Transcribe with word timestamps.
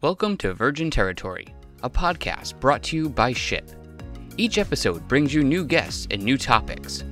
Welcome 0.00 0.36
to 0.36 0.54
Virgin 0.54 0.92
Territory, 0.92 1.52
a 1.82 1.90
podcast 1.90 2.60
brought 2.60 2.84
to 2.84 2.96
you 2.96 3.08
by 3.08 3.32
Ship. 3.32 3.68
Each 4.36 4.56
episode 4.56 5.08
brings 5.08 5.34
you 5.34 5.42
new 5.42 5.64
guests 5.64 6.06
and 6.12 6.22
new 6.22 6.38
topics. 6.38 7.02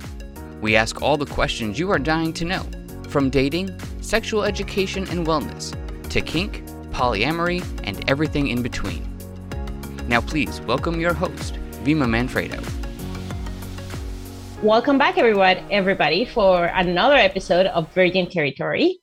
We 0.61 0.77
ask 0.77 1.01
all 1.01 1.17
the 1.17 1.25
questions 1.25 1.77
you 1.77 1.91
are 1.91 1.99
dying 1.99 2.31
to 2.31 2.45
know, 2.45 2.65
from 3.09 3.29
dating, 3.29 3.77
sexual 3.99 4.45
education 4.45 5.05
and 5.09 5.27
wellness, 5.27 5.75
to 6.11 6.21
kink, 6.21 6.65
polyamory, 6.91 7.61
and 7.83 8.09
everything 8.09 8.47
in 8.47 8.61
between. 8.61 9.05
Now, 10.07 10.21
please 10.21 10.61
welcome 10.61 11.01
your 11.01 11.13
host, 11.13 11.55
Vima 11.83 12.07
Manfredo. 12.07 12.63
Welcome 14.63 14.97
back, 14.97 15.17
everyone, 15.17 15.57
everybody, 15.69 16.23
for 16.23 16.67
another 16.67 17.15
episode 17.15 17.65
of 17.65 17.93
Virgin 17.93 18.29
Territory. 18.29 19.01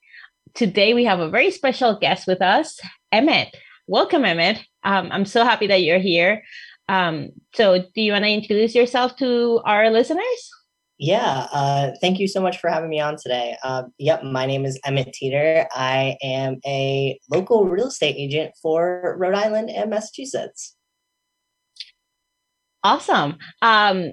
Today, 0.55 0.95
we 0.95 1.05
have 1.05 1.21
a 1.21 1.29
very 1.29 1.51
special 1.51 1.98
guest 1.98 2.27
with 2.27 2.41
us, 2.41 2.80
Emmett. 3.12 3.55
Welcome, 3.87 4.25
Emmett. 4.25 4.64
Um, 4.82 5.08
I'm 5.13 5.27
so 5.27 5.45
happy 5.45 5.67
that 5.67 5.82
you're 5.82 5.99
here. 5.99 6.43
Um, 6.89 7.31
so, 7.54 7.79
do 7.95 8.00
you 8.00 8.13
want 8.13 8.25
to 8.25 8.31
introduce 8.31 8.75
yourself 8.75 9.17
to 9.17 9.61
our 9.64 9.91
listeners? 9.91 10.50
Yeah, 10.99 11.49
uh, 11.53 11.91
thank 12.00 12.18
you 12.18 12.29
so 12.29 12.41
much 12.41 12.58
for 12.58 12.71
having 12.71 12.89
me 12.89 13.00
on 13.00 13.17
today. 13.17 13.57
Uh, 13.63 13.85
yep, 13.99 14.22
my 14.22 14.46
name 14.46 14.64
is 14.64 14.79
Emmett 14.85 15.13
Teeter. 15.13 15.67
I 15.75 16.17
am 16.22 16.61
a 16.64 17.18
local 17.31 17.67
real 17.67 17.89
estate 17.89 18.14
agent 18.17 18.53
for 18.63 19.17
Rhode 19.18 19.35
Island 19.35 19.71
and 19.71 19.91
Massachusetts. 19.91 20.77
Awesome. 22.85 23.39
Um, 23.61 24.13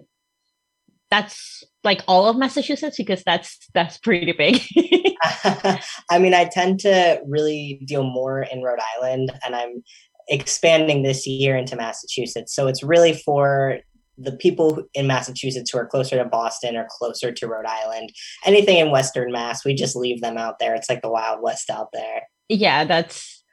that's 1.11 1.63
like 1.83 2.01
all 2.07 2.27
of 2.27 2.37
Massachusetts 2.37 2.97
because 2.97 3.21
that's 3.23 3.69
that's 3.73 3.97
pretty 3.99 4.31
big. 4.31 4.61
I 6.09 6.17
mean, 6.19 6.33
I 6.33 6.45
tend 6.45 6.79
to 6.79 7.21
really 7.27 7.81
deal 7.85 8.03
more 8.03 8.41
in 8.41 8.63
Rhode 8.63 8.79
Island, 8.97 9.31
and 9.45 9.55
I'm 9.55 9.83
expanding 10.27 11.03
this 11.03 11.27
year 11.27 11.55
into 11.55 11.75
Massachusetts. 11.75 12.55
So 12.55 12.67
it's 12.67 12.81
really 12.81 13.13
for 13.13 13.79
the 14.17 14.31
people 14.31 14.83
in 14.93 15.07
Massachusetts 15.07 15.71
who 15.71 15.79
are 15.79 15.85
closer 15.85 16.17
to 16.17 16.25
Boston 16.25 16.75
or 16.75 16.87
closer 16.89 17.31
to 17.31 17.47
Rhode 17.47 17.65
Island. 17.65 18.11
Anything 18.45 18.77
in 18.77 18.91
Western 18.91 19.31
Mass, 19.31 19.65
we 19.65 19.73
just 19.73 19.95
leave 19.95 20.21
them 20.21 20.37
out 20.37 20.59
there. 20.59 20.75
It's 20.75 20.89
like 20.89 21.01
the 21.01 21.09
Wild 21.09 21.41
West 21.41 21.69
out 21.69 21.89
there. 21.93 22.23
Yeah, 22.49 22.85
that's 22.85 23.43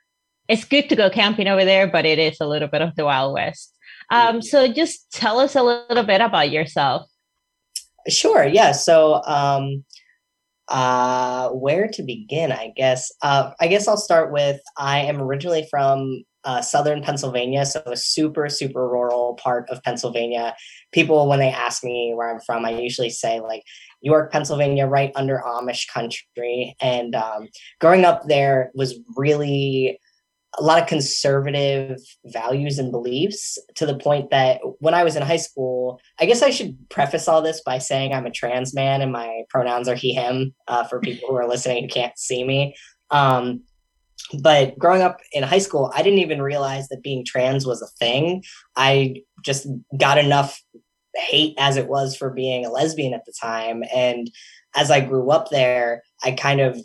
it's 0.49 0.65
good 0.65 0.89
to 0.89 0.97
go 0.97 1.11
camping 1.11 1.49
over 1.49 1.65
there, 1.65 1.87
but 1.87 2.07
it 2.07 2.19
is 2.19 2.39
a 2.41 2.47
little 2.47 2.69
bit 2.69 2.83
of 2.83 2.95
the 2.97 3.05
Wild 3.05 3.35
West. 3.35 3.75
Um, 4.11 4.41
so 4.41 4.73
just 4.73 5.11
tell 5.13 5.39
us 5.39 5.55
a 5.55 5.63
little 5.63 6.05
bit 6.05 6.21
about 6.21 6.51
yourself. 6.51 7.07
Sure. 8.09 8.47
Yeah. 8.47 8.73
So, 8.73 9.23
um, 9.25 9.85
uh, 10.69 11.49
where 11.51 11.89
to 11.89 12.03
begin? 12.03 12.53
I 12.53 12.73
guess. 12.77 13.11
Uh, 13.23 13.53
I 13.61 13.69
guess 13.69 13.89
I'll 13.89 13.97
start 13.97 14.33
with 14.33 14.61
I 14.77 15.01
am 15.01 15.21
originally 15.21 15.67
from 15.71 16.25
uh, 16.45 16.61
southern 16.61 17.03
Pennsylvania, 17.03 17.65
so 17.67 17.83
a 17.87 17.97
super 17.97 18.49
super 18.49 18.89
rural 18.89 19.35
part 19.43 19.69
of 19.71 19.83
Pennsylvania. 19.83 20.55
People, 20.93 21.29
when 21.29 21.39
they 21.39 21.51
ask 21.51 21.85
me 21.85 22.13
where 22.15 22.31
I'm 22.33 22.41
from, 22.41 22.65
I 22.67 22.71
usually 22.71 23.11
say 23.11 23.41
like 23.41 23.63
York, 24.03 24.31
Pennsylvania, 24.31 24.87
right 24.87 25.13
under 25.17 25.43
Amish 25.47 25.87
country. 25.93 26.77
And 26.81 27.15
um, 27.15 27.49
growing 27.81 28.05
up 28.05 28.25
there 28.29 28.71
was 28.75 28.99
really 29.17 29.99
a 30.59 30.63
lot 30.63 30.83
of 30.83 30.89
conservative 30.89 32.01
values 32.27 32.79
and 32.79 32.91
beliefs 32.91 33.59
to 33.77 33.87
the 33.87 33.97
point 33.97 34.31
that 34.31 34.61
when 34.81 34.95
I 34.95 35.05
was 35.05 35.15
in 35.15 35.23
high 35.23 35.37
school, 35.37 36.01
I 36.19 36.27
guess 36.27 36.43
I 36.43 36.51
should 36.51 36.77
preface 36.89 37.29
all 37.29 37.43
this 37.43 37.61
by 37.61 37.79
saying 37.79 38.13
I'm 38.13 38.27
a 38.27 38.31
trans 38.31 38.75
man 38.75 39.01
and 39.01 39.13
my 39.13 39.43
pronouns 39.51 39.89
are 39.89 39.95
he, 39.95 40.13
him 40.13 40.55
uh, 40.67 40.85
for 40.85 41.01
people 41.01 41.29
who 41.29 41.37
are 41.37 41.49
listening 41.49 41.85
who 41.85 41.89
can't 41.89 42.19
see 42.19 42.45
me. 42.45 42.75
Um, 43.11 43.63
but 44.43 44.79
growing 44.79 45.03
up 45.03 45.21
in 45.33 45.43
high 45.43 45.59
school, 45.59 45.93
I 45.95 46.03
didn't 46.03 46.19
even 46.19 46.43
realize 46.43 46.89
that 46.89 47.03
being 47.03 47.25
trans 47.25 47.65
was 47.65 47.81
a 47.81 47.87
thing. 47.99 48.43
I 48.77 49.23
just 49.45 49.67
got 49.97 50.19
enough 50.19 50.61
hate 51.15 51.55
as 51.59 51.77
it 51.77 51.89
was 51.89 52.17
for 52.17 52.31
being 52.31 52.65
a 52.65 52.71
lesbian 52.71 53.15
at 53.15 53.25
the 53.25 53.33
time. 53.41 53.83
And 53.95 54.31
as 54.77 54.91
I 54.91 55.01
grew 55.01 55.31
up 55.31 55.51
there, 55.51 56.03
I 56.23 56.33
kind 56.33 56.61
of 56.61 56.79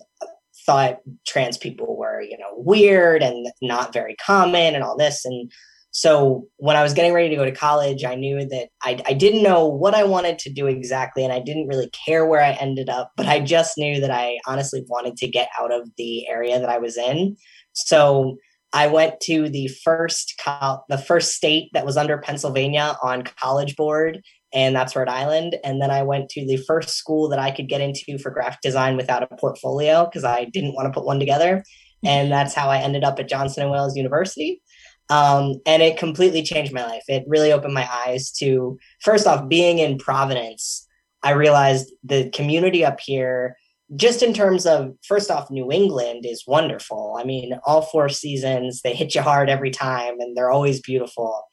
thought 0.66 1.00
trans 1.28 1.58
people 1.58 1.98
you 2.24 2.38
know, 2.38 2.54
weird 2.56 3.22
and 3.22 3.48
not 3.62 3.94
very 3.94 4.16
common 4.16 4.76
and 4.76 4.84
all 4.84 4.98
this. 4.98 5.26
And 5.26 5.52
so 5.92 6.48
when 6.58 6.76
I 6.76 6.82
was 6.82 6.94
getting 6.94 7.14
ready 7.14 7.30
to 7.30 7.36
go 7.36 7.46
to 7.46 7.52
college, 7.52 8.04
I 8.04 8.16
knew 8.16 8.48
that 8.48 8.70
I, 8.82 9.00
I 9.06 9.14
didn't 9.14 9.44
know 9.44 9.68
what 9.68 9.94
I 9.94 10.04
wanted 10.04 10.40
to 10.40 10.52
do 10.52 10.66
exactly, 10.66 11.24
and 11.24 11.32
I 11.32 11.40
didn't 11.40 11.68
really 11.68 11.90
care 12.06 12.26
where 12.26 12.42
I 12.44 12.54
ended 12.54 12.90
up, 12.90 13.12
but 13.16 13.28
I 13.28 13.40
just 13.40 13.78
knew 13.78 14.02
that 14.02 14.10
I 14.10 14.40
honestly 14.48 14.84
wanted 14.88 15.18
to 15.18 15.28
get 15.28 15.50
out 15.60 15.72
of 15.72 15.88
the 15.98 16.28
area 16.28 16.60
that 16.60 16.70
I 16.70 16.80
was 16.80 16.98
in. 16.98 17.38
So 17.74 18.38
I 18.74 18.88
went 18.88 19.20
to 19.22 19.50
the 19.50 19.68
first 19.84 20.34
col- 20.44 20.84
the 20.90 20.98
first 20.98 21.34
state 21.34 21.70
that 21.74 21.86
was 21.86 21.96
under 21.96 22.18
Pennsylvania 22.18 22.98
on 23.04 23.24
College 23.40 23.76
Board, 23.76 24.20
and 24.52 24.76
that's 24.76 24.96
Rhode 24.96 25.10
Island. 25.10 25.58
And 25.64 25.80
then 25.80 25.92
I 25.92 26.02
went 26.02 26.30
to 26.30 26.46
the 26.46 26.58
first 26.58 26.90
school 26.90 27.30
that 27.30 27.40
I 27.40 27.52
could 27.52 27.70
get 27.70 27.82
into 27.82 28.18
for 28.18 28.32
graphic 28.32 28.62
design 28.62 28.98
without 28.98 29.22
a 29.22 29.36
portfolio 29.36 30.06
because 30.06 30.24
I 30.24 30.46
didn't 30.46 30.74
want 30.74 30.88
to 30.88 31.00
put 31.00 31.06
one 31.06 31.20
together. 31.20 31.64
And 32.06 32.32
that's 32.32 32.54
how 32.54 32.70
I 32.70 32.80
ended 32.80 33.04
up 33.04 33.20
at 33.20 33.30
Johnson 33.30 33.64
and 33.64 33.72
Wales 33.72 33.96
University. 33.96 34.62
Um, 35.10 35.56
and 35.66 35.82
it 35.82 35.98
completely 35.98 36.44
changed 36.44 36.74
my 36.74 36.86
life. 36.86 37.04
It 37.08 37.26
really 37.28 37.52
opened 37.52 37.74
my 37.74 37.90
eyes 38.06 38.32
to 38.40 38.78
first 39.02 39.28
off 39.28 39.50
being 39.50 39.80
in 39.80 39.98
Providence. 39.98 40.88
I 41.22 41.32
realized 41.32 41.92
the 42.04 42.30
community 42.30 42.86
up 42.86 43.00
here, 43.00 43.58
just 43.96 44.24
in 44.24 44.34
terms 44.34 44.66
of 44.66 44.94
first 45.06 45.30
off, 45.30 45.52
New 45.52 45.72
England 45.72 46.26
is 46.26 46.46
wonderful. 46.48 47.16
I 47.20 47.24
mean, 47.24 47.60
all 47.66 47.82
four 47.82 48.10
seasons 48.10 48.82
they 48.82 48.94
hit 48.94 49.14
you 49.14 49.22
hard 49.22 49.50
every 49.50 49.72
time, 49.72 50.20
and 50.20 50.36
they're 50.36 50.52
always 50.52 50.82
beautiful. 50.82 51.44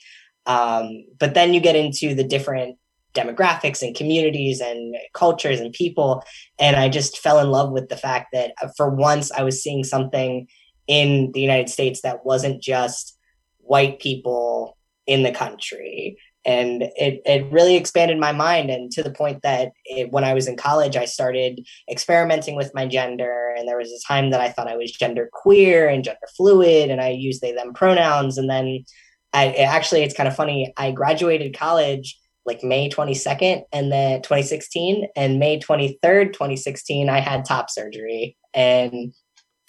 Um, 0.46 1.04
but 1.18 1.34
then 1.34 1.52
you 1.52 1.60
get 1.60 1.76
into 1.76 2.14
the 2.14 2.24
different 2.24 2.78
demographics 3.14 3.82
and 3.82 3.96
communities 3.96 4.60
and 4.60 4.94
cultures 5.14 5.60
and 5.60 5.72
people. 5.72 6.22
And 6.58 6.76
I 6.76 6.88
just 6.88 7.18
fell 7.18 7.40
in 7.40 7.50
love 7.50 7.72
with 7.72 7.88
the 7.88 7.96
fact 7.96 8.28
that 8.32 8.52
uh, 8.62 8.68
for 8.76 8.90
once 8.90 9.32
I 9.32 9.42
was 9.42 9.62
seeing 9.62 9.84
something 9.84 10.46
in 10.86 11.30
the 11.32 11.40
United 11.40 11.68
States 11.68 12.02
that 12.02 12.24
wasn't 12.24 12.62
just 12.62 13.16
white 13.58 14.00
people 14.00 14.76
in 15.06 15.22
the 15.22 15.32
country. 15.32 16.16
And 16.44 16.82
it, 16.96 17.20
it 17.26 17.52
really 17.52 17.76
expanded 17.76 18.18
my 18.18 18.32
mind. 18.32 18.70
And 18.70 18.90
to 18.92 19.02
the 19.02 19.12
point 19.12 19.42
that 19.42 19.72
it, 19.84 20.10
when 20.10 20.24
I 20.24 20.32
was 20.32 20.48
in 20.48 20.56
college, 20.56 20.96
I 20.96 21.04
started 21.04 21.60
experimenting 21.90 22.56
with 22.56 22.74
my 22.74 22.86
gender. 22.86 23.54
And 23.56 23.68
there 23.68 23.76
was 23.76 23.92
a 23.92 24.06
time 24.08 24.30
that 24.30 24.40
I 24.40 24.48
thought 24.48 24.66
I 24.66 24.76
was 24.76 24.90
gender 24.90 25.28
queer 25.32 25.88
and 25.88 26.02
gender 26.02 26.18
fluid, 26.36 26.90
and 26.90 27.00
I 27.00 27.10
used 27.10 27.42
they, 27.42 27.52
them 27.52 27.74
pronouns. 27.74 28.38
And 28.38 28.48
then 28.48 28.84
I 29.32 29.52
actually, 29.52 30.02
it's 30.02 30.16
kind 30.16 30.28
of 30.28 30.34
funny. 30.34 30.72
I 30.76 30.92
graduated 30.92 31.56
college 31.56 32.18
like 32.50 32.64
May 32.64 32.90
22nd 32.90 33.62
and 33.72 33.92
then 33.92 34.22
2016 34.22 35.06
and 35.14 35.38
May 35.38 35.60
23rd 35.60 36.32
2016 36.32 37.08
I 37.08 37.20
had 37.20 37.44
top 37.44 37.70
surgery 37.70 38.36
and 38.52 39.12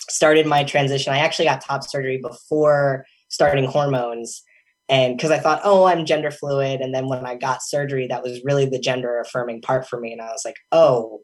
started 0.10 0.48
my 0.48 0.64
transition. 0.64 1.14
I 1.14 1.20
actually 1.20 1.46
got 1.46 1.62
top 1.62 1.84
surgery 1.84 2.18
before 2.18 3.06
starting 3.30 3.66
hormones 3.66 4.42
and 4.90 5.16
because 5.16 5.32
I 5.32 5.38
thought, 5.40 5.62
oh, 5.64 5.86
I'm 5.86 6.06
gender 6.06 6.32
fluid. 6.32 6.82
And 6.82 6.94
then 6.94 7.08
when 7.08 7.26
I 7.26 7.36
got 7.36 7.64
surgery, 7.64 8.08
that 8.08 8.24
was 8.24 8.42
really 8.44 8.66
the 8.66 8.80
gender 8.80 9.22
affirming 9.22 9.62
part 9.62 9.88
for 9.88 10.00
me. 10.00 10.12
And 10.12 10.22
I 10.22 10.32
was 10.32 10.42
like, 10.44 10.58
oh, 10.72 11.22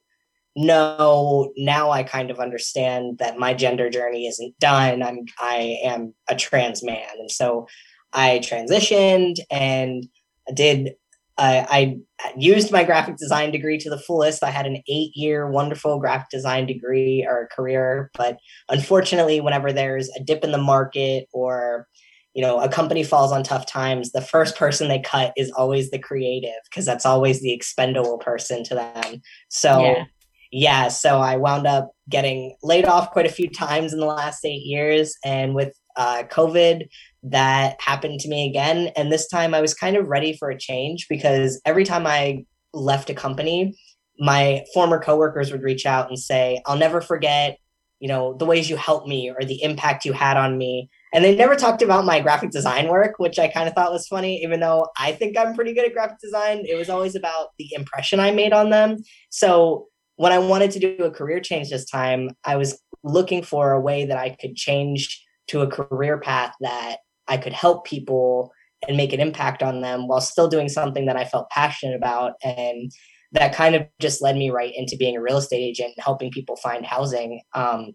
no, 0.56 1.52
now 1.58 1.92
I 1.92 2.04
kind 2.04 2.32
of 2.32 2.40
understand 2.40 3.18
that 3.18 3.38
my 3.38 3.54
gender 3.54 3.90
journey 3.90 4.26
isn't 4.28 4.58
done. 4.60 5.04
I'm 5.04 5.26
I 5.40 5.80
am 5.84 6.14
a 6.30 6.36
trans 6.36 6.84
man. 6.84 7.10
And 7.20 7.30
so 7.30 7.68
I 8.14 8.40
transitioned 8.40 9.40
and 9.52 10.08
did 10.54 10.96
I, 11.38 11.68
I 11.70 12.32
used 12.36 12.72
my 12.72 12.84
graphic 12.84 13.18
design 13.18 13.52
degree 13.52 13.78
to 13.80 13.90
the 13.90 14.00
fullest. 14.00 14.44
I 14.44 14.50
had 14.50 14.66
an 14.66 14.82
eight 14.88 15.12
year 15.16 15.50
wonderful 15.50 16.00
graphic 16.00 16.30
design 16.30 16.66
degree 16.66 17.26
or 17.28 17.50
career, 17.56 18.10
but 18.18 18.38
unfortunately, 18.70 19.40
whenever 19.40 19.72
there's 19.72 20.10
a 20.10 20.24
dip 20.24 20.44
in 20.44 20.52
the 20.52 20.58
market 20.58 21.28
or 21.34 21.88
you 22.34 22.42
know 22.42 22.60
a 22.60 22.70
company 22.70 23.04
falls 23.04 23.32
on 23.32 23.44
tough 23.44 23.68
times, 23.68 24.12
the 24.12 24.22
first 24.22 24.56
person 24.56 24.88
they 24.88 25.00
cut 25.00 25.34
is 25.38 25.52
always 25.52 25.92
the 25.92 26.00
creative 26.00 26.60
because 26.70 26.86
that's 26.86 27.06
always 27.06 27.42
the 27.42 27.54
expendable 27.54 28.18
person 28.18 28.64
to 28.66 28.76
them. 28.76 29.22
So. 29.50 29.82
Yeah. 29.84 30.04
yeah, 30.52 30.88
so 30.88 31.20
I 31.20 31.36
wound 31.36 31.68
up 31.68 31.92
getting 32.10 32.56
laid 32.64 32.86
off 32.86 33.12
quite 33.12 33.26
a 33.26 33.32
few 33.32 33.50
times 33.50 33.92
in 33.92 34.00
the 34.00 34.06
last 34.06 34.46
eight 34.46 34.64
years. 34.64 35.14
And 35.26 35.54
with 35.54 35.74
uh, 35.98 36.24
COVID, 36.30 36.88
that 37.24 37.82
happened 37.82 38.20
to 38.22 38.30
me 38.30 38.48
again. 38.48 38.92
And 38.96 39.12
this 39.12 39.28
time 39.28 39.54
I 39.54 39.62
was 39.62 39.74
kind 39.74 39.98
of 39.98 40.08
ready 40.08 40.34
for 40.38 40.50
a 40.50 40.58
change 40.58 41.08
because 41.10 41.60
every 41.66 41.84
time 41.84 42.08
I 42.08 42.46
left 42.74 43.10
a 43.10 43.14
company, 43.14 43.78
my 44.20 44.64
former 44.74 45.00
coworkers 45.02 45.52
would 45.52 45.64
reach 45.64 45.86
out 45.86 46.08
and 46.08 46.18
say, 46.18 46.62
I'll 46.66 46.78
never 46.78 47.02
forget, 47.02 47.58
you 48.00 48.08
know, 48.08 48.36
the 48.36 48.46
ways 48.46 48.70
you 48.70 48.78
helped 48.78 49.08
me 49.08 49.30
or 49.30 49.44
the 49.44 49.62
impact 49.64 50.06
you 50.06 50.14
had 50.14 50.38
on 50.38 50.58
me. 50.58 50.90
And 51.14 51.24
they 51.24 51.36
never 51.36 51.56
talked 51.56 51.82
about 51.82 52.06
my 52.06 52.20
graphic 52.20 52.52
design 52.52 52.88
work, 52.88 53.16
which 53.18 53.40
I 53.40 53.48
kind 53.48 53.68
of 53.68 53.74
thought 53.74 53.92
was 53.92 54.08
funny, 54.08 54.42
even 54.44 54.60
though 54.60 54.88
I 54.98 55.14
think 55.14 55.38
I'm 55.38 55.56
pretty 55.56 55.74
good 55.74 55.86
at 55.86 55.94
graphic 55.94 56.20
design. 56.20 56.64
It 56.68 56.76
was 56.76 56.90
always 56.90 57.16
about 57.16 57.50
the 57.58 57.70
impression 57.74 58.20
I 58.20 58.32
made 58.32 58.54
on 58.54 58.70
them. 58.70 58.98
So 59.30 59.88
when 60.18 60.32
I 60.32 60.40
wanted 60.40 60.72
to 60.72 60.80
do 60.80 61.04
a 61.04 61.12
career 61.12 61.40
change 61.40 61.70
this 61.70 61.90
time, 61.90 62.32
I 62.44 62.56
was 62.56 62.80
looking 63.04 63.44
for 63.44 63.72
a 63.72 63.80
way 63.80 64.06
that 64.06 64.18
I 64.18 64.36
could 64.40 64.56
change 64.56 65.24
to 65.48 65.62
a 65.62 65.68
career 65.68 66.20
path 66.20 66.54
that 66.62 66.98
I 67.28 67.38
could 67.38 67.54
help 67.54 67.86
people 67.86 68.52
and 68.88 68.98
make 68.98 69.14
an 69.14 69.20
impact 69.20 69.64
on 69.64 69.82
them 69.82 70.08
while 70.08 70.22
still 70.22 70.48
doing 70.48 70.70
something 70.70 71.06
that 71.06 71.18
I 71.18 71.26
felt 71.26 71.50
passionate 71.50 71.96
about. 71.96 72.34
And 72.44 72.92
that 73.32 73.56
kind 73.56 73.76
of 73.76 73.88
just 74.00 74.22
led 74.22 74.36
me 74.36 74.50
right 74.50 74.74
into 74.76 74.98
being 74.98 75.18
a 75.18 75.22
real 75.22 75.38
estate 75.38 75.62
agent 75.62 75.94
and 75.98 76.04
helping 76.04 76.32
people 76.32 76.56
find 76.56 76.86
housing. 76.86 77.42
Um, 77.54 77.94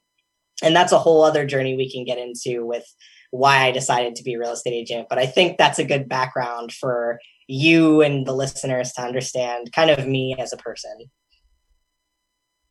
and 0.63 0.77
that's 0.77 0.93
a 0.93 0.99
whole 0.99 1.23
other 1.23 1.47
journey 1.47 1.77
we 1.77 1.91
can 1.91 2.05
get 2.05 2.19
into 2.19 2.67
with 2.67 2.85
why 3.31 3.65
I 3.65 3.71
decided 3.73 4.15
to 4.17 4.23
be 4.23 4.35
a 4.35 4.39
real 4.39 4.53
estate 4.53 4.75
agent. 4.75 5.07
But 5.09 5.19
I 5.19 5.27
think 5.27 5.57
that's 5.57 5.79
a 5.79 5.85
good 5.85 6.09
background 6.09 6.73
for 6.73 7.19
you 7.49 8.03
and 8.03 8.27
the 8.27 8.35
listeners 8.35 8.93
to 8.93 9.03
understand 9.03 9.73
kind 9.73 9.91
of 9.91 10.07
me 10.07 10.37
as 10.39 10.53
a 10.53 10.59
person. 10.59 11.11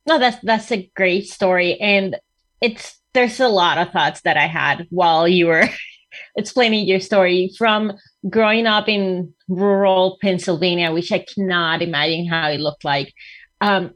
No, 0.08 0.20
that's 0.20 0.38
that's 0.44 0.72
a 0.72 0.90
great 0.96 1.28
story. 1.28 1.80
And 1.80 2.18
it's 2.62 3.01
there's 3.14 3.40
a 3.40 3.48
lot 3.48 3.78
of 3.78 3.92
thoughts 3.92 4.22
that 4.22 4.38
I 4.38 4.48
had 4.48 4.88
while 4.90 5.28
you 5.28 5.48
were 5.48 5.68
explaining 6.36 6.88
your 6.88 7.00
story 7.00 7.52
from 7.58 7.94
growing 8.30 8.68
up 8.68 8.88
in 8.88 9.34
rural 9.48 10.18
Pennsylvania, 10.22 10.92
which 10.92 11.12
I 11.12 11.26
cannot 11.34 11.82
imagine 11.82 12.28
how 12.28 12.50
it 12.50 12.60
looked 12.60 12.86
like. 12.86 13.14
Um, 13.60 13.92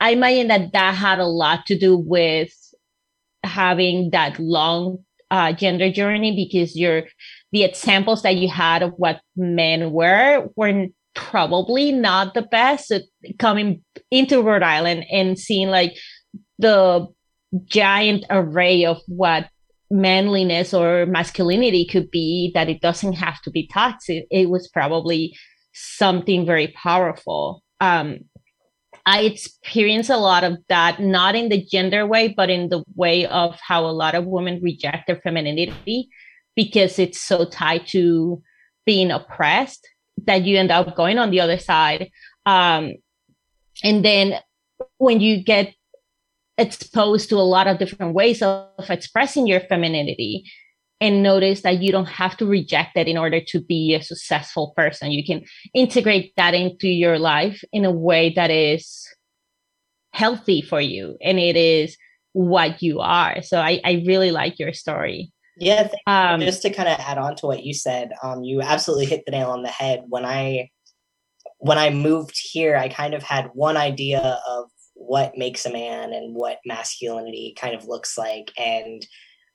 I 0.00 0.10
imagine 0.10 0.48
that 0.48 0.72
that 0.72 0.94
had 0.94 1.18
a 1.18 1.26
lot 1.26 1.66
to 1.66 1.78
do 1.78 1.96
with 1.96 2.52
having 3.42 4.10
that 4.10 4.38
long 4.38 5.04
uh, 5.30 5.52
gender 5.52 5.90
journey 5.90 6.34
because 6.34 6.76
your 6.76 7.04
the 7.52 7.64
examples 7.64 8.22
that 8.22 8.36
you 8.36 8.48
had 8.48 8.82
of 8.82 8.92
what 8.96 9.20
men 9.36 9.92
were 9.92 10.48
were 10.56 10.86
probably 11.14 11.92
not 11.92 12.34
the 12.34 12.42
best. 12.42 12.88
So 12.88 13.00
coming 13.38 13.82
into 14.10 14.42
Rhode 14.42 14.62
Island 14.62 15.06
and 15.10 15.38
seeing 15.38 15.68
like 15.68 15.96
the 16.58 17.08
giant 17.66 18.24
array 18.30 18.84
of 18.84 19.00
what 19.06 19.48
manliness 19.90 20.74
or 20.74 21.06
masculinity 21.06 21.86
could 21.86 22.10
be 22.10 22.50
that 22.54 22.68
it 22.68 22.80
doesn't 22.80 23.12
have 23.14 23.40
to 23.42 23.50
be 23.50 23.68
toxic. 23.68 24.26
It 24.30 24.48
was 24.50 24.68
probably 24.68 25.36
something 25.72 26.46
very 26.46 26.68
powerful. 26.68 27.62
Um, 27.80 28.20
i 29.06 29.20
experienced 29.22 30.08
a 30.08 30.16
lot 30.16 30.44
of 30.44 30.56
that 30.68 30.98
not 30.98 31.34
in 31.34 31.50
the 31.50 31.62
gender 31.66 32.06
way 32.06 32.28
but 32.28 32.48
in 32.48 32.70
the 32.70 32.82
way 32.94 33.26
of 33.26 33.58
how 33.60 33.84
a 33.84 33.92
lot 33.92 34.14
of 34.14 34.24
women 34.24 34.60
reject 34.62 35.06
their 35.06 35.20
femininity 35.20 36.08
because 36.56 36.98
it's 36.98 37.20
so 37.20 37.44
tied 37.44 37.86
to 37.86 38.42
being 38.86 39.10
oppressed 39.10 39.88
that 40.26 40.44
you 40.44 40.58
end 40.58 40.70
up 40.70 40.94
going 40.96 41.18
on 41.18 41.30
the 41.30 41.40
other 41.40 41.58
side. 41.58 42.10
Um, 42.46 42.94
and 43.82 44.04
then 44.04 44.34
when 44.98 45.20
you 45.20 45.42
get 45.42 45.74
exposed 46.58 47.28
to 47.28 47.36
a 47.36 47.42
lot 47.42 47.66
of 47.66 47.78
different 47.78 48.14
ways 48.14 48.42
of 48.42 48.68
expressing 48.88 49.46
your 49.46 49.60
femininity 49.60 50.44
and 51.00 51.22
notice 51.22 51.62
that 51.62 51.82
you 51.82 51.92
don't 51.92 52.08
have 52.08 52.36
to 52.36 52.46
reject 52.46 52.96
it 52.96 53.08
in 53.08 53.18
order 53.18 53.40
to 53.40 53.60
be 53.60 53.94
a 53.94 54.02
successful 54.02 54.72
person. 54.76 55.10
You 55.10 55.24
can 55.24 55.44
integrate 55.74 56.32
that 56.36 56.54
into 56.54 56.88
your 56.88 57.18
life 57.18 57.62
in 57.72 57.84
a 57.84 57.90
way 57.90 58.32
that 58.36 58.50
is 58.50 59.06
healthy 60.12 60.62
for 60.62 60.80
you 60.80 61.16
and 61.20 61.38
it 61.38 61.56
is 61.56 61.96
what 62.32 62.82
you 62.82 63.00
are. 63.00 63.42
So 63.42 63.60
I, 63.60 63.80
I 63.84 64.04
really 64.06 64.30
like 64.30 64.58
your 64.58 64.72
story. 64.72 65.32
Yeah, 65.56 65.88
um, 66.06 66.40
just 66.40 66.62
to 66.62 66.70
kind 66.70 66.88
of 66.88 66.98
add 66.98 67.18
on 67.18 67.36
to 67.36 67.46
what 67.46 67.64
you 67.64 67.74
said, 67.74 68.10
um, 68.22 68.42
you 68.42 68.60
absolutely 68.60 69.06
hit 69.06 69.22
the 69.24 69.32
nail 69.32 69.50
on 69.50 69.62
the 69.62 69.68
head. 69.68 70.04
When 70.08 70.24
I 70.24 70.70
when 71.58 71.78
I 71.78 71.90
moved 71.90 72.36
here, 72.36 72.76
I 72.76 72.88
kind 72.88 73.14
of 73.14 73.22
had 73.22 73.50
one 73.54 73.76
idea 73.76 74.40
of 74.48 74.68
what 75.06 75.36
makes 75.36 75.66
a 75.66 75.72
man 75.72 76.12
and 76.12 76.34
what 76.34 76.58
masculinity 76.64 77.54
kind 77.58 77.74
of 77.74 77.86
looks 77.86 78.16
like. 78.18 78.52
And 78.58 79.06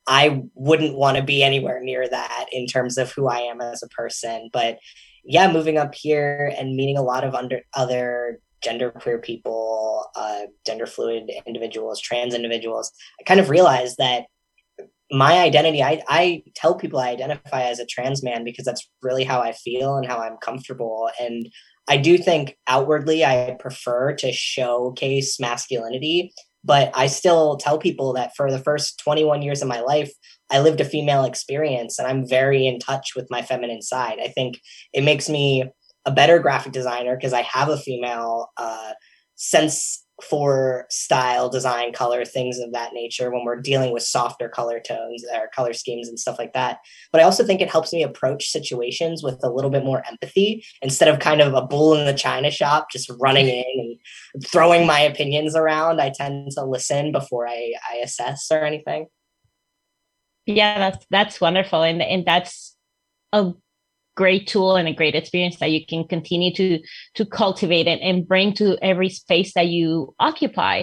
i 0.06 0.42
wouldn't 0.54 0.96
want 0.96 1.18
to 1.18 1.22
be 1.22 1.42
anywhere 1.42 1.78
near 1.82 2.08
that 2.08 2.46
in 2.52 2.66
terms 2.66 2.96
of 2.96 3.12
who 3.12 3.28
i 3.28 3.38
am 3.38 3.60
as 3.60 3.82
a 3.82 3.88
person. 3.88 4.48
But 4.52 4.78
yeah 5.24 5.52
moving 5.52 5.78
up 5.78 5.94
here 5.94 6.52
and 6.58 6.76
meeting 6.76 6.96
a 6.96 7.02
lot 7.02 7.24
of 7.24 7.34
under 7.34 7.60
other 7.74 8.40
gender 8.62 8.90
queer 8.90 9.18
people 9.18 10.06
uh, 10.16 10.42
gender 10.66 10.86
fluid 10.86 11.30
individuals 11.46 12.00
trans 12.00 12.34
individuals 12.34 12.92
i 13.20 13.22
kind 13.24 13.40
of 13.40 13.50
realized 13.50 13.96
that 13.98 14.24
my 15.12 15.40
identity 15.40 15.82
I, 15.82 16.02
I 16.08 16.42
tell 16.54 16.74
people 16.74 17.00
i 17.00 17.08
identify 17.08 17.62
as 17.62 17.80
a 17.80 17.86
trans 17.86 18.22
man 18.22 18.44
because 18.44 18.64
that's 18.64 18.88
really 19.02 19.24
how 19.24 19.40
i 19.40 19.52
feel 19.52 19.96
and 19.96 20.06
how 20.06 20.18
i'm 20.18 20.36
comfortable. 20.38 21.10
And 21.20 21.48
I 21.90 21.96
do 21.96 22.16
think 22.16 22.56
outwardly 22.68 23.24
I 23.24 23.56
prefer 23.58 24.14
to 24.14 24.30
showcase 24.30 25.40
masculinity, 25.40 26.32
but 26.62 26.92
I 26.94 27.08
still 27.08 27.56
tell 27.56 27.78
people 27.78 28.12
that 28.12 28.30
for 28.36 28.48
the 28.48 28.60
first 28.60 29.00
21 29.00 29.42
years 29.42 29.60
of 29.60 29.66
my 29.66 29.80
life, 29.80 30.12
I 30.52 30.60
lived 30.60 30.80
a 30.80 30.84
female 30.84 31.24
experience 31.24 31.98
and 31.98 32.06
I'm 32.06 32.28
very 32.28 32.64
in 32.64 32.78
touch 32.78 33.16
with 33.16 33.26
my 33.28 33.42
feminine 33.42 33.82
side. 33.82 34.18
I 34.22 34.28
think 34.28 34.60
it 34.92 35.02
makes 35.02 35.28
me 35.28 35.64
a 36.04 36.12
better 36.12 36.38
graphic 36.38 36.72
designer 36.72 37.16
because 37.16 37.32
I 37.32 37.42
have 37.42 37.68
a 37.68 37.76
female 37.76 38.50
uh, 38.56 38.92
sense 39.34 40.06
for 40.22 40.86
style, 40.90 41.48
design, 41.48 41.92
color, 41.92 42.24
things 42.24 42.58
of 42.58 42.72
that 42.72 42.92
nature 42.92 43.30
when 43.30 43.44
we're 43.44 43.60
dealing 43.60 43.92
with 43.92 44.02
softer 44.02 44.48
color 44.48 44.80
tones 44.80 45.24
or 45.34 45.48
color 45.54 45.72
schemes 45.72 46.08
and 46.08 46.18
stuff 46.18 46.38
like 46.38 46.52
that. 46.52 46.78
But 47.12 47.20
I 47.20 47.24
also 47.24 47.44
think 47.44 47.60
it 47.60 47.70
helps 47.70 47.92
me 47.92 48.02
approach 48.02 48.48
situations 48.48 49.22
with 49.22 49.40
a 49.42 49.50
little 49.50 49.70
bit 49.70 49.84
more 49.84 50.02
empathy 50.06 50.64
instead 50.82 51.08
of 51.08 51.18
kind 51.18 51.40
of 51.40 51.54
a 51.54 51.62
bull 51.62 51.94
in 51.94 52.06
the 52.06 52.14
china 52.14 52.50
shop, 52.50 52.90
just 52.90 53.10
running 53.20 53.48
in 53.76 53.98
and 54.34 54.46
throwing 54.46 54.86
my 54.86 55.00
opinions 55.00 55.56
around. 55.56 56.00
I 56.00 56.10
tend 56.10 56.52
to 56.52 56.64
listen 56.64 57.12
before 57.12 57.48
I, 57.48 57.74
I 57.90 57.96
assess 57.96 58.48
or 58.50 58.64
anything. 58.64 59.06
Yeah, 60.46 60.78
that's 60.78 61.06
that's 61.10 61.40
wonderful. 61.40 61.82
And 61.82 62.02
and 62.02 62.24
that's 62.24 62.76
a 63.32 63.52
great 64.20 64.46
tool 64.46 64.76
and 64.76 64.86
a 64.86 64.92
great 64.92 65.14
experience 65.14 65.56
that 65.60 65.70
you 65.70 65.80
can 65.86 66.06
continue 66.06 66.52
to 66.52 66.78
to 67.14 67.24
cultivate 67.24 67.86
it 67.86 67.98
and 68.02 68.28
bring 68.28 68.52
to 68.52 68.76
every 68.82 69.08
space 69.08 69.54
that 69.54 69.68
you 69.68 70.14
occupy 70.20 70.82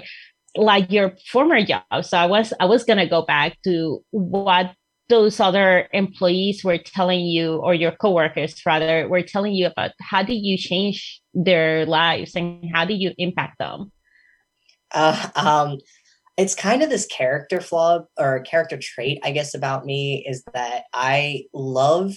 like 0.55 0.91
your 0.91 1.15
former 1.31 1.61
job. 1.63 1.83
So 2.01 2.17
i 2.17 2.25
was 2.25 2.51
i 2.59 2.65
was 2.65 2.83
going 2.83 2.97
to 2.97 3.13
go 3.17 3.21
back 3.35 3.51
to 3.67 3.99
what 4.09 4.73
those 5.09 5.39
other 5.39 5.87
employees 5.93 6.63
were 6.63 6.79
telling 6.79 7.21
you 7.35 7.57
or 7.65 7.73
your 7.75 7.93
coworkers 8.03 8.53
rather 8.65 9.07
were 9.07 9.21
telling 9.21 9.53
you 9.53 9.67
about. 9.67 9.91
How 10.01 10.23
did 10.23 10.41
you 10.47 10.57
change 10.57 11.21
their 11.33 11.85
lives 11.85 12.35
and 12.35 12.65
how 12.73 12.83
did 12.85 12.99
you 13.03 13.13
impact 13.17 13.59
them? 13.59 13.91
Uh, 14.91 15.29
um, 15.35 15.77
it's 16.37 16.55
kind 16.55 16.81
of 16.83 16.89
this 16.89 17.05
character 17.05 17.61
flaw 17.61 17.99
or 18.17 18.41
character 18.51 18.77
trait 18.79 19.17
i 19.27 19.31
guess 19.31 19.55
about 19.55 19.85
me 19.85 20.23
is 20.29 20.43
that 20.53 20.83
i 20.93 21.43
love 21.53 22.13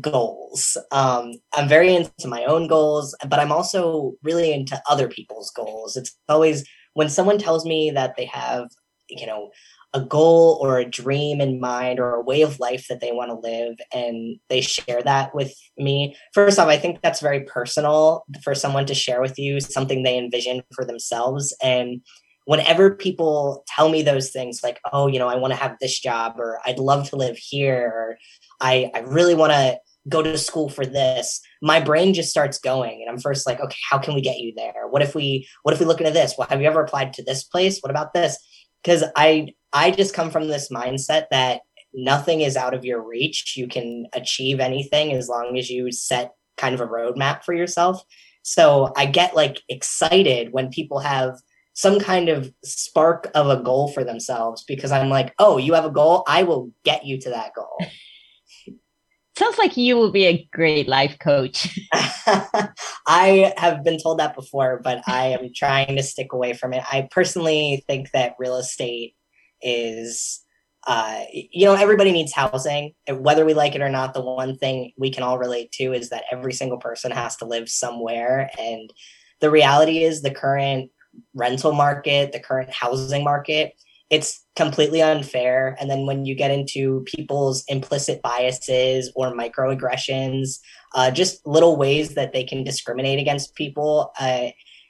goals. 0.00 0.76
Um, 0.92 1.32
I'm 1.54 1.68
very 1.68 1.94
into 1.94 2.28
my 2.28 2.44
own 2.44 2.68
goals, 2.68 3.14
but 3.28 3.40
I'm 3.40 3.52
also 3.52 4.14
really 4.22 4.52
into 4.52 4.80
other 4.88 5.08
people's 5.08 5.50
goals. 5.50 5.96
It's 5.96 6.16
always 6.28 6.68
when 6.94 7.08
someone 7.08 7.38
tells 7.38 7.64
me 7.64 7.90
that 7.90 8.14
they 8.16 8.26
have, 8.26 8.68
you 9.08 9.26
know, 9.26 9.50
a 9.92 10.00
goal 10.00 10.58
or 10.62 10.78
a 10.78 10.84
dream 10.84 11.40
in 11.40 11.58
mind 11.58 11.98
or 11.98 12.14
a 12.14 12.22
way 12.22 12.42
of 12.42 12.60
life 12.60 12.86
that 12.88 13.00
they 13.00 13.10
want 13.10 13.30
to 13.30 13.48
live 13.48 13.76
and 13.92 14.38
they 14.48 14.60
share 14.60 15.02
that 15.02 15.34
with 15.34 15.52
me. 15.76 16.16
First 16.32 16.58
off, 16.60 16.68
I 16.68 16.76
think 16.76 17.00
that's 17.02 17.20
very 17.20 17.40
personal 17.40 18.24
for 18.42 18.54
someone 18.54 18.86
to 18.86 18.94
share 18.94 19.20
with 19.20 19.38
you 19.38 19.60
something 19.60 20.02
they 20.02 20.16
envision 20.16 20.62
for 20.72 20.84
themselves. 20.84 21.54
And 21.60 22.02
whenever 22.44 22.94
people 22.94 23.64
tell 23.66 23.88
me 23.88 24.02
those 24.02 24.30
things 24.30 24.60
like, 24.62 24.78
oh, 24.92 25.08
you 25.08 25.18
know, 25.18 25.28
I 25.28 25.36
want 25.36 25.52
to 25.52 25.60
have 25.60 25.76
this 25.80 25.98
job 25.98 26.34
or 26.38 26.60
I'd 26.64 26.78
love 26.78 27.08
to 27.10 27.16
live 27.16 27.36
here 27.36 27.84
or 27.84 28.18
I, 28.60 28.90
I 28.94 29.00
really 29.00 29.34
want 29.34 29.52
to 29.52 29.78
go 30.08 30.22
to 30.22 30.38
school 30.38 30.68
for 30.68 30.86
this. 30.86 31.40
My 31.62 31.80
brain 31.80 32.14
just 32.14 32.30
starts 32.30 32.58
going 32.58 33.02
and 33.02 33.10
i'm 33.10 33.20
first 33.20 33.46
like 33.46 33.60
okay 33.60 33.76
how 33.90 33.98
can 33.98 34.14
we 34.14 34.20
get 34.20 34.38
you 34.38 34.52
there? 34.56 34.88
What 34.88 35.02
if 35.02 35.14
we 35.14 35.46
what 35.62 35.74
if 35.74 35.80
we 35.80 35.86
look 35.86 36.00
into 36.00 36.12
this? 36.12 36.34
Well 36.36 36.48
have 36.48 36.60
you 36.60 36.66
ever 36.66 36.82
applied 36.82 37.12
to 37.14 37.24
this 37.24 37.44
place? 37.44 37.80
What 37.80 37.90
about 37.90 38.14
this? 38.14 38.38
Because 38.82 39.04
i 39.16 39.48
i 39.72 39.90
just 39.90 40.14
come 40.14 40.30
from 40.30 40.48
this 40.48 40.70
mindset 40.70 41.24
that 41.30 41.60
nothing 41.92 42.40
is 42.40 42.56
out 42.56 42.74
of 42.74 42.84
your 42.84 43.06
reach. 43.06 43.54
You 43.56 43.68
can 43.68 44.06
achieve 44.12 44.60
anything 44.60 45.12
as 45.12 45.28
long 45.28 45.58
as 45.58 45.68
you 45.68 45.90
set 45.92 46.32
kind 46.56 46.74
of 46.74 46.80
a 46.80 46.86
roadmap 46.86 47.44
for 47.44 47.54
yourself. 47.54 48.02
So 48.42 48.92
i 48.96 49.04
get 49.04 49.36
like 49.36 49.60
excited 49.68 50.52
when 50.52 50.70
people 50.70 51.00
have 51.00 51.36
some 51.74 52.00
kind 52.00 52.28
of 52.28 52.52
spark 52.64 53.30
of 53.34 53.48
a 53.48 53.62
goal 53.62 53.88
for 53.92 54.02
themselves 54.02 54.64
because 54.66 54.90
i'm 54.90 55.08
like 55.08 55.32
oh 55.38 55.58
you 55.58 55.74
have 55.74 55.84
a 55.84 55.90
goal? 55.90 56.24
I 56.26 56.42
will 56.42 56.72
get 56.84 57.04
you 57.04 57.20
to 57.20 57.30
that 57.30 57.52
goal 57.54 57.78
Sounds 59.40 59.56
like 59.56 59.78
you 59.78 59.96
will 59.96 60.10
be 60.10 60.26
a 60.26 60.46
great 60.52 60.86
life 60.86 61.16
coach. 61.18 61.80
I 63.06 63.54
have 63.56 63.82
been 63.82 63.98
told 63.98 64.18
that 64.18 64.34
before, 64.34 64.82
but 64.84 65.02
I 65.06 65.28
am 65.28 65.48
trying 65.56 65.96
to 65.96 66.02
stick 66.02 66.34
away 66.34 66.52
from 66.52 66.74
it. 66.74 66.84
I 66.92 67.08
personally 67.10 67.82
think 67.86 68.10
that 68.10 68.34
real 68.38 68.56
estate 68.56 69.14
is 69.62 70.44
uh, 70.86 71.22
you 71.32 71.64
know, 71.64 71.72
everybody 71.72 72.12
needs 72.12 72.34
housing. 72.34 72.92
Whether 73.10 73.46
we 73.46 73.54
like 73.54 73.74
it 73.74 73.80
or 73.80 73.88
not, 73.88 74.12
the 74.12 74.20
one 74.20 74.58
thing 74.58 74.92
we 74.98 75.10
can 75.10 75.22
all 75.22 75.38
relate 75.38 75.72
to 75.72 75.94
is 75.94 76.10
that 76.10 76.24
every 76.30 76.52
single 76.52 76.78
person 76.78 77.10
has 77.10 77.36
to 77.36 77.46
live 77.46 77.70
somewhere. 77.70 78.50
And 78.58 78.92
the 79.40 79.50
reality 79.50 80.04
is, 80.04 80.20
the 80.20 80.34
current 80.34 80.90
rental 81.34 81.72
market, 81.72 82.32
the 82.32 82.40
current 82.40 82.68
housing 82.70 83.24
market, 83.24 83.72
it's 84.10 84.44
completely 84.56 85.00
unfair. 85.00 85.76
And 85.80 85.88
then 85.88 86.04
when 86.04 86.24
you 86.24 86.34
get 86.34 86.50
into 86.50 87.04
people's 87.06 87.64
implicit 87.68 88.20
biases 88.22 89.12
or 89.14 89.32
microaggressions, 89.32 90.58
uh, 90.94 91.10
just 91.12 91.46
little 91.46 91.76
ways 91.76 92.14
that 92.14 92.32
they 92.32 92.42
can 92.42 92.64
discriminate 92.64 93.20
against 93.20 93.54
people, 93.54 94.12
uh, 94.20 94.48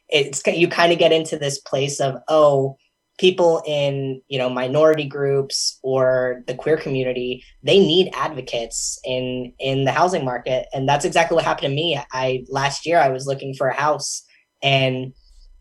it's 0.09 0.43
you 0.47 0.69
kind 0.69 0.93
of 0.93 0.99
get 0.99 1.13
into 1.13 1.39
this 1.39 1.61
place 1.61 2.01
of 2.01 2.17
oh 2.29 2.77
people 3.19 3.63
in 3.67 4.21
you 4.29 4.39
know 4.39 4.49
minority 4.49 5.05
groups 5.05 5.79
or 5.83 6.43
the 6.47 6.55
queer 6.55 6.77
community 6.77 7.45
they 7.63 7.79
need 7.79 8.11
advocates 8.15 8.99
in 9.05 9.53
in 9.59 9.85
the 9.85 9.93
housing 9.93 10.25
market 10.25 10.67
and 10.73 10.89
that's 10.89 11.05
exactly 11.05 11.35
what 11.35 11.45
happened 11.45 11.69
to 11.69 11.75
me 11.75 12.01
i 12.13 12.43
last 12.49 12.87
year 12.87 12.99
i 12.99 13.11
was 13.11 13.27
looking 13.27 13.55
for 13.55 13.69
a 13.69 13.79
house 13.79 14.25
and 14.63 15.13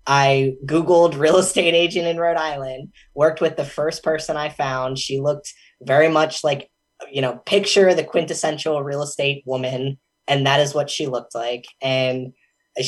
i 0.10 0.54
googled 0.66 1.18
real 1.18 1.38
estate 1.38 1.74
agent 1.74 2.06
in 2.06 2.18
rhode 2.18 2.38
island 2.38 2.90
worked 3.16 3.40
with 3.40 3.56
the 3.56 3.66
first 3.66 4.04
person 4.04 4.36
i 4.36 4.50
found 4.50 5.00
she 5.00 5.22
looked 5.22 5.54
very 5.82 6.10
much 6.10 6.44
like 6.44 6.70
you 7.10 7.22
know 7.22 7.38
picture 7.46 7.94
the 7.94 8.04
quintessential 8.04 8.84
real 8.84 9.02
estate 9.02 9.42
woman 9.46 9.98
and 10.28 10.46
that 10.46 10.60
is 10.60 10.76
what 10.76 10.90
she 10.90 11.08
looked 11.08 11.34
like 11.34 11.64
and 11.82 12.34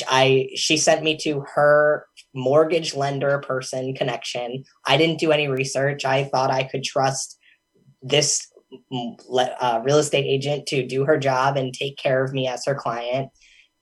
I 0.08 0.50
she 0.56 0.78
sent 0.78 1.04
me 1.04 1.18
to 1.18 1.44
her 1.54 2.06
mortgage 2.34 2.96
lender 2.96 3.40
person 3.40 3.94
connection. 3.94 4.64
I 4.86 4.98
didn't 4.98 5.20
do 5.20 5.32
any 5.32 5.48
research. 5.48 6.06
I 6.06 6.26
thought 6.26 6.52
I 6.52 6.64
could 6.64 6.84
trust 6.84 7.38
this 8.02 8.48
mm, 8.92 9.16
uh, 9.38 9.82
real 9.84 9.98
estate 9.98 10.26
agent 10.26 10.66
to 10.68 10.86
do 10.86 11.06
her 11.06 11.18
job 11.18 11.58
and 11.58 11.74
take 11.74 11.98
care 11.98 12.24
of 12.24 12.34
me 12.34 12.48
as 12.48 12.66
her 12.66 12.76
client. 12.76 13.30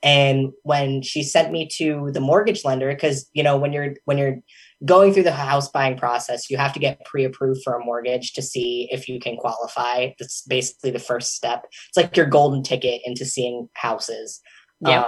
And 0.01 0.51
when 0.63 1.01
she 1.01 1.23
sent 1.23 1.51
me 1.51 1.67
to 1.77 2.09
the 2.13 2.21
mortgage 2.21 2.63
lender, 2.63 2.89
because 2.89 3.29
you 3.33 3.43
know 3.43 3.57
when 3.57 3.73
you're 3.73 3.95
when 4.05 4.17
you're 4.17 4.37
going 4.85 5.13
through 5.13 5.23
the 5.23 5.31
house 5.31 5.69
buying 5.69 5.97
process, 5.97 6.49
you 6.49 6.57
have 6.57 6.71
to 6.73 6.79
get 6.79 7.03
pre-approved 7.03 7.61
for 7.63 7.75
a 7.75 7.83
mortgage 7.83 8.31
to 8.33 8.41
see 8.41 8.87
if 8.91 9.09
you 9.09 9.19
can 9.19 9.35
qualify. 9.35 10.11
That's 10.17 10.41
basically 10.43 10.91
the 10.91 10.99
first 10.99 11.33
step. 11.33 11.65
It's 11.89 11.97
like 11.97 12.15
your 12.15 12.27
golden 12.27 12.63
ticket 12.63 13.01
into 13.03 13.25
seeing 13.25 13.67
houses. 13.73 14.39
Yeah. 14.79 15.01
Uh, 15.01 15.07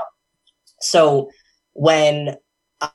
so 0.82 1.30
when 1.74 2.36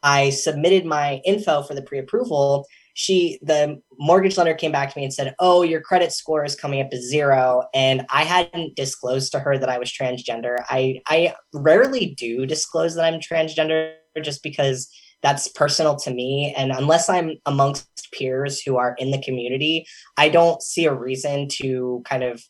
I 0.03 0.31
submitted 0.31 0.85
my 0.85 1.23
info 1.25 1.63
for 1.63 1.75
the 1.75 1.83
pre-approval, 1.83 2.67
she 2.99 3.39
the 3.43 3.79
mortgage 3.99 4.39
lender 4.39 4.55
came 4.55 4.73
back 4.73 4.91
to 4.91 4.99
me 4.99 5.05
and 5.05 5.13
said, 5.13 5.35
"Oh, 5.39 5.63
your 5.63 5.83
credit 5.83 6.13
score 6.13 6.47
is 6.47 6.57
coming 6.57 6.81
up 6.81 6.89
to 6.91 7.01
zero. 7.01 7.65
And 7.75 8.07
I 8.09 8.25
hadn't 8.25 8.75
disclosed 8.75 9.33
to 9.33 9.39
her 9.39 9.59
that 9.59 9.69
I 9.69 9.79
was 9.79 9.93
transgender. 9.93 10.65
I 10.71 11.03
I 11.07 11.35
rarely 11.53 12.15
do 12.17 12.47
disclose 12.47 12.95
that 12.95 13.05
I'm 13.05 13.21
transgender 13.21 13.93
just 14.25 14.43
because 14.43 14.89
that's 15.23 15.47
personal 15.49 15.97
to 15.97 16.11
me 16.11 16.55
and 16.57 16.73
unless 16.73 17.11
I'm 17.11 17.33
amongst 17.45 17.87
peers 18.13 18.63
who 18.63 18.79
are 18.79 18.95
in 18.99 19.11
the 19.11 19.21
community, 19.21 19.87
I 20.17 20.31
don't 20.31 20.63
see 20.63 20.87
a 20.87 20.95
reason 20.95 21.49
to 21.59 22.03
kind 22.07 22.25
of 22.25 22.43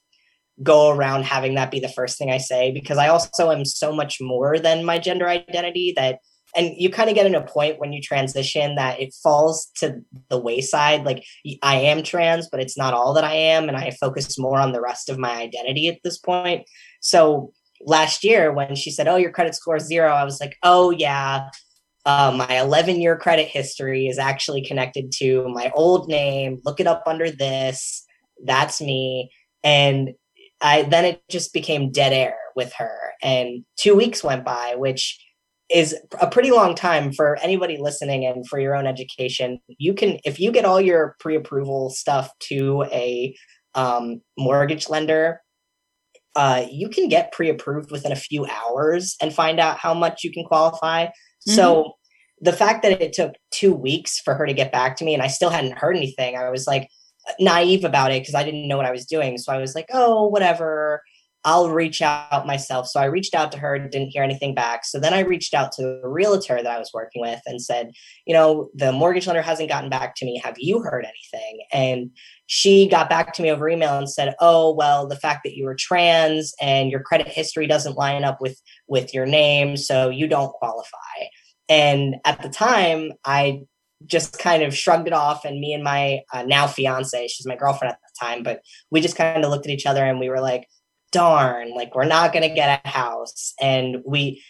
go 0.62 0.90
around 0.90 1.24
having 1.24 1.56
that 1.56 1.72
be 1.72 1.80
the 1.80 1.88
first 1.88 2.18
thing 2.18 2.30
I 2.30 2.38
say 2.38 2.70
because 2.70 2.98
I 2.98 3.08
also 3.08 3.50
am 3.50 3.64
so 3.64 3.92
much 3.92 4.20
more 4.20 4.60
than 4.60 4.84
my 4.84 4.98
gender 4.98 5.28
identity 5.28 5.92
that 5.96 6.20
and 6.56 6.74
you 6.76 6.90
kind 6.90 7.08
of 7.08 7.14
get 7.14 7.26
in 7.26 7.34
a 7.34 7.46
point 7.46 7.78
when 7.78 7.92
you 7.92 8.00
transition 8.00 8.74
that 8.76 8.98
it 8.98 9.14
falls 9.22 9.70
to 9.76 10.00
the 10.30 10.38
wayside 10.38 11.04
like 11.04 11.24
I 11.62 11.76
am 11.76 12.02
trans 12.02 12.48
but 12.50 12.60
it's 12.60 12.78
not 12.78 12.94
all 12.94 13.12
that 13.14 13.24
I 13.24 13.34
am 13.34 13.68
and 13.68 13.76
I 13.76 13.90
focus 13.90 14.38
more 14.38 14.58
on 14.58 14.72
the 14.72 14.80
rest 14.80 15.08
of 15.08 15.18
my 15.18 15.36
identity 15.36 15.88
at 15.88 15.98
this 16.02 16.18
point. 16.18 16.66
So 17.00 17.52
last 17.80 18.24
year 18.24 18.52
when 18.52 18.74
she 18.74 18.90
said, 18.90 19.08
"Oh, 19.08 19.16
your 19.16 19.30
credit 19.30 19.54
score 19.54 19.76
is 19.76 19.86
0," 19.86 20.10
I 20.10 20.24
was 20.24 20.40
like, 20.40 20.56
"Oh 20.62 20.90
yeah, 20.90 21.48
uh, 22.04 22.32
my 22.36 22.60
11 22.60 23.00
year 23.00 23.16
credit 23.16 23.48
history 23.48 24.06
is 24.08 24.18
actually 24.18 24.64
connected 24.64 25.12
to 25.18 25.48
my 25.48 25.70
old 25.74 26.08
name. 26.08 26.60
Look 26.64 26.80
it 26.80 26.86
up 26.86 27.02
under 27.06 27.30
this. 27.30 28.04
That's 28.44 28.80
me." 28.80 29.30
And 29.62 30.14
I 30.60 30.82
then 30.82 31.04
it 31.04 31.22
just 31.28 31.52
became 31.52 31.92
dead 31.92 32.12
air 32.12 32.36
with 32.54 32.72
her. 32.74 33.12
And 33.22 33.64
two 33.76 33.94
weeks 33.94 34.24
went 34.24 34.44
by, 34.44 34.74
which 34.76 35.18
is 35.70 35.96
a 36.20 36.28
pretty 36.28 36.50
long 36.50 36.74
time 36.74 37.12
for 37.12 37.36
anybody 37.42 37.76
listening 37.78 38.24
and 38.24 38.46
for 38.46 38.58
your 38.58 38.76
own 38.76 38.86
education. 38.86 39.58
You 39.78 39.94
can, 39.94 40.18
if 40.24 40.38
you 40.38 40.52
get 40.52 40.64
all 40.64 40.80
your 40.80 41.16
pre 41.18 41.36
approval 41.36 41.90
stuff 41.90 42.30
to 42.48 42.84
a 42.92 43.34
um, 43.74 44.20
mortgage 44.38 44.88
lender, 44.88 45.40
uh, 46.36 46.66
you 46.70 46.88
can 46.88 47.08
get 47.08 47.32
pre 47.32 47.48
approved 47.48 47.90
within 47.90 48.12
a 48.12 48.16
few 48.16 48.46
hours 48.46 49.16
and 49.20 49.34
find 49.34 49.58
out 49.58 49.78
how 49.78 49.94
much 49.94 50.22
you 50.22 50.32
can 50.32 50.44
qualify. 50.44 51.06
Mm-hmm. 51.06 51.52
So 51.52 51.92
the 52.40 52.52
fact 52.52 52.82
that 52.82 53.00
it 53.00 53.12
took 53.12 53.32
two 53.50 53.74
weeks 53.74 54.20
for 54.20 54.34
her 54.34 54.46
to 54.46 54.52
get 54.52 54.70
back 54.70 54.96
to 54.96 55.04
me 55.04 55.14
and 55.14 55.22
I 55.22 55.28
still 55.28 55.50
hadn't 55.50 55.78
heard 55.78 55.96
anything, 55.96 56.36
I 56.36 56.50
was 56.50 56.66
like, 56.66 56.88
naive 57.40 57.84
about 57.84 58.12
it 58.12 58.22
because 58.22 58.34
I 58.34 58.44
didn't 58.44 58.68
know 58.68 58.76
what 58.76 58.86
I 58.86 58.92
was 58.92 59.06
doing. 59.06 59.38
So 59.38 59.52
I 59.52 59.58
was 59.58 59.74
like, 59.74 59.86
oh, 59.92 60.28
whatever. 60.28 61.02
I'll 61.46 61.70
reach 61.70 62.02
out 62.02 62.44
myself. 62.44 62.88
So 62.88 62.98
I 62.98 63.04
reached 63.04 63.32
out 63.32 63.52
to 63.52 63.58
her, 63.58 63.78
didn't 63.78 64.10
hear 64.10 64.24
anything 64.24 64.52
back. 64.52 64.84
So 64.84 64.98
then 64.98 65.14
I 65.14 65.20
reached 65.20 65.54
out 65.54 65.70
to 65.72 65.82
the 65.82 66.08
realtor 66.08 66.60
that 66.60 66.66
I 66.66 66.78
was 66.78 66.90
working 66.92 67.22
with 67.22 67.40
and 67.46 67.62
said, 67.62 67.92
you 68.26 68.34
know, 68.34 68.68
the 68.74 68.90
mortgage 68.90 69.28
lender 69.28 69.42
hasn't 69.42 69.68
gotten 69.68 69.88
back 69.88 70.16
to 70.16 70.24
me. 70.24 70.40
Have 70.42 70.56
you 70.58 70.80
heard 70.80 71.04
anything? 71.04 71.60
And 71.72 72.10
she 72.46 72.88
got 72.88 73.08
back 73.08 73.32
to 73.34 73.42
me 73.42 73.50
over 73.52 73.68
email 73.68 73.96
and 73.96 74.10
said, 74.10 74.34
"Oh, 74.40 74.74
well, 74.74 75.06
the 75.06 75.16
fact 75.16 75.42
that 75.44 75.54
you 75.54 75.64
were 75.64 75.76
trans 75.76 76.52
and 76.60 76.90
your 76.90 77.00
credit 77.00 77.28
history 77.28 77.66
doesn't 77.68 77.96
line 77.96 78.24
up 78.24 78.40
with 78.40 78.60
with 78.88 79.14
your 79.14 79.26
name, 79.26 79.76
so 79.76 80.10
you 80.10 80.28
don't 80.28 80.52
qualify." 80.52 81.28
And 81.68 82.16
at 82.24 82.42
the 82.42 82.48
time, 82.48 83.12
I 83.24 83.62
just 84.04 84.38
kind 84.38 84.62
of 84.62 84.76
shrugged 84.76 85.06
it 85.06 85.12
off 85.12 85.44
and 85.44 85.58
me 85.58 85.72
and 85.72 85.82
my 85.82 86.20
uh, 86.32 86.42
now 86.42 86.66
fiance 86.66 87.28
she's 87.28 87.46
my 87.46 87.56
girlfriend 87.56 87.90
at 87.90 87.98
the 87.98 88.26
time 88.26 88.42
but 88.42 88.60
we 88.90 89.00
just 89.00 89.16
kind 89.16 89.42
of 89.42 89.50
looked 89.50 89.64
at 89.64 89.72
each 89.72 89.86
other 89.86 90.04
and 90.04 90.20
we 90.20 90.28
were 90.28 90.40
like 90.40 90.68
darn 91.16 91.74
like 91.74 91.94
we're 91.94 92.04
not 92.04 92.32
going 92.32 92.48
to 92.48 92.54
get 92.54 92.80
a 92.84 92.88
house. 92.88 93.54
And 93.60 93.98
we 94.04 94.42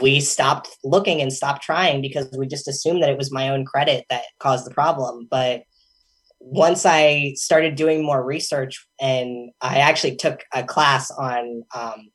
we 0.00 0.20
stopped 0.20 0.68
looking 0.84 1.20
and 1.20 1.32
stopped 1.32 1.62
trying 1.62 2.00
because 2.00 2.28
we 2.36 2.46
just 2.46 2.68
assumed 2.68 3.02
that 3.02 3.10
it 3.10 3.18
was 3.18 3.32
my 3.32 3.48
own 3.48 3.64
credit 3.64 4.04
that 4.10 4.24
caused 4.38 4.66
the 4.66 4.74
problem. 4.74 5.26
But 5.30 5.62
once 6.46 6.84
i 6.84 7.32
started 7.36 7.74
doing 7.74 8.04
more 8.04 8.22
research 8.22 8.86
and 9.00 9.50
i 9.62 9.78
actually 9.78 10.14
took 10.14 10.44
a 10.52 10.62
class 10.62 11.10
on 11.10 11.62
um, 11.74 12.10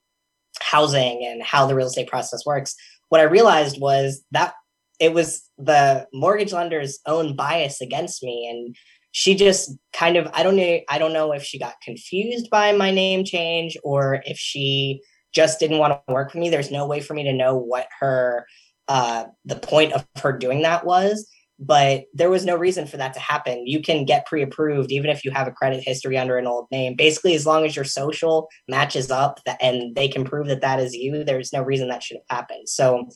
housing 0.62 1.26
and 1.26 1.42
how 1.42 1.66
the 1.66 1.74
real 1.74 1.88
estate 1.88 2.08
process 2.08 2.46
works 2.46 2.76
what 3.08 3.20
i 3.20 3.24
realized 3.24 3.82
was 3.82 4.24
that 4.30 4.54
it 5.00 5.14
was 5.14 5.50
the 5.58 6.06
mortgage 6.14 6.54
lender's 6.54 7.00
own 7.06 7.36
bias 7.36 7.82
against 7.82 8.22
me. 8.22 8.48
And 8.50 8.76
she 9.20 9.36
just 9.36 9.78
kind 9.92 10.16
of 10.16 10.30
i 10.34 10.44
don't 10.44 10.56
know 10.56 10.80
i 10.88 10.98
don't 10.98 11.12
know 11.12 11.34
if 11.34 11.44
she 11.44 11.60
got 11.60 11.74
confused 11.84 12.50
by 12.50 12.72
my 12.72 12.90
name 12.90 13.26
change 13.26 13.76
or 13.84 14.22
if 14.26 14.38
she 14.38 15.02
just 15.34 15.60
didn't 15.60 15.78
want 15.78 15.94
to 16.08 16.14
work 16.14 16.34
with 16.34 16.42
me. 16.42 16.50
There's 16.50 16.72
no 16.72 16.88
way 16.88 17.02
for 17.02 17.14
me 17.14 17.24
to 17.24 17.34
know 17.34 17.56
what 17.56 17.88
her 18.00 18.46
uh 18.88 19.26
the 19.46 19.56
point 19.56 19.94
of 19.94 20.08
her 20.22 20.36
doing 20.36 20.64
that 20.64 20.86
was 20.86 21.30
but 21.62 22.06
there 22.14 22.30
was 22.30 22.46
no 22.46 22.56
reason 22.56 22.88
for 22.88 22.96
that 22.96 23.14
to 23.14 23.20
happen. 23.20 23.68
You 23.68 23.82
can 23.82 24.06
get 24.06 24.26
pre-approved 24.26 24.94
even 24.94 25.10
if 25.10 25.26
you 25.26 25.32
have 25.32 25.46
a 25.46 25.52
credit 25.52 25.84
history 25.84 26.18
under 26.18 26.38
an 26.38 26.48
old 26.48 26.68
name. 26.72 26.96
Basically 26.96 27.36
as 27.36 27.46
long 27.46 27.66
as 27.66 27.76
your 27.76 27.84
social 27.84 28.48
matches 28.70 29.12
up 29.12 29.42
and 29.60 29.94
they 29.94 30.08
can 30.08 30.24
prove 30.24 30.48
that 30.48 30.62
that 30.62 30.80
is 30.80 30.96
you 30.96 31.26
there's 31.26 31.52
no 31.52 31.62
reason 31.62 31.90
that 31.90 32.02
should 32.02 32.16
have 32.16 32.38
happened. 32.38 32.70
So 32.70 33.10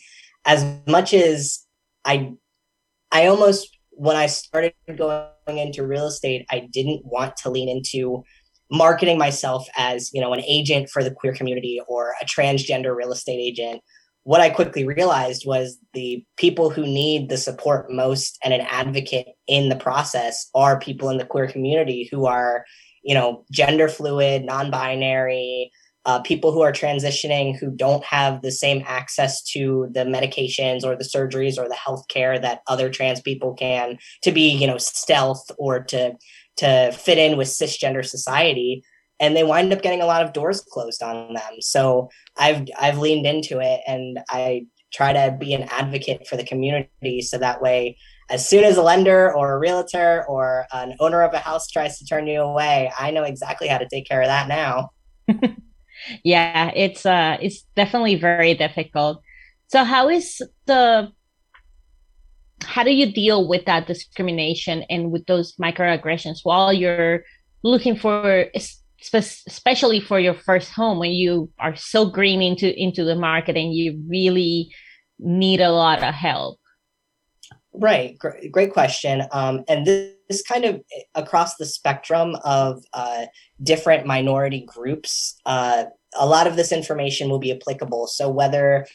as 0.43 0.65
much 0.88 1.13
as 1.13 1.65
I 2.03 2.33
I 3.13 3.27
almost 3.27 3.77
when 3.95 4.15
I 4.15 4.27
started 4.27 4.73
going 4.97 5.57
into 5.57 5.85
real 5.85 6.07
estate, 6.07 6.45
I 6.50 6.67
didn't 6.71 7.05
want 7.05 7.38
to 7.38 7.50
lean 7.50 7.69
into 7.69 8.23
marketing 8.71 9.17
myself 9.17 9.67
as, 9.77 10.12
you 10.13 10.21
know, 10.21 10.33
an 10.33 10.41
agent 10.41 10.89
for 10.89 11.03
the 11.03 11.12
queer 11.12 11.33
community 11.33 11.79
or 11.88 12.13
a 12.21 12.25
transgender 12.25 12.95
real 12.95 13.12
estate 13.12 13.39
agent. 13.39 13.81
What 14.23 14.41
I 14.41 14.50
quickly 14.50 14.85
realized 14.85 15.43
was 15.45 15.77
the 15.93 16.25
people 16.38 16.69
who 16.69 16.83
need 16.83 17.29
the 17.29 17.38
support 17.38 17.91
most 17.91 18.39
and 18.43 18.53
an 18.53 18.62
advocate 18.62 19.27
in 19.47 19.69
the 19.69 19.75
process 19.75 20.50
are 20.55 20.79
people 20.79 21.09
in 21.09 21.17
the 21.17 21.25
queer 21.25 21.47
community 21.47 22.07
who 22.09 22.25
are, 22.25 22.65
you 23.03 23.13
know, 23.13 23.43
gender 23.51 23.89
fluid, 23.89 24.45
non-binary, 24.45 25.71
uh, 26.05 26.19
people 26.22 26.51
who 26.51 26.62
are 26.62 26.72
transitioning 26.72 27.57
who 27.57 27.72
don't 27.72 28.03
have 28.03 28.41
the 28.41 28.51
same 28.51 28.83
access 28.86 29.41
to 29.41 29.88
the 29.91 30.01
medications 30.01 30.83
or 30.83 30.95
the 30.95 31.03
surgeries 31.03 31.57
or 31.57 31.69
the 31.69 31.75
health 31.75 32.07
care 32.10 32.38
that 32.39 32.62
other 32.67 32.89
trans 32.89 33.22
people 33.22 33.53
can 33.53 33.98
to 34.22 34.31
be 34.31 34.50
you 34.50 34.67
know 34.67 34.77
stealth 34.77 35.50
or 35.57 35.81
to 35.83 36.13
to 36.57 36.91
fit 36.91 37.17
in 37.17 37.38
with 37.38 37.48
cisgender 37.48 38.05
society 38.05 38.83
and 39.19 39.36
they 39.36 39.43
wind 39.43 39.72
up 39.72 39.81
getting 39.81 40.01
a 40.01 40.05
lot 40.05 40.24
of 40.24 40.33
doors 40.33 40.62
closed 40.62 41.01
on 41.01 41.33
them. 41.33 41.53
So 41.62 42.10
i've 42.38 42.67
i've 42.79 42.98
leaned 42.98 43.25
into 43.25 43.60
it 43.60 43.81
and 43.88 44.19
i 44.29 44.65
try 44.93 45.13
to 45.13 45.36
be 45.39 45.53
an 45.53 45.63
advocate 45.63 46.27
for 46.27 46.38
the 46.38 46.43
community 46.43 47.22
so 47.22 47.38
that 47.38 47.62
way 47.62 47.98
as 48.29 48.48
soon 48.48 48.63
as 48.63 48.77
a 48.77 48.83
lender 48.83 49.33
or 49.33 49.53
a 49.53 49.60
realtor 49.60 50.24
or 50.27 50.65
an 50.74 50.95
owner 51.00 51.22
of 51.24 51.33
a 51.33 51.39
house 51.39 51.67
tries 51.67 51.98
to 51.98 52.05
turn 52.05 52.27
you 52.27 52.41
away 52.41 52.91
i 53.00 53.10
know 53.12 53.24
exactly 53.24 53.67
how 53.67 53.77
to 53.77 53.88
take 53.88 54.07
care 54.07 54.22
of 54.22 54.27
that 54.27 54.48
now 54.48 54.89
yeah 56.24 56.72
it's 56.75 57.05
uh 57.05 57.38
it's 57.41 57.63
definitely 57.75 58.15
very 58.15 58.53
difficult. 58.53 59.22
So 59.67 59.83
how 59.83 60.10
is 60.10 60.41
the 60.65 61.12
how 62.63 62.83
do 62.83 62.91
you 62.91 63.12
deal 63.12 63.48
with 63.48 63.65
that 63.65 63.88
discrimination 63.88 64.83
and 64.89 65.12
with 65.12 65.25
those 65.25 65.53
microaggressions 65.57 66.39
while 66.43 66.72
you're 66.72 67.24
looking 67.63 67.95
for 67.95 68.48
especially 69.01 70.00
for 70.00 70.19
your 70.19 70.33
first 70.33 70.72
home 70.72 70.98
when 71.00 71.12
you 71.12 71.50
are 71.60 71.75
so 71.75 72.10
green 72.10 72.41
into 72.41 72.74
into 72.81 73.03
the 73.03 73.15
market 73.15 73.57
and 73.57 73.74
you 73.74 74.01
really 74.07 74.74
need 75.19 75.60
a 75.60 75.72
lot 75.72 76.01
of 76.03 76.13
help 76.13 76.60
right 77.74 78.18
great, 78.20 78.51
great 78.51 78.74
question 78.74 79.24
um, 79.32 79.63
and 79.68 79.86
this, 79.86 80.13
this, 80.30 80.42
kind 80.44 80.65
of 80.65 80.82
across 81.15 81.56
the 81.58 81.65
spectrum 81.65 82.36
of 82.44 82.84
uh, 82.94 83.25
different 83.62 84.06
minority 84.06 84.65
groups 84.68 85.39
uh, 85.46 85.86
a 86.15 86.25
lot 86.25 86.48
of 86.48 86.56
this 86.56 86.72
information 86.72 87.30
will 87.30 87.39
be 87.39 87.51
applicable 87.51 88.08
so 88.08 88.30
whether 88.30 88.86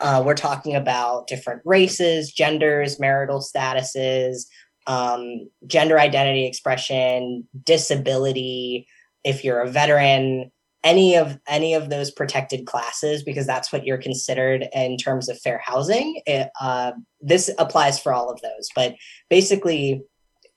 uh, 0.00 0.22
we're 0.24 0.34
talking 0.34 0.76
about 0.76 1.26
different 1.26 1.62
races, 1.64 2.32
genders, 2.32 3.00
marital 3.00 3.40
statuses, 3.40 4.46
um, 4.86 5.48
gender 5.66 5.98
identity 5.98 6.46
expression, 6.46 7.46
disability. 7.64 8.86
If 9.24 9.44
you're 9.44 9.60
a 9.60 9.70
veteran, 9.70 10.50
any 10.84 11.16
of 11.16 11.38
any 11.48 11.74
of 11.74 11.90
those 11.90 12.10
protected 12.10 12.66
classes, 12.66 13.22
because 13.22 13.46
that's 13.46 13.72
what 13.72 13.84
you're 13.84 13.98
considered 13.98 14.66
in 14.72 14.96
terms 14.96 15.28
of 15.28 15.38
fair 15.40 15.60
housing. 15.64 16.20
It, 16.26 16.50
uh, 16.60 16.92
this 17.20 17.50
applies 17.58 18.00
for 18.00 18.12
all 18.12 18.30
of 18.30 18.40
those, 18.42 18.68
but 18.74 18.94
basically, 19.28 20.02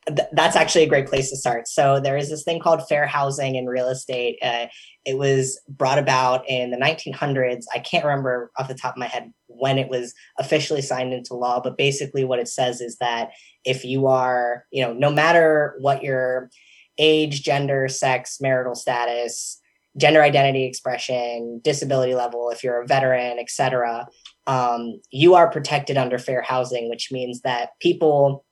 th- 0.07 0.29
that's 0.33 0.55
actually 0.55 0.83
a 0.83 0.89
great 0.89 1.07
place 1.07 1.29
to 1.29 1.37
start. 1.37 1.67
So 1.67 1.99
there 1.99 2.17
is 2.17 2.29
this 2.29 2.43
thing 2.43 2.59
called 2.59 2.87
fair 2.87 3.05
housing 3.05 3.55
in 3.55 3.65
real 3.65 3.89
estate. 3.89 4.37
Uh, 4.41 4.67
it 5.05 5.17
was 5.17 5.59
brought 5.67 5.97
about 5.97 6.47
in 6.47 6.71
the 6.71 6.77
1900s. 6.77 7.65
I 7.73 7.79
can't 7.79 8.05
remember 8.05 8.51
off 8.57 8.67
the 8.67 8.75
top 8.75 8.95
of 8.95 8.99
my 8.99 9.07
head 9.07 9.33
when 9.47 9.77
it 9.77 9.89
was 9.89 10.13
officially 10.39 10.81
signed 10.81 11.13
into 11.13 11.33
law, 11.33 11.59
but 11.59 11.77
basically 11.77 12.23
what 12.23 12.39
it 12.39 12.47
says 12.47 12.81
is 12.81 12.97
that 12.97 13.31
if 13.65 13.83
you 13.83 14.07
are, 14.07 14.65
you 14.71 14.83
know, 14.83 14.93
no 14.93 15.11
matter 15.11 15.75
what 15.79 16.03
your 16.03 16.49
age, 16.97 17.41
gender, 17.43 17.87
sex, 17.87 18.39
marital 18.39 18.75
status, 18.75 19.60
gender 19.97 20.21
identity 20.21 20.65
expression, 20.65 21.59
disability 21.63 22.15
level, 22.15 22.49
if 22.49 22.63
you're 22.63 22.81
a 22.81 22.87
veteran, 22.87 23.39
etc., 23.39 24.07
um, 24.47 24.99
you 25.11 25.35
are 25.35 25.51
protected 25.51 25.97
under 25.97 26.17
fair 26.17 26.41
housing, 26.41 26.89
which 26.89 27.11
means 27.11 27.41
that 27.41 27.69
people 27.79 28.45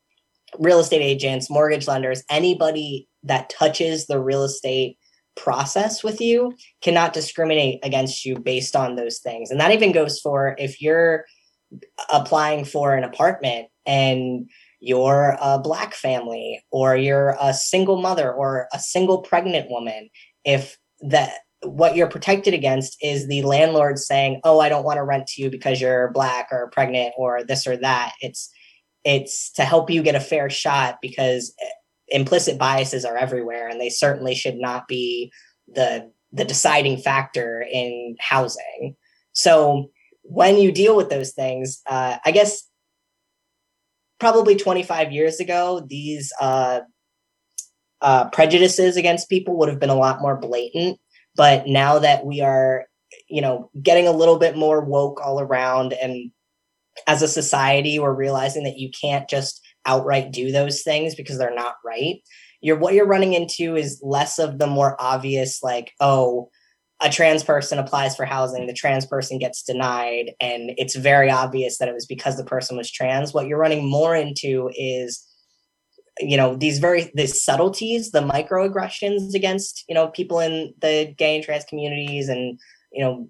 real 0.58 0.80
estate 0.80 1.02
agents, 1.02 1.50
mortgage 1.50 1.88
lenders, 1.88 2.24
anybody 2.30 3.08
that 3.24 3.50
touches 3.50 4.08
the 4.08 4.20
real 4.20 4.44
estate 4.44 4.98
process 5.36 6.04
with 6.04 6.20
you 6.20 6.54
cannot 6.82 7.14
discriminate 7.14 7.80
against 7.84 8.26
you 8.26 8.38
based 8.38 8.76
on 8.76 8.96
those 8.96 9.20
things. 9.20 9.52
And 9.52 9.60
that 9.60 9.72
even 9.72 9.92
goes 9.92 10.20
for 10.20 10.56
if 10.58 10.82
you're 10.82 11.26
applying 12.12 12.66
for 12.66 12.96
an 12.96 13.04
apartment 13.04 13.68
and 13.86 14.50
you're 14.80 15.38
a 15.40 15.60
black 15.60 15.94
family 15.94 16.64
or 16.72 16.96
you're 16.96 17.36
a 17.40 17.54
single 17.54 18.02
mother 18.02 18.32
or 18.32 18.68
a 18.74 18.80
single 18.80 19.22
pregnant 19.22 19.70
woman 19.70 20.10
if 20.44 20.78
that 21.02 21.34
what 21.64 21.96
you're 21.96 22.10
protected 22.10 22.54
against 22.54 22.98
is 23.02 23.28
the 23.28 23.42
landlord 23.42 23.98
saying 23.98 24.40
oh 24.46 24.60
i 24.60 24.70
don't 24.70 24.86
want 24.86 24.98
to 24.98 25.04
rent 25.04 25.28
to 25.28 25.42
you 25.42 25.50
because 25.50 25.82
you're 25.82 26.12
black 26.14 26.48
or 26.52 26.70
pregnant 26.72 27.14
or 27.18 27.44
this 27.44 27.68
or 27.68 27.78
that. 27.78 28.14
It's 28.22 28.50
it's 29.04 29.52
to 29.54 29.64
help 29.64 29.90
you 29.90 30.04
get 30.04 30.16
a 30.16 30.20
fair 30.20 30.50
shot 30.50 30.98
because 31.02 31.54
implicit 32.10 32.58
biases 32.58 33.06
are 33.06 33.18
everywhere 33.18 33.68
and 33.68 33.80
they 33.80 33.90
certainly 33.90 34.36
should 34.36 34.58
not 34.58 34.88
be 34.88 35.32
the 35.68 36.12
the 36.32 36.46
deciding 36.46 36.98
factor 36.98 37.66
in 37.72 38.16
housing. 38.20 38.96
So 39.34 39.90
when 40.24 40.58
you 40.58 40.72
deal 40.72 40.96
with 40.96 41.10
those 41.10 41.32
things 41.32 41.82
uh, 41.88 42.18
i 42.26 42.32
guess 42.32 42.64
probably 44.20 44.56
25 44.56 45.12
years 45.12 45.40
ago 45.40 45.86
these 45.88 46.32
uh, 46.40 46.82
uh, 48.02 48.30
prejudices 48.30 48.98
against 48.98 49.30
people 49.30 49.58
would 49.58 49.70
have 49.70 49.80
been 49.80 49.90
a 49.90 49.96
lot 49.96 50.22
more 50.22 50.38
blatant. 50.38 51.00
But 51.36 51.68
now 51.68 52.00
that 52.00 52.26
we 52.26 52.42
are 52.42 52.86
you 53.28 53.42
know 53.42 53.70
getting 53.82 54.08
a 54.08 54.12
little 54.12 54.38
bit 54.38 54.56
more 54.56 54.82
woke 54.82 55.20
all 55.22 55.40
around 55.40 55.94
and 55.94 56.32
as 57.08 57.22
a 57.22 57.28
society 57.28 57.98
we're 58.00 58.14
realizing 58.14 58.64
that 58.64 58.78
you 58.78 58.92
can't 59.00 59.30
just 59.30 59.62
outright 59.86 60.32
do 60.32 60.52
those 60.52 60.82
things 60.82 61.16
because 61.16 61.38
they're 61.38 61.56
not 61.56 61.76
right. 61.86 62.22
You're 62.62 62.78
what 62.78 62.94
you're 62.94 63.08
running 63.08 63.34
into 63.34 63.76
is 63.76 64.02
less 64.04 64.40
of 64.40 64.60
the 64.60 64.68
more 64.68 64.96
obvious 65.00 65.64
like 65.64 65.94
oh 66.00 66.50
a 67.02 67.10
trans 67.10 67.44
person 67.44 67.80
applies 67.80 68.16
for 68.16 68.26
housing 68.26 68.68
the 68.68 68.74
trans 68.74 69.06
person 69.06 69.40
gets 69.40 69.64
denied 69.64 70.34
and 70.42 70.72
it's 70.78 70.96
very 70.96 71.32
obvious 71.32 71.78
that 71.78 71.88
it 71.88 71.94
was 71.94 72.06
because 72.06 72.36
the 72.36 72.44
person 72.44 72.76
was 72.76 72.92
trans. 72.92 73.34
What 73.34 73.48
you're 73.48 73.58
running 73.58 73.90
more 73.90 74.16
into 74.16 74.70
is 74.76 75.26
you 76.20 76.38
know 76.38 76.56
these 76.56 76.80
very 76.80 77.12
these 77.16 77.44
subtleties 77.44 78.12
the 78.12 78.22
microaggressions 78.22 79.34
against 79.34 79.86
you 79.88 79.96
know 79.96 80.08
people 80.10 80.40
in 80.40 80.74
the 80.82 81.14
gay 81.18 81.36
and 81.36 81.44
trans 81.44 81.64
communities 81.66 82.30
and 82.30 82.60
you 82.92 83.04
know 83.04 83.28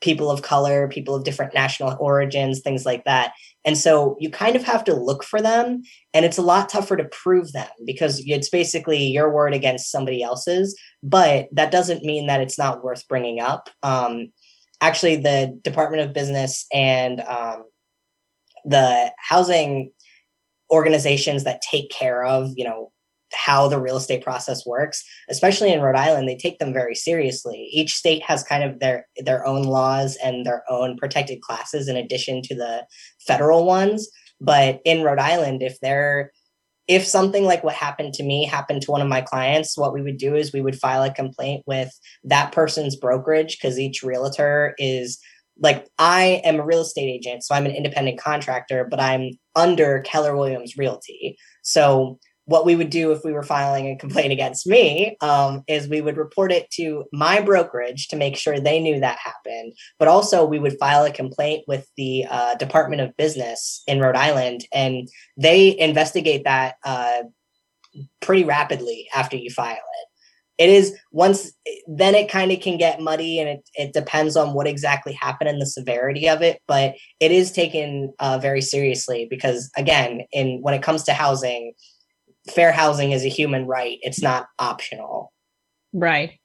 people 0.00 0.30
of 0.30 0.42
color, 0.42 0.88
people 0.88 1.14
of 1.14 1.24
different 1.24 1.54
national 1.54 1.96
origins, 2.00 2.60
things 2.60 2.86
like 2.86 3.04
that. 3.04 3.32
And 3.64 3.76
so 3.76 4.16
you 4.18 4.30
kind 4.30 4.56
of 4.56 4.64
have 4.64 4.82
to 4.84 4.94
look 4.94 5.22
for 5.22 5.42
them. 5.42 5.82
And 6.14 6.24
it's 6.24 6.38
a 6.38 6.42
lot 6.42 6.68
tougher 6.68 6.96
to 6.96 7.04
prove 7.04 7.52
them 7.52 7.68
because 7.84 8.22
it's 8.26 8.48
basically 8.48 9.04
your 9.04 9.32
word 9.32 9.52
against 9.52 9.90
somebody 9.90 10.22
else's. 10.22 10.78
But 11.02 11.48
that 11.52 11.70
doesn't 11.70 12.04
mean 12.04 12.26
that 12.26 12.40
it's 12.40 12.58
not 12.58 12.82
worth 12.82 13.06
bringing 13.08 13.40
up. 13.40 13.68
Um, 13.82 14.32
actually, 14.80 15.16
the 15.16 15.58
Department 15.62 16.02
of 16.02 16.14
Business 16.14 16.66
and 16.72 17.20
um, 17.20 17.64
the 18.64 19.12
housing 19.18 19.92
organizations 20.70 21.44
that 21.44 21.62
take 21.62 21.90
care 21.90 22.24
of, 22.24 22.52
you 22.56 22.64
know, 22.64 22.92
how 23.32 23.68
the 23.68 23.80
real 23.80 23.96
estate 23.96 24.24
process 24.24 24.66
works 24.66 25.04
especially 25.28 25.72
in 25.72 25.80
rhode 25.80 25.94
island 25.94 26.28
they 26.28 26.36
take 26.36 26.58
them 26.58 26.72
very 26.72 26.94
seriously. 26.94 27.68
Each 27.72 27.94
state 27.94 28.22
has 28.24 28.42
kind 28.42 28.64
of 28.64 28.80
their 28.80 29.06
their 29.18 29.46
own 29.46 29.62
laws 29.62 30.18
and 30.22 30.44
their 30.44 30.64
own 30.68 30.96
protected 30.96 31.40
classes 31.40 31.88
in 31.88 31.96
addition 31.96 32.42
to 32.42 32.54
the 32.54 32.84
federal 33.26 33.64
ones. 33.64 34.10
But 34.40 34.80
in 34.84 35.02
rhode 35.02 35.20
island 35.20 35.62
if 35.62 35.78
they're 35.80 36.32
if 36.88 37.06
something 37.06 37.44
like 37.44 37.62
what 37.62 37.76
happened 37.76 38.14
to 38.14 38.24
me 38.24 38.44
happened 38.44 38.82
to 38.82 38.90
one 38.90 39.00
of 39.00 39.06
my 39.06 39.20
clients 39.20 39.78
what 39.78 39.94
we 39.94 40.02
would 40.02 40.18
do 40.18 40.34
is 40.34 40.52
we 40.52 40.60
would 40.60 40.78
file 40.78 41.04
a 41.04 41.14
complaint 41.14 41.62
with 41.66 41.92
that 42.24 42.50
person's 42.50 42.96
brokerage 42.96 43.58
because 43.58 43.78
each 43.78 44.02
realtor 44.02 44.74
is 44.76 45.20
like 45.60 45.86
I 45.98 46.40
am 46.44 46.58
a 46.58 46.64
real 46.64 46.80
estate 46.80 47.08
agent, 47.08 47.44
so 47.44 47.54
I'm 47.54 47.66
an 47.66 47.72
independent 47.72 48.18
contractor, 48.18 48.86
but 48.90 48.98
I'm 48.98 49.32
under 49.56 50.00
Keller 50.00 50.36
Williams 50.36 50.76
Realty. 50.76 51.36
So 51.62 52.18
what 52.50 52.66
we 52.66 52.74
would 52.74 52.90
do 52.90 53.12
if 53.12 53.24
we 53.24 53.32
were 53.32 53.44
filing 53.44 53.86
a 53.86 53.96
complaint 53.96 54.32
against 54.32 54.66
me 54.66 55.16
um, 55.20 55.62
is 55.68 55.86
we 55.86 56.00
would 56.00 56.16
report 56.16 56.50
it 56.50 56.68
to 56.72 57.04
my 57.12 57.40
brokerage 57.40 58.08
to 58.08 58.16
make 58.16 58.36
sure 58.36 58.58
they 58.58 58.80
knew 58.80 58.98
that 58.98 59.18
happened. 59.18 59.72
But 60.00 60.08
also, 60.08 60.44
we 60.44 60.58
would 60.58 60.78
file 60.78 61.04
a 61.04 61.12
complaint 61.12 61.64
with 61.68 61.86
the 61.96 62.26
uh, 62.28 62.56
Department 62.56 63.02
of 63.02 63.16
Business 63.16 63.84
in 63.86 64.00
Rhode 64.00 64.16
Island, 64.16 64.64
and 64.72 65.08
they 65.36 65.78
investigate 65.78 66.42
that 66.42 66.74
uh, 66.84 67.22
pretty 68.20 68.42
rapidly 68.42 69.08
after 69.14 69.36
you 69.36 69.50
file 69.50 69.74
it. 69.74 70.08
It 70.60 70.68
is 70.68 70.94
once 71.10 71.52
then 71.86 72.14
it 72.14 72.30
kind 72.30 72.52
of 72.52 72.60
can 72.60 72.76
get 72.76 73.00
muddy 73.00 73.40
and 73.40 73.48
it, 73.48 73.70
it 73.74 73.92
depends 73.94 74.36
on 74.36 74.52
what 74.52 74.66
exactly 74.66 75.14
happened 75.14 75.48
and 75.48 75.60
the 75.60 75.64
severity 75.64 76.28
of 76.28 76.42
it, 76.42 76.60
but 76.68 76.96
it 77.18 77.32
is 77.32 77.50
taken 77.50 78.12
uh, 78.18 78.38
very 78.38 78.60
seriously 78.60 79.26
because 79.30 79.70
again, 79.74 80.20
in 80.32 80.58
when 80.60 80.74
it 80.74 80.82
comes 80.82 81.02
to 81.04 81.14
housing, 81.14 81.72
fair 82.50 82.72
housing 82.72 83.12
is 83.12 83.24
a 83.24 83.28
human 83.28 83.66
right. 83.66 83.96
It's 84.02 84.20
not 84.20 84.48
optional. 84.58 85.32
Right. 85.94 86.38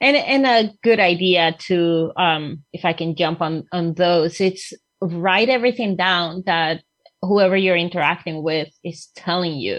And 0.00 0.16
and 0.16 0.44
a 0.44 0.72
good 0.82 0.98
idea 0.98 1.54
to 1.66 2.10
um 2.16 2.64
if 2.72 2.84
I 2.84 2.92
can 2.92 3.14
jump 3.14 3.40
on 3.40 3.62
on 3.70 3.94
those, 3.94 4.40
it's 4.40 4.72
write 5.00 5.48
everything 5.48 5.94
down 5.94 6.42
that 6.46 6.82
whoever 7.20 7.56
you're 7.56 7.76
interacting 7.76 8.42
with 8.42 8.70
is 8.82 9.06
telling 9.14 9.54
you. 9.54 9.78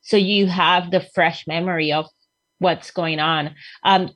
So 0.00 0.16
you 0.16 0.46
have 0.46 0.90
the 0.90 1.06
fresh 1.14 1.46
memory 1.46 1.92
of 1.92 2.06
what's 2.58 2.90
going 2.90 3.20
on. 3.20 3.54
Um 3.84 4.10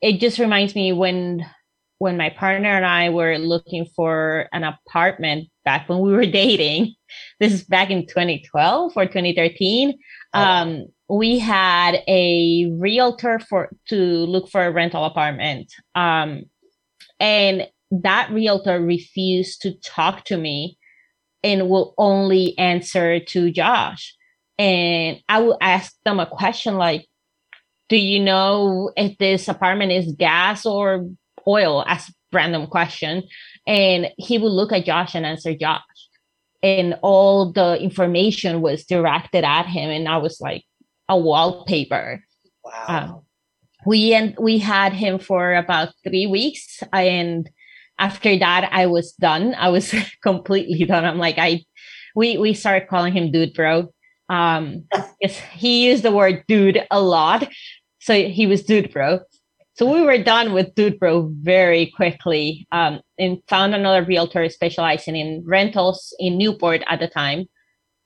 it 0.00 0.20
just 0.20 0.38
reminds 0.38 0.74
me 0.74 0.92
when 0.92 1.44
when 1.98 2.16
my 2.16 2.30
partner 2.30 2.68
and 2.68 2.86
I 2.86 3.10
were 3.10 3.38
looking 3.38 3.84
for 3.96 4.48
an 4.52 4.62
apartment 4.62 5.48
back 5.64 5.88
when 5.88 5.98
we 5.98 6.12
were 6.12 6.26
dating, 6.42 6.94
this 7.40 7.52
is 7.52 7.64
back 7.64 7.90
in 7.90 8.06
2012 8.06 8.92
or 8.96 9.04
2013 9.04 9.98
um, 10.34 10.86
we 11.08 11.38
had 11.38 12.02
a 12.06 12.70
realtor 12.78 13.38
for 13.38 13.70
to 13.88 13.96
look 13.96 14.48
for 14.50 14.64
a 14.64 14.72
rental 14.72 15.04
apartment. 15.04 15.72
Um, 15.94 16.44
and 17.18 17.66
that 17.90 18.30
realtor 18.30 18.80
refused 18.80 19.62
to 19.62 19.72
talk 19.80 20.24
to 20.26 20.36
me 20.36 20.76
and 21.42 21.68
will 21.68 21.94
only 21.96 22.56
answer 22.58 23.20
to 23.20 23.50
josh. 23.50 24.14
And 24.58 25.18
i 25.28 25.40
will 25.40 25.56
ask 25.60 25.94
them 26.04 26.20
a 26.20 26.26
question 26.26 26.76
like 26.76 27.06
do 27.88 27.96
you 27.96 28.20
know 28.20 28.92
if 28.96 29.16
this 29.18 29.48
apartment 29.48 29.92
is 29.92 30.12
gas 30.12 30.66
or 30.66 31.08
oil? 31.46 31.84
As 31.86 32.10
random 32.32 32.66
question. 32.66 33.22
And 33.66 34.08
he 34.16 34.38
would 34.38 34.52
look 34.52 34.72
at 34.72 34.84
josh 34.84 35.14
and 35.14 35.26
answer 35.26 35.54
josh. 35.54 35.82
And 36.62 36.98
all 37.02 37.52
the 37.52 37.80
information 37.80 38.60
was 38.60 38.84
directed 38.84 39.44
at 39.44 39.66
him. 39.66 39.90
And 39.90 40.08
i 40.08 40.18
was 40.18 40.40
like 40.40 40.64
a 41.08 41.18
wallpaper. 41.18 42.22
Wow. 42.64 42.84
um, 42.88 43.22
we 43.86 44.12
and 44.12 44.36
we 44.38 44.58
had 44.58 44.92
him 44.92 45.18
for 45.18 45.54
about 45.54 45.94
three 46.06 46.26
weeks. 46.26 46.82
And 46.92 47.48
after 47.98 48.38
that 48.38 48.68
i 48.72 48.86
was 48.86 49.12
done. 49.12 49.54
I 49.54 49.68
was 49.68 49.94
completely 50.22 50.84
done. 50.84 51.04
I'm 51.04 51.18
like 51.18 51.38
i 51.38 51.64
we 52.14 52.36
we 52.38 52.54
started 52.54 52.88
calling 52.88 53.12
him 53.12 53.30
dude 53.30 53.54
bro 53.54 53.88
um 54.28 54.84
yes 55.20 55.38
he 55.54 55.86
used 55.88 56.02
the 56.02 56.12
word 56.12 56.44
dude 56.48 56.86
a 56.90 57.00
lot. 57.00 57.48
So 58.00 58.14
he 58.14 58.46
was 58.46 58.62
dude 58.62 58.92
bro. 58.92 59.20
So 59.74 59.90
we 59.92 60.02
were 60.02 60.22
done 60.22 60.52
with 60.52 60.74
dude 60.74 60.98
bro 60.98 61.30
very 61.40 61.92
quickly. 61.96 62.66
Um 62.72 63.00
and 63.18 63.38
found 63.48 63.74
another 63.74 64.04
realtor 64.04 64.48
specializing 64.48 65.16
in 65.16 65.42
rentals 65.46 66.14
in 66.18 66.38
newport 66.38 66.82
at 66.88 67.00
the 67.00 67.08
time. 67.08 67.46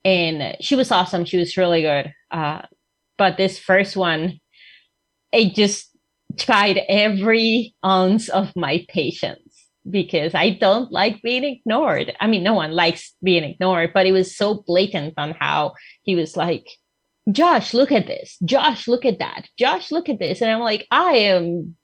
And 0.05 0.57
she 0.61 0.75
was 0.75 0.91
awesome. 0.91 1.25
She 1.25 1.39
was 1.39 1.57
really 1.57 1.83
good. 1.83 2.13
Uh 2.31 2.63
but 3.19 3.37
this 3.37 3.59
first 3.59 3.97
one 3.97 4.41
it 5.33 5.55
just 5.55 5.89
tried 6.39 6.79
every 6.89 7.75
ounce 7.85 8.29
of 8.29 8.55
my 8.57 8.85
patience 8.89 9.52
because 9.89 10.35
I 10.35 10.51
don't 10.51 10.93
like 10.93 11.23
being 11.23 11.45
ignored. 11.45 12.15
I 12.21 12.27
mean, 12.27 12.43
no 12.43 12.55
one 12.55 12.73
likes 12.73 13.15
being 13.23 13.45
ignored, 13.45 13.93
but 13.93 14.07
it 14.07 14.13
was 14.13 14.37
so 14.37 14.63
blatant 14.67 15.15
on 15.17 15.33
how 15.39 15.75
he 16.03 16.15
was 16.15 16.37
like, 16.37 16.67
Josh, 17.31 17.73
look 17.75 17.93
at 17.93 18.07
this. 18.07 18.37
Josh, 18.45 18.89
look 18.89 19.05
at 19.05 19.19
that. 19.19 19.47
Josh, 19.59 19.91
look 19.91 20.09
at 20.09 20.19
this. 20.19 20.41
And 20.41 20.51
I'm 20.51 20.61
like, 20.61 20.87
I 20.91 21.13
am 21.13 21.77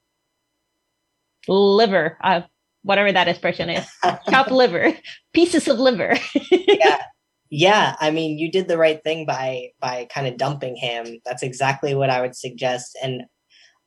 liver, 1.47 2.19
uh, 2.23 2.43
whatever 2.83 3.13
that 3.13 3.29
expression 3.29 3.71
is, 3.71 3.87
chopped 4.31 4.51
liver, 4.51 4.93
pieces 5.33 5.69
of 5.69 5.79
liver. 5.79 6.17
yeah. 6.51 7.03
Yeah, 7.51 7.97
I 7.99 8.11
mean, 8.11 8.39
you 8.39 8.51
did 8.51 8.69
the 8.69 8.77
right 8.77 9.03
thing 9.03 9.25
by 9.25 9.71
by 9.81 10.07
kind 10.13 10.27
of 10.27 10.37
dumping 10.37 10.77
him. 10.77 11.19
That's 11.25 11.43
exactly 11.43 11.95
what 11.95 12.11
I 12.11 12.21
would 12.21 12.37
suggest. 12.37 12.99
And 13.03 13.23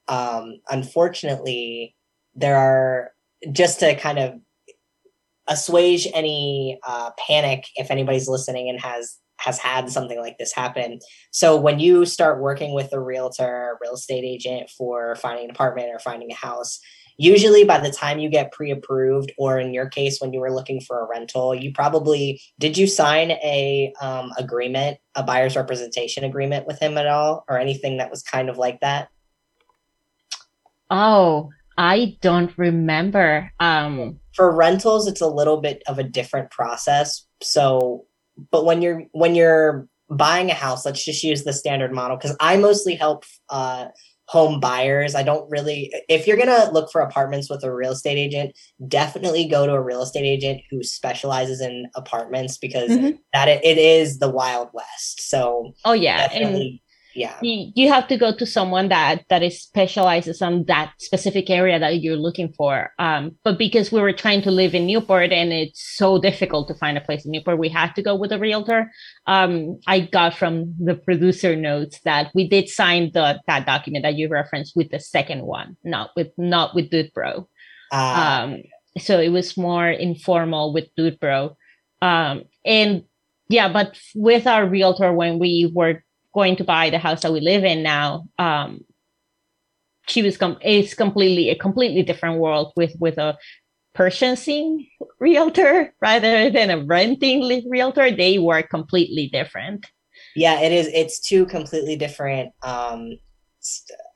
um, 0.08 0.56
unfortunately, 0.68 1.96
there 2.34 2.58
are 2.58 3.12
just 3.52 3.80
to 3.80 3.96
kind 3.96 4.20
of 4.20 4.34
assuage 5.48 6.08
any 6.14 6.80
uh, 6.86 7.12
panic 7.28 7.66
if 7.76 7.92
anybody's 7.92 8.28
listening 8.28 8.70
and 8.70 8.80
has 8.80 9.18
has 9.38 9.58
had 9.58 9.90
something 9.90 10.20
like 10.20 10.38
this 10.38 10.54
happen. 10.54 11.00
So 11.32 11.56
when 11.56 11.80
you 11.80 12.06
start 12.06 12.42
working 12.42 12.76
with 12.76 12.94
a 12.94 13.00
realtor, 13.00 13.76
real 13.82 13.96
estate 13.96 14.24
agent 14.24 14.70
for 14.70 15.16
finding 15.16 15.46
an 15.46 15.52
apartment 15.52 15.90
or 15.90 15.98
finding 15.98 16.32
a 16.32 16.36
house, 16.36 16.80
usually 17.18 17.64
by 17.64 17.80
the 17.80 17.92
time 17.92 18.20
you 18.20 18.30
get 18.30 18.52
pre-approved 18.52 19.32
or 19.38 19.60
in 19.60 19.74
your 19.74 19.88
case 19.88 20.20
when 20.20 20.34
you 20.34 20.40
were 20.40 20.52
looking 20.52 20.82
for 20.82 21.02
a 21.02 21.08
rental 21.08 21.54
you 21.54 21.72
probably 21.72 22.42
did 22.58 22.78
you 22.78 22.88
sign 22.88 23.32
a 23.32 23.94
um, 24.02 24.32
agreement 24.38 24.98
a 25.16 25.22
buyer's 25.22 25.56
representation 25.56 26.24
agreement 26.24 26.66
with 26.66 26.80
him 26.80 26.98
at 26.98 27.08
all 27.08 27.46
or 27.48 27.60
anything 27.60 27.98
that 27.98 28.10
was 28.10 28.24
kind 28.24 28.50
of 28.50 28.58
like 28.58 28.80
that 28.80 29.10
oh 30.90 31.50
i 31.78 32.18
don't 32.22 32.58
remember 32.58 33.52
um 33.60 34.18
for 34.34 34.56
rentals 34.56 35.08
it's 35.08 35.22
a 35.22 35.28
little 35.28 35.62
bit 35.62 35.82
of 35.88 36.00
a 36.00 36.04
different 36.04 36.50
process 36.52 37.26
so 37.42 38.06
but 38.52 38.66
when 38.66 38.82
you're 38.82 39.04
when 39.12 39.36
you're 39.36 39.88
buying 40.10 40.50
a 40.50 40.54
house 40.54 40.86
let's 40.86 41.04
just 41.04 41.24
use 41.24 41.44
the 41.44 41.54
standard 41.54 41.94
model 41.94 42.18
because 42.18 42.36
i 42.40 42.58
mostly 42.58 42.96
help 42.96 43.24
uh, 43.50 43.86
home 44.32 44.62
buyers. 44.62 45.14
I 45.14 45.24
don't 45.24 45.50
really, 45.52 45.94
if 46.08 46.26
you're 46.26 46.38
going 46.38 46.48
to 46.48 46.72
look 46.72 46.90
for 46.90 47.02
apartments 47.02 47.50
with 47.50 47.66
a 47.66 47.74
real 47.74 47.92
estate 47.92 48.18
agent, 48.18 48.58
definitely 48.88 49.46
go 49.46 49.66
to 49.66 49.74
a 49.74 49.82
real 49.82 50.02
estate 50.02 50.24
agent 50.24 50.62
who 50.72 50.84
specializes 50.84 51.60
in 51.60 51.90
apartments 51.96 52.58
because 52.58 52.90
mm-hmm. 52.90 53.18
that 53.34 53.50
it, 53.50 53.62
it 53.66 53.78
is 53.78 54.20
the 54.20 54.30
Wild 54.30 54.70
West. 54.72 55.30
So, 55.30 55.74
oh, 55.84 55.92
yeah. 55.92 56.30
And 56.32 56.80
yeah. 57.14 57.36
You, 57.42 57.72
you 57.76 57.90
have 57.90 58.08
to 58.08 58.18
go 58.18 58.36
to 58.36 58.46
someone 58.46 58.90
that 58.90 59.26
that 59.30 59.44
is 59.44 59.62
specializes 59.62 60.42
on 60.42 60.66
that 60.66 60.94
specific 61.00 61.50
area 61.50 61.80
that 61.80 62.02
you're 62.02 62.16
looking 62.16 62.54
for. 62.54 62.92
Um, 63.00 63.36
but 63.44 63.58
because 63.58 63.92
we 63.92 64.02
were 64.02 64.14
trying 64.14 64.42
to 64.44 64.52
live 64.52 64.74
in 64.74 64.86
newport 64.86 65.32
and 65.32 65.52
it's 65.52 65.96
so 65.98 66.20
difficult 66.20 66.68
to 66.70 66.76
find 66.76 66.98
a 66.98 67.02
place 67.02 67.26
in 67.26 67.32
newport 67.32 67.58
we 67.58 67.70
had 67.70 67.94
to 67.96 68.02
go 68.02 68.16
with 68.16 68.32
a 68.32 68.40
realtor. 68.40 68.92
Um, 69.28 69.80
i 69.88 70.00
got 70.00 70.36
from 70.36 70.76
the 70.80 70.96
producer 70.96 71.56
notes 71.56 72.00
that 72.04 72.32
we 72.34 72.48
did 72.48 72.70
sign 72.70 73.12
the 73.14 73.40
that 73.48 73.66
document 73.66 74.04
that 74.04 74.16
you 74.16 74.28
referenced 74.28 74.76
with 74.76 74.90
the 74.92 75.00
second 75.00 75.44
one 75.44 75.78
not 75.84 76.12
with 76.16 76.30
not 76.38 76.76
with 76.76 76.90
dude 76.90 77.14
bro 77.14 77.48
uh, 77.92 78.46
um, 78.46 78.64
so 78.98 79.20
it 79.20 79.30
was 79.30 79.58
more 79.58 79.90
informal 79.90 80.74
with 80.74 80.88
dude 80.96 81.20
bro 81.20 81.56
um, 82.02 82.44
and 82.66 83.04
yeah 83.50 83.72
but 83.72 83.98
with 84.16 84.48
our 84.48 84.66
realtor 84.66 85.14
when 85.14 85.40
we 85.40 85.72
were 85.74 86.04
going 86.34 86.56
to 86.56 86.64
buy 86.64 86.90
the 86.90 86.98
house 86.98 87.22
that 87.22 87.34
we 87.34 87.42
live 87.42 87.64
in 87.64 87.84
now 87.84 88.26
um 88.40 88.80
she 90.08 90.22
was 90.22 90.38
com- 90.38 90.58
it's 90.62 90.94
completely 90.94 91.50
a 91.50 91.56
completely 91.56 92.04
different 92.04 92.40
world 92.40 92.74
with 92.76 92.94
with 93.00 93.18
a 93.18 93.38
purchasing 93.94 94.88
realtor 95.20 95.94
rather 96.02 96.50
than 96.50 96.70
a 96.70 96.84
renting 96.84 97.70
realtor. 97.70 98.12
They 98.12 98.40
were 98.40 98.64
completely 98.64 99.28
different. 99.28 99.86
Yeah 100.36 100.60
it 100.62 100.72
is 100.72 100.88
it's 100.88 101.20
two 101.20 101.46
completely 101.46 101.96
different 101.96 102.54
um 102.64 103.18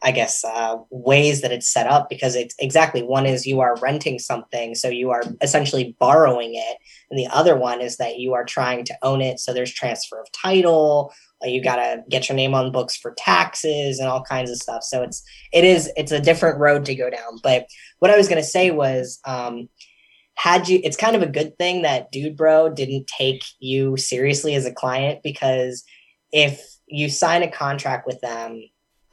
I 0.06 0.12
guess, 0.12 0.46
uh, 0.46 0.78
ways 0.92 1.42
that 1.42 1.52
it's 1.52 1.68
set 1.68 1.88
up 1.88 2.10
because 2.10 2.36
it's 2.36 2.56
exactly 2.60 3.02
one 3.02 3.26
is 3.26 3.46
you 3.46 3.60
are 3.60 3.76
renting 3.82 4.20
something, 4.20 4.76
so 4.76 4.88
you 4.88 5.10
are 5.10 5.24
essentially 5.42 5.96
borrowing 6.00 6.54
it, 6.54 6.78
and 7.10 7.20
the 7.20 7.28
other 7.28 7.58
one 7.58 7.82
is 7.82 7.98
that 7.98 8.20
you 8.20 8.34
are 8.34 8.46
trying 8.46 8.86
to 8.86 8.96
own 9.02 9.22
it. 9.22 9.40
So 9.40 9.54
there's 9.54 9.74
transfer 9.74 10.22
of 10.22 10.28
title, 10.32 11.12
you 11.44 11.62
got 11.62 11.78
to 11.78 12.04
get 12.10 12.30
your 12.30 12.36
name 12.36 12.54
on 12.54 12.72
books 12.72 12.96
for 12.96 13.14
taxes 13.18 14.00
and 14.00 14.08
all 14.08 14.24
kinds 14.24 14.50
of 14.50 14.58
stuff 14.58 14.84
so 14.84 15.02
it's 15.02 15.24
it 15.52 15.64
is 15.64 15.92
it's 15.96 16.12
a 16.12 16.20
different 16.20 16.60
road 16.60 16.86
to 16.86 16.96
go 16.96 17.10
down 17.10 17.40
but 17.44 17.68
what 18.00 18.12
i 18.12 18.18
was 18.18 18.28
to 18.28 18.44
say 18.44 18.72
was 18.72 19.20
um 19.26 19.68
had 20.36 20.68
you 20.68 20.80
it's 20.84 20.98
kind 20.98 21.16
of 21.16 21.22
a 21.22 21.28
good 21.28 21.58
thing 21.58 21.82
that 21.82 22.12
dude 22.12 22.36
bro 22.36 22.70
didn't 22.70 23.08
take 23.08 23.44
you 23.60 23.96
seriously 23.98 24.56
as 24.56 24.66
a 24.66 24.74
client 24.74 25.20
because 25.24 25.84
if 26.32 26.62
you 26.88 27.10
sign 27.10 27.44
a 27.44 27.52
contract 27.52 28.06
with 28.06 28.20
them 28.22 28.62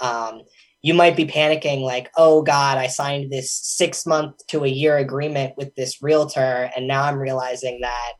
um 0.00 0.42
you 0.82 0.94
might 0.94 1.16
be 1.16 1.24
panicking 1.24 1.80
like 1.80 2.10
oh 2.16 2.42
god 2.42 2.76
i 2.76 2.86
signed 2.86 3.30
this 3.30 3.52
six 3.52 4.04
month 4.04 4.34
to 4.48 4.64
a 4.64 4.68
year 4.68 4.96
agreement 4.96 5.54
with 5.56 5.74
this 5.74 6.02
realtor 6.02 6.70
and 6.76 6.86
now 6.86 7.04
i'm 7.04 7.18
realizing 7.18 7.80
that 7.80 8.12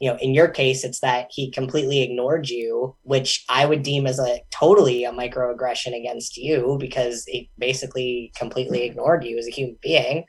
you 0.00 0.10
know 0.10 0.16
in 0.20 0.34
your 0.34 0.48
case 0.48 0.84
it's 0.84 1.00
that 1.00 1.28
he 1.30 1.50
completely 1.50 2.02
ignored 2.02 2.48
you 2.48 2.94
which 3.02 3.44
i 3.48 3.64
would 3.64 3.82
deem 3.82 4.06
as 4.06 4.18
a 4.18 4.40
totally 4.50 5.04
a 5.04 5.12
microaggression 5.12 5.96
against 5.96 6.36
you 6.36 6.76
because 6.80 7.24
he 7.26 7.50
basically 7.58 8.32
completely 8.36 8.84
ignored 8.84 9.24
you 9.24 9.38
as 9.38 9.46
a 9.46 9.50
human 9.50 9.78
being. 9.82 10.24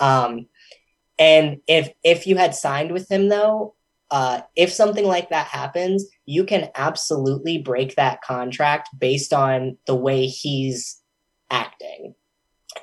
Um 0.00 0.46
and 1.18 1.58
if 1.68 1.90
if 2.02 2.26
you 2.26 2.36
had 2.36 2.54
signed 2.54 2.92
with 2.92 3.10
him 3.10 3.28
though 3.28 3.74
uh, 4.10 4.42
if 4.56 4.70
something 4.70 5.06
like 5.06 5.30
that 5.30 5.46
happens, 5.46 6.04
you 6.26 6.44
can 6.44 6.68
absolutely 6.74 7.56
break 7.56 7.96
that 7.96 8.20
contract 8.20 8.90
based 8.98 9.32
on 9.32 9.78
the 9.86 9.94
way 9.94 10.26
he's 10.26 11.01
acting. 11.52 12.14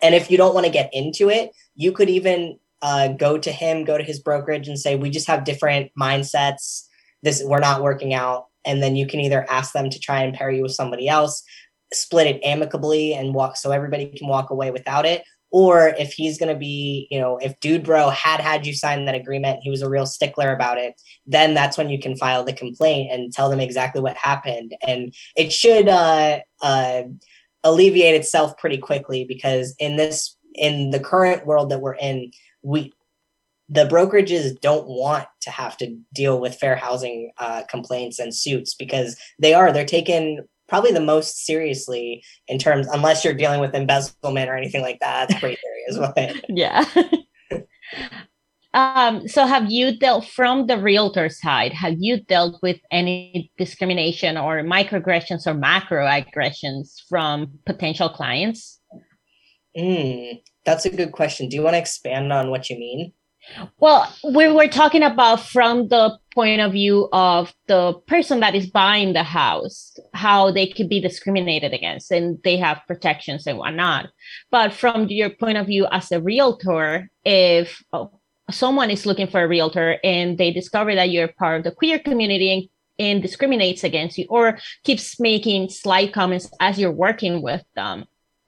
And 0.01 0.15
if 0.15 0.32
you 0.32 0.38
don't 0.38 0.53
want 0.53 0.65
to 0.65 0.71
get 0.71 0.89
into 0.93 1.29
it, 1.29 1.51
you 1.75 1.91
could 1.91 2.10
even 2.10 2.60
uh, 2.82 3.10
go 3.10 3.38
to 3.38 3.51
him, 3.51 3.84
go 3.84 3.97
to 3.97 4.03
his 4.03 4.19
brokerage, 4.19 4.67
and 4.67 4.79
say, 4.79 4.95
"We 4.95 5.10
just 5.10 5.27
have 5.27 5.43
different 5.43 5.91
mindsets. 5.99 6.88
This 7.21 7.43
we're 7.43 7.60
not 7.60 7.84
working 7.84 8.13
out." 8.13 8.45
And 8.65 8.82
then 8.82 8.95
you 8.95 9.08
can 9.08 9.19
either 9.19 9.45
ask 9.49 9.73
them 9.73 9.89
to 9.89 9.99
try 9.99 10.21
and 10.21 10.34
pair 10.34 10.51
you 10.51 10.63
with 10.63 10.73
somebody 10.73 11.08
else, 11.08 11.43
split 11.91 12.27
it 12.27 12.41
amicably, 12.43 13.13
and 13.13 13.34
walk 13.34 13.58
so 13.58 13.71
everybody 13.71 14.05
can 14.08 14.27
walk 14.27 14.49
away 14.51 14.71
without 14.71 15.05
it. 15.05 15.23
Or 15.51 15.88
if 15.88 16.13
he's 16.13 16.38
going 16.38 16.53
to 16.53 16.60
be, 16.60 17.08
you 17.10 17.19
know, 17.19 17.38
if 17.38 17.60
Dude 17.60 17.84
Bro 17.84 18.10
had 18.12 18.39
had 18.39 18.67
you 18.67 18.73
sign 18.73 19.05
that 19.05 19.15
agreement, 19.15 19.62
he 19.63 19.71
was 19.71 19.82
a 19.82 19.89
real 19.89 20.05
stickler 20.05 20.53
about 20.53 20.77
it, 20.77 21.01
then 21.25 21.55
that's 21.55 21.77
when 21.77 21.89
you 21.89 21.99
can 21.99 22.15
file 22.15 22.43
the 22.43 22.53
complaint 22.53 23.12
and 23.12 23.34
tell 23.34 23.49
them 23.49 23.60
exactly 23.60 23.99
what 23.99 24.15
happened. 24.15 24.75
And 24.86 25.13
it 25.36 25.51
should 25.51 25.89
uh, 25.89 26.39
uh, 26.62 27.03
alleviate 27.63 28.15
itself 28.15 28.58
pretty 28.58 28.78
quickly 28.78 29.26
because 29.26 29.76
in 29.80 29.98
this, 29.98 30.36
in 30.56 30.89
the 30.91 31.00
current 31.00 31.45
world 31.45 31.69
that 31.69 31.82
we're 31.82 31.95
in, 31.95 32.32
we 32.63 32.93
the 33.69 33.86
brokerages 33.86 34.60
don't 34.60 34.88
want 34.88 35.28
to 35.41 35.52
have 35.52 35.78
to 35.78 35.95
deal 36.13 36.41
with 36.41 36.56
fair 36.56 36.76
housing 36.76 37.32
uh, 37.38 37.62
complaints 37.69 38.19
and 38.19 38.36
suits 38.36 38.74
because 38.74 39.15
they 39.38 39.54
are 39.54 39.72
they're 39.72 39.86
taken 39.86 40.48
probably 40.67 40.91
the 40.91 41.00
most 41.00 41.45
seriously 41.45 42.24
in 42.48 42.58
terms 42.58 42.88
unless 42.88 43.24
you're 43.24 43.34
dealing 43.34 43.60
with 43.60 43.76
embezzlement 43.76 44.50
or 44.50 44.56
anything 44.56 44.82
like 44.82 45.00
that 45.00 45.30
that's 45.30 45.39
pretty 45.39 45.58
serious 45.88 45.98
yeah 46.50 46.84
um, 48.73 49.27
so 49.27 49.45
have 49.45 49.71
you 49.71 49.97
dealt 49.97 50.25
from 50.25 50.67
the 50.67 50.77
realtor 50.77 51.29
side 51.29 51.73
have 51.73 51.95
you 51.99 52.21
dealt 52.21 52.55
with 52.62 52.79
any 52.91 53.51
discrimination 53.58 54.38
or 54.38 54.62
microaggressions 54.63 55.47
or 55.47 55.53
macroaggressions 55.53 57.01
from 57.10 57.51
potential 57.65 58.10
clients 58.10 58.79
mm, 59.77 60.39
that's 60.69 60.86
a 60.86 60.89
good 60.89 61.12
question. 61.12 61.49
Do 61.49 61.55
you 61.55 61.63
want 61.63 61.75
to 61.75 61.79
expand 61.79 62.32
on 62.32 62.51
what 62.51 62.69
you 62.69 62.77
mean? 62.77 63.13
Well, 63.79 64.13
we 64.36 64.47
were 64.51 64.67
talking 64.67 65.01
about 65.01 65.39
from 65.39 65.88
the 65.88 66.19
point 66.36 66.62
of 66.62 66.73
view 66.73 67.10
of 67.12 67.51
the 67.67 67.93
person 68.05 68.41
that 68.41 68.53
is 68.53 68.69
buying 68.69 69.13
the 69.13 69.23
house, 69.23 69.97
how 70.13 70.51
they 70.51 70.67
could 70.67 70.89
be 70.89 70.99
discriminated 70.99 71.73
against 71.73 72.12
and 72.12 72.38
they 72.43 72.58
have 72.58 72.82
protections 72.86 73.47
and 73.47 73.58
whatnot. 73.58 74.10
But 74.51 74.73
from 74.73 75.08
your 75.08 75.32
point 75.32 75.58
of 75.58 75.65
view 75.65 75.88
as 75.91 76.12
a 76.12 76.21
realtor, 76.21 77.10
if 77.25 77.82
oh, 77.93 78.18
someone 78.51 78.89
is 78.89 79.05
looking 79.05 79.27
for 79.27 79.43
a 79.43 79.47
realtor 79.47 79.97
and 80.03 80.38
they 80.38 80.51
discover 80.51 80.95
that 80.95 81.09
you're 81.09 81.27
part 81.27 81.59
of 81.59 81.63
the 81.63 81.71
queer 81.71 81.99
community 81.99 82.51
and, 82.51 82.63
and 83.07 83.21
discriminates 83.21 83.83
against 83.83 84.17
you 84.17 84.25
or 84.29 84.59
keeps 84.83 85.19
making 85.19 85.69
slight 85.69 86.13
comments 86.13 86.49
as 86.59 86.79
you're 86.79 86.91
working 86.91 87.41
with 87.41 87.63
them, 87.75 88.05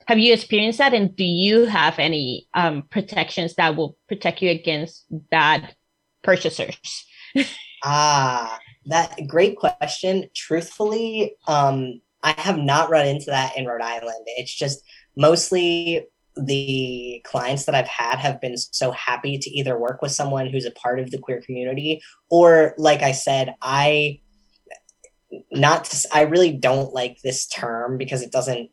have 0.08 0.20
you 0.20 0.34
experienced 0.34 0.80
that? 0.80 0.94
And 0.94 1.16
do 1.16 1.24
you 1.24 1.66
have 1.66 2.00
any 2.00 2.48
um, 2.54 2.84
protections 2.90 3.56
that 3.56 3.76
will 3.76 3.98
protect 4.08 4.42
you 4.42 4.50
against 4.50 5.06
bad 5.10 5.76
purchasers? 6.24 7.06
Ah 7.84 8.60
that 8.86 9.28
great 9.28 9.58
question. 9.58 10.30
Truthfully 10.36 11.36
um, 11.48 12.02
i 12.24 12.34
have 12.38 12.58
not 12.58 12.92
run 12.92 13.08
into 13.08 13.28
that 13.28 13.58
in 13.58 13.66
rhode 13.66 13.82
island. 13.82 14.24
It's 14.28 14.54
just 14.54 14.84
mostly 15.16 16.08
the 16.38 17.22
clients 17.26 17.66
that 17.66 17.76
i've 17.76 17.88
had 17.88 18.18
have 18.18 18.40
been 18.40 18.58
so 18.58 18.92
happy 18.92 19.38
to 19.38 19.50
either 19.50 19.78
work 19.78 20.02
with 20.02 20.12
someone 20.12 20.48
who's 20.48 20.66
a 20.66 20.72
part 20.72 21.00
of 21.00 21.12
the 21.12 21.20
queer 21.20 21.42
community 21.42 22.02
or 22.30 22.74
like 22.78 23.02
i 23.02 23.12
said 23.12 23.56
i 23.62 24.20
not 25.52 25.86
to, 25.86 26.08
i 26.14 26.22
really 26.22 26.52
don't 26.52 26.94
like 26.94 27.18
this 27.22 27.48
term 27.48 27.98
because 27.98 28.22
it 28.22 28.32
doesn't 28.32 28.70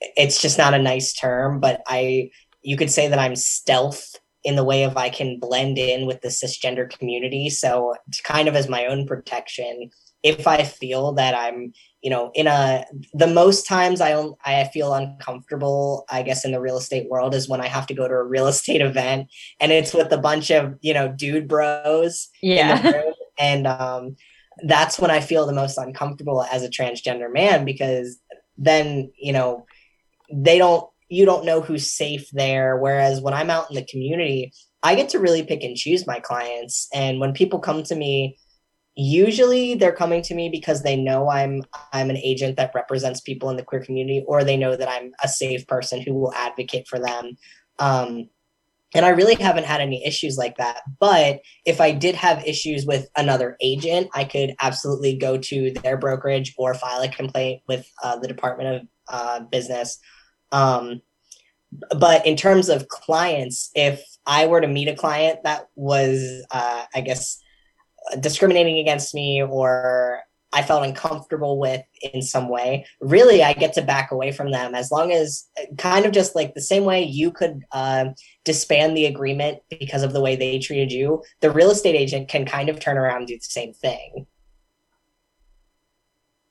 it's 0.00 0.40
just 0.40 0.58
not 0.58 0.74
a 0.74 0.82
nice 0.82 1.12
term, 1.12 1.60
but 1.60 1.82
I 1.86 2.30
you 2.62 2.76
could 2.76 2.90
say 2.90 3.08
that 3.08 3.18
I'm 3.18 3.36
stealth 3.36 4.16
in 4.42 4.56
the 4.56 4.64
way 4.64 4.84
of 4.84 4.96
I 4.96 5.08
can 5.08 5.38
blend 5.38 5.78
in 5.78 6.06
with 6.06 6.20
the 6.20 6.28
cisgender 6.28 6.88
community. 6.88 7.48
So 7.48 7.94
kind 8.24 8.48
of 8.48 8.56
as 8.56 8.68
my 8.68 8.86
own 8.86 9.06
protection, 9.06 9.90
if 10.22 10.46
I 10.46 10.64
feel 10.64 11.12
that 11.14 11.34
I'm, 11.34 11.72
you 12.02 12.10
know, 12.10 12.30
in 12.34 12.46
a 12.46 12.84
the 13.14 13.26
most 13.26 13.66
times 13.66 14.00
I 14.00 14.14
I 14.44 14.64
feel 14.72 14.94
uncomfortable, 14.94 16.04
I 16.08 16.22
guess 16.22 16.44
in 16.44 16.52
the 16.52 16.60
real 16.60 16.76
estate 16.76 17.08
world 17.10 17.34
is 17.34 17.48
when 17.48 17.60
I 17.60 17.66
have 17.66 17.86
to 17.88 17.94
go 17.94 18.06
to 18.06 18.14
a 18.14 18.24
real 18.24 18.46
estate 18.54 18.80
event 18.80 19.28
and 19.60 19.72
it's 19.72 19.94
with 19.94 20.12
a 20.12 20.18
bunch 20.18 20.50
of, 20.50 20.74
you 20.82 20.94
know, 20.94 21.08
dude 21.08 21.48
bros. 21.48 22.28
Yeah. 22.42 23.02
and 23.38 23.66
um 23.66 24.16
that's 24.62 24.98
when 24.98 25.10
I 25.10 25.20
feel 25.20 25.46
the 25.46 25.52
most 25.52 25.76
uncomfortable 25.76 26.42
as 26.42 26.62
a 26.62 26.70
transgender 26.70 27.30
man 27.30 27.66
because 27.66 28.18
then, 28.56 29.10
you 29.18 29.32
know, 29.32 29.66
they 30.32 30.58
don't 30.58 30.88
you 31.08 31.24
don't 31.24 31.44
know 31.44 31.60
who's 31.60 31.90
safe 31.90 32.28
there 32.32 32.76
whereas 32.76 33.20
when 33.20 33.34
i'm 33.34 33.50
out 33.50 33.70
in 33.70 33.76
the 33.76 33.84
community 33.84 34.52
i 34.82 34.94
get 34.94 35.08
to 35.10 35.18
really 35.18 35.44
pick 35.44 35.62
and 35.62 35.76
choose 35.76 36.06
my 36.06 36.18
clients 36.18 36.88
and 36.92 37.20
when 37.20 37.32
people 37.32 37.58
come 37.58 37.82
to 37.82 37.94
me 37.94 38.36
usually 38.96 39.74
they're 39.74 39.92
coming 39.92 40.22
to 40.22 40.34
me 40.34 40.48
because 40.48 40.82
they 40.82 40.96
know 40.96 41.28
i'm 41.28 41.62
i'm 41.92 42.08
an 42.08 42.16
agent 42.16 42.56
that 42.56 42.72
represents 42.74 43.20
people 43.20 43.50
in 43.50 43.56
the 43.56 43.62
queer 43.62 43.84
community 43.84 44.24
or 44.26 44.42
they 44.42 44.56
know 44.56 44.74
that 44.74 44.88
i'm 44.88 45.12
a 45.22 45.28
safe 45.28 45.66
person 45.66 46.00
who 46.00 46.14
will 46.14 46.32
advocate 46.34 46.88
for 46.88 46.98
them. 46.98 47.36
Um, 47.78 48.30
and 48.94 49.04
i 49.04 49.10
really 49.10 49.34
haven't 49.34 49.66
had 49.66 49.82
any 49.82 50.04
issues 50.06 50.38
like 50.38 50.56
that. 50.56 50.80
But 50.98 51.40
if 51.66 51.80
i 51.80 51.92
did 51.92 52.14
have 52.14 52.46
issues 52.46 52.86
with 52.86 53.08
another 53.16 53.56
agent 53.60 54.08
i 54.14 54.24
could 54.24 54.54
absolutely 54.60 55.16
go 55.16 55.36
to 55.36 55.72
their 55.82 55.98
brokerage 55.98 56.54
or 56.56 56.72
file 56.72 57.02
a 57.02 57.08
complaint 57.08 57.62
with 57.68 57.86
uh, 58.02 58.16
the 58.16 58.28
department 58.28 58.76
of 58.76 58.88
uh, 59.08 59.40
business. 59.40 59.98
Um, 60.52 61.02
but 61.98 62.26
in 62.26 62.36
terms 62.36 62.68
of 62.68 62.88
clients, 62.88 63.70
if 63.74 64.02
I 64.24 64.46
were 64.46 64.60
to 64.60 64.68
meet 64.68 64.88
a 64.88 64.94
client 64.94 65.40
that 65.44 65.68
was, 65.74 66.44
uh, 66.50 66.84
I 66.94 67.00
guess, 67.00 67.42
discriminating 68.20 68.78
against 68.78 69.14
me 69.14 69.42
or 69.42 70.20
I 70.52 70.62
felt 70.62 70.86
uncomfortable 70.86 71.58
with 71.58 71.82
in 72.14 72.22
some 72.22 72.48
way, 72.48 72.86
really, 73.00 73.42
I 73.42 73.52
get 73.52 73.74
to 73.74 73.82
back 73.82 74.10
away 74.10 74.32
from 74.32 74.52
them. 74.52 74.74
As 74.74 74.90
long 74.90 75.12
as 75.12 75.46
kind 75.76 76.06
of 76.06 76.12
just 76.12 76.34
like 76.34 76.54
the 76.54 76.62
same 76.62 76.84
way 76.84 77.02
you 77.02 77.30
could 77.30 77.62
uh, 77.72 78.06
disband 78.44 78.96
the 78.96 79.06
agreement 79.06 79.58
because 79.68 80.02
of 80.02 80.12
the 80.12 80.20
way 80.20 80.36
they 80.36 80.58
treated 80.58 80.92
you, 80.92 81.22
the 81.40 81.50
real 81.50 81.70
estate 81.70 81.96
agent 81.96 82.28
can 82.28 82.46
kind 82.46 82.68
of 82.68 82.80
turn 82.80 82.96
around 82.96 83.18
and 83.18 83.26
do 83.26 83.36
the 83.36 83.42
same 83.42 83.74
thing 83.74 84.26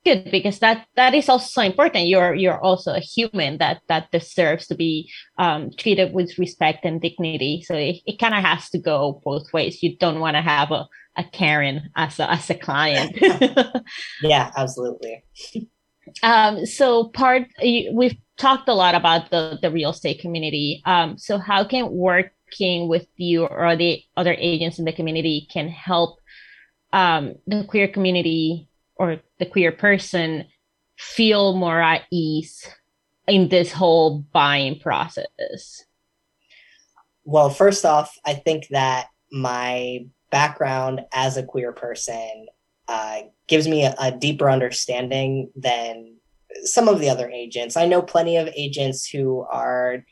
good 0.05 0.29
because 0.31 0.59
that 0.59 0.85
that 0.95 1.13
is 1.13 1.27
also 1.27 1.45
so 1.45 1.61
important. 1.61 2.07
You're 2.07 2.35
you're 2.35 2.61
also 2.61 2.93
a 2.93 2.99
human 2.99 3.57
that 3.57 3.81
that 3.87 4.11
deserves 4.11 4.67
to 4.67 4.75
be 4.75 5.11
um, 5.37 5.71
treated 5.77 6.13
with 6.13 6.37
respect 6.37 6.85
and 6.85 7.01
dignity. 7.01 7.63
So 7.65 7.75
it, 7.75 7.97
it 8.05 8.19
kind 8.19 8.35
of 8.35 8.43
has 8.43 8.69
to 8.69 8.77
go 8.77 9.21
both 9.25 9.51
ways. 9.51 9.81
You 9.81 9.97
don't 9.97 10.19
want 10.19 10.35
to 10.35 10.41
have 10.41 10.71
a, 10.71 10.87
a 11.17 11.23
karen 11.23 11.89
as 11.95 12.19
a, 12.19 12.31
as 12.31 12.49
a 12.49 12.55
client. 12.55 13.17
Yeah 14.21 14.51
absolutely. 14.55 15.23
Um, 16.23 16.65
so 16.65 17.09
part 17.09 17.47
we've 17.61 18.17
talked 18.37 18.69
a 18.69 18.73
lot 18.73 18.95
about 18.95 19.31
the 19.31 19.57
the 19.61 19.71
real 19.71 19.89
estate 19.89 20.21
community. 20.21 20.81
Um, 20.85 21.17
so 21.17 21.37
how 21.37 21.63
can 21.63 21.91
working 21.91 22.87
with 22.87 23.07
you 23.17 23.45
or 23.45 23.75
the 23.75 24.03
other 24.15 24.35
agents 24.37 24.79
in 24.79 24.85
the 24.85 24.93
community 24.93 25.47
can 25.51 25.67
help 25.67 26.19
um, 26.93 27.35
the 27.47 27.65
queer 27.65 27.87
community 27.87 28.69
or 28.95 29.19
the 29.39 29.45
queer 29.45 29.71
person 29.71 30.45
feel 30.97 31.55
more 31.55 31.81
at 31.81 32.03
ease 32.11 32.67
in 33.27 33.49
this 33.49 33.71
whole 33.71 34.19
buying 34.31 34.79
process? 34.79 35.83
Well, 37.23 37.49
first 37.49 37.85
off, 37.85 38.17
I 38.25 38.33
think 38.33 38.67
that 38.69 39.07
my 39.31 40.05
background 40.31 41.01
as 41.13 41.37
a 41.37 41.43
queer 41.43 41.71
person 41.71 42.47
uh, 42.87 43.21
gives 43.47 43.67
me 43.67 43.85
a, 43.85 43.95
a, 43.99 44.11
deeper 44.11 44.49
understanding 44.49 45.49
than 45.55 46.15
some 46.63 46.87
of 46.87 46.99
the 46.99 47.09
other 47.09 47.29
agents. 47.29 47.75
I 47.75 47.87
know 47.87 48.01
plenty 48.01 48.37
of 48.37 48.47
agents 48.55 49.09
who 49.09 49.41
are 49.51 50.03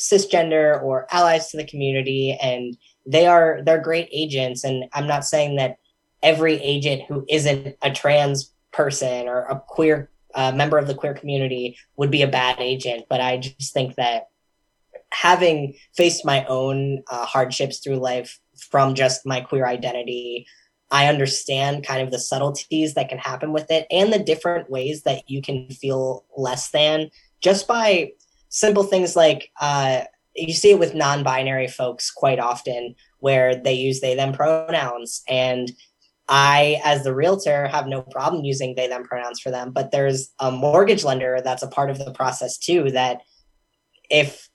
cisgender 0.00 0.82
or 0.82 1.06
allies 1.10 1.50
to 1.50 1.56
the 1.56 1.66
community, 1.66 2.36
and 2.40 2.76
they 3.06 3.26
are 3.26 3.60
they're 3.64 3.80
great 3.80 4.08
agents. 4.10 4.64
And 4.64 4.84
I'm 4.92 5.06
not 5.06 5.24
saying 5.24 5.56
that 5.56 5.76
every 6.22 6.54
agent 6.54 7.02
who 7.08 7.24
isn't 7.28 7.76
a 7.82 7.90
trans 7.90 8.52
person 8.72 9.28
or 9.28 9.42
a 9.42 9.60
queer 9.66 10.10
uh, 10.34 10.52
member 10.52 10.78
of 10.78 10.86
the 10.86 10.94
queer 10.94 11.14
community 11.14 11.76
would 11.96 12.10
be 12.10 12.22
a 12.22 12.28
bad 12.28 12.60
agent. 12.60 13.04
But 13.08 13.20
I 13.20 13.38
just 13.38 13.72
think 13.72 13.96
that 13.96 14.28
having 15.10 15.74
faced 15.96 16.24
my 16.24 16.44
own 16.46 17.02
uh, 17.10 17.24
hardships 17.24 17.78
through 17.78 17.96
life 17.96 18.38
from 18.56 18.94
just 18.94 19.24
my 19.24 19.40
queer 19.40 19.66
identity, 19.66 20.46
I 20.90 21.06
understand 21.06 21.86
kind 21.86 22.02
of 22.02 22.10
the 22.10 22.18
subtleties 22.18 22.94
that 22.94 23.08
can 23.08 23.18
happen 23.18 23.52
with 23.52 23.70
it 23.70 23.86
and 23.90 24.12
the 24.12 24.18
different 24.18 24.70
ways 24.70 25.02
that 25.02 25.28
you 25.28 25.42
can 25.42 25.68
feel 25.70 26.24
less 26.36 26.70
than 26.70 27.10
just 27.40 27.68
by 27.68 28.12
simple 28.48 28.82
things 28.82 29.14
like 29.14 29.50
uh, 29.60 30.02
you 30.34 30.54
see 30.54 30.70
it 30.70 30.78
with 30.78 30.94
non-binary 30.94 31.68
folks 31.68 32.10
quite 32.10 32.38
often 32.38 32.94
where 33.18 33.56
they 33.56 33.74
use 33.74 34.00
they 34.00 34.14
them 34.14 34.32
pronouns 34.32 35.22
and 35.28 35.72
I, 36.28 36.80
as 36.84 37.04
the 37.04 37.14
realtor, 37.14 37.68
have 37.68 37.86
no 37.86 38.02
problem 38.02 38.44
using 38.44 38.74
they 38.74 38.86
them 38.86 39.04
pronouns 39.04 39.40
for 39.40 39.50
them. 39.50 39.72
But 39.72 39.90
there's 39.90 40.32
a 40.38 40.50
mortgage 40.50 41.04
lender 41.04 41.40
that's 41.42 41.62
a 41.62 41.68
part 41.68 41.90
of 41.90 41.98
the 41.98 42.12
process 42.12 42.58
too. 42.58 42.90
That 42.90 43.22
if 44.10 44.48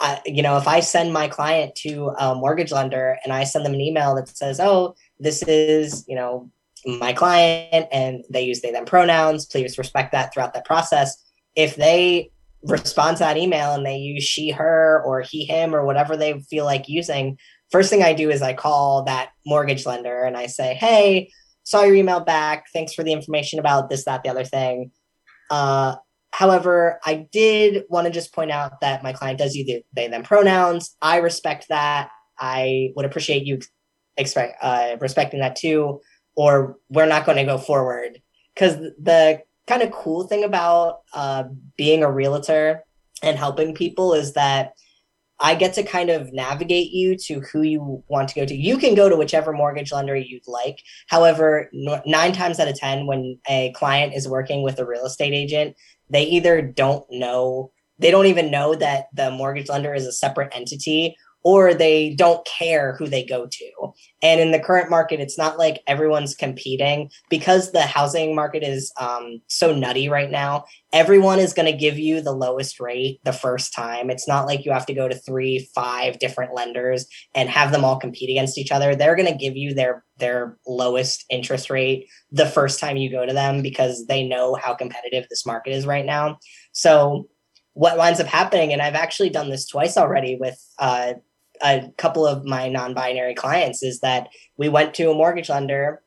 I, 0.00 0.20
you 0.26 0.42
know, 0.42 0.56
if 0.56 0.66
I 0.66 0.80
send 0.80 1.12
my 1.12 1.28
client 1.28 1.74
to 1.76 2.12
a 2.18 2.34
mortgage 2.34 2.72
lender 2.72 3.18
and 3.24 3.32
I 3.32 3.44
send 3.44 3.64
them 3.64 3.74
an 3.74 3.80
email 3.80 4.14
that 4.16 4.28
says, 4.28 4.58
"Oh, 4.60 4.96
this 5.18 5.42
is 5.42 6.04
you 6.08 6.16
know 6.16 6.50
my 6.84 7.12
client," 7.12 7.86
and 7.92 8.24
they 8.30 8.42
use 8.42 8.60
they 8.60 8.72
them 8.72 8.86
pronouns, 8.86 9.46
please 9.46 9.78
respect 9.78 10.12
that 10.12 10.32
throughout 10.32 10.54
that 10.54 10.64
process. 10.64 11.16
If 11.54 11.76
they 11.76 12.30
respond 12.62 13.16
to 13.18 13.24
that 13.24 13.36
email 13.36 13.72
and 13.72 13.86
they 13.86 13.96
use 13.96 14.24
she, 14.24 14.50
her, 14.50 15.02
or 15.04 15.20
he, 15.22 15.44
him, 15.44 15.74
or 15.74 15.84
whatever 15.84 16.16
they 16.16 16.40
feel 16.40 16.64
like 16.64 16.88
using, 16.88 17.38
first 17.70 17.90
thing 17.90 18.02
I 18.02 18.12
do 18.12 18.30
is 18.30 18.42
I 18.42 18.54
call 18.54 19.04
that 19.04 19.30
mortgage 19.46 19.86
lender 19.86 20.22
and 20.24 20.36
I 20.36 20.46
say, 20.46 20.74
hey, 20.74 21.30
saw 21.64 21.82
your 21.82 21.94
email 21.94 22.20
back. 22.20 22.66
Thanks 22.72 22.94
for 22.94 23.02
the 23.02 23.12
information 23.12 23.58
about 23.58 23.90
this, 23.90 24.04
that, 24.04 24.22
the 24.22 24.30
other 24.30 24.44
thing. 24.44 24.90
Uh, 25.50 25.96
however, 26.32 27.00
I 27.04 27.26
did 27.32 27.84
want 27.88 28.06
to 28.06 28.12
just 28.12 28.34
point 28.34 28.50
out 28.50 28.80
that 28.80 29.02
my 29.02 29.12
client 29.12 29.38
does 29.38 29.54
use 29.54 29.82
they, 29.92 30.08
them 30.08 30.22
pronouns. 30.22 30.96
I 31.00 31.18
respect 31.18 31.66
that. 31.68 32.10
I 32.38 32.90
would 32.96 33.04
appreciate 33.04 33.44
you 33.44 33.60
expect, 34.16 34.56
uh, 34.62 34.96
respecting 35.00 35.40
that 35.40 35.56
too, 35.56 36.00
or 36.36 36.76
we're 36.88 37.06
not 37.06 37.26
going 37.26 37.38
to 37.38 37.44
go 37.44 37.58
forward. 37.58 38.20
Because 38.54 38.76
the 38.76 39.42
kind 39.66 39.82
of 39.82 39.92
cool 39.92 40.26
thing 40.26 40.44
about 40.44 41.00
uh, 41.14 41.44
being 41.76 42.02
a 42.02 42.10
realtor 42.10 42.84
and 43.22 43.38
helping 43.38 43.74
people 43.74 44.14
is 44.14 44.32
that 44.32 44.72
I 45.40 45.54
get 45.54 45.74
to 45.74 45.82
kind 45.82 46.10
of 46.10 46.32
navigate 46.32 46.92
you 46.92 47.16
to 47.16 47.40
who 47.40 47.62
you 47.62 48.04
want 48.08 48.28
to 48.28 48.34
go 48.34 48.44
to. 48.44 48.54
You 48.54 48.76
can 48.76 48.94
go 48.94 49.08
to 49.08 49.16
whichever 49.16 49.52
mortgage 49.52 49.90
lender 49.90 50.14
you'd 50.14 50.46
like. 50.46 50.82
However, 51.08 51.70
nine 51.72 52.32
times 52.32 52.60
out 52.60 52.68
of 52.68 52.78
10, 52.78 53.06
when 53.06 53.38
a 53.48 53.72
client 53.74 54.14
is 54.14 54.28
working 54.28 54.62
with 54.62 54.78
a 54.78 54.84
real 54.84 55.06
estate 55.06 55.32
agent, 55.32 55.76
they 56.10 56.24
either 56.24 56.60
don't 56.60 57.04
know, 57.10 57.72
they 57.98 58.10
don't 58.10 58.26
even 58.26 58.50
know 58.50 58.74
that 58.74 59.06
the 59.14 59.30
mortgage 59.30 59.68
lender 59.68 59.94
is 59.94 60.06
a 60.06 60.12
separate 60.12 60.54
entity, 60.54 61.16
or 61.42 61.72
they 61.72 62.14
don't 62.14 62.46
care 62.46 62.94
who 62.96 63.06
they 63.06 63.24
go 63.24 63.46
to. 63.46 63.92
And 64.22 64.40
in 64.40 64.50
the 64.50 64.60
current 64.60 64.90
market, 64.90 65.20
it's 65.20 65.38
not 65.38 65.58
like 65.58 65.82
everyone's 65.86 66.34
competing 66.34 67.10
because 67.30 67.72
the 67.72 67.82
housing 67.82 68.34
market 68.34 68.62
is 68.62 68.92
um, 69.00 69.40
so 69.46 69.74
nutty 69.74 70.08
right 70.08 70.30
now. 70.30 70.64
Everyone 70.92 71.38
is 71.38 71.54
going 71.54 71.70
to 71.70 71.78
give 71.78 71.98
you 71.98 72.20
the 72.20 72.32
lowest 72.32 72.80
rate 72.80 73.20
the 73.24 73.32
first 73.32 73.72
time. 73.72 74.10
It's 74.10 74.28
not 74.28 74.46
like 74.46 74.64
you 74.64 74.72
have 74.72 74.86
to 74.86 74.94
go 74.94 75.08
to 75.08 75.14
three, 75.14 75.70
five 75.74 76.18
different 76.18 76.54
lenders 76.54 77.06
and 77.34 77.48
have 77.48 77.72
them 77.72 77.84
all 77.84 77.98
compete 77.98 78.30
against 78.30 78.58
each 78.58 78.72
other. 78.72 78.94
They're 78.94 79.16
going 79.16 79.32
to 79.32 79.38
give 79.38 79.56
you 79.56 79.74
their 79.74 80.04
their 80.18 80.58
lowest 80.66 81.24
interest 81.30 81.70
rate 81.70 82.06
the 82.30 82.44
first 82.44 82.78
time 82.78 82.98
you 82.98 83.10
go 83.10 83.24
to 83.24 83.32
them 83.32 83.62
because 83.62 84.04
they 84.06 84.22
know 84.28 84.54
how 84.54 84.74
competitive 84.74 85.24
this 85.30 85.46
market 85.46 85.72
is 85.72 85.86
right 85.86 86.04
now. 86.04 86.38
So 86.72 87.30
what 87.72 87.96
winds 87.96 88.20
up 88.20 88.26
happening, 88.26 88.72
and 88.72 88.82
I've 88.82 88.94
actually 88.94 89.30
done 89.30 89.48
this 89.48 89.66
twice 89.66 89.96
already 89.96 90.36
with 90.38 90.62
uh, 90.78 91.14
a 91.62 91.90
couple 91.96 92.26
of 92.26 92.44
my 92.44 92.68
non-binary 92.68 93.34
clients 93.34 93.82
is 93.82 94.00
that 94.00 94.28
we 94.56 94.68
went 94.68 94.94
to 94.94 95.10
a 95.10 95.14
mortgage 95.14 95.48
lender 95.48 96.02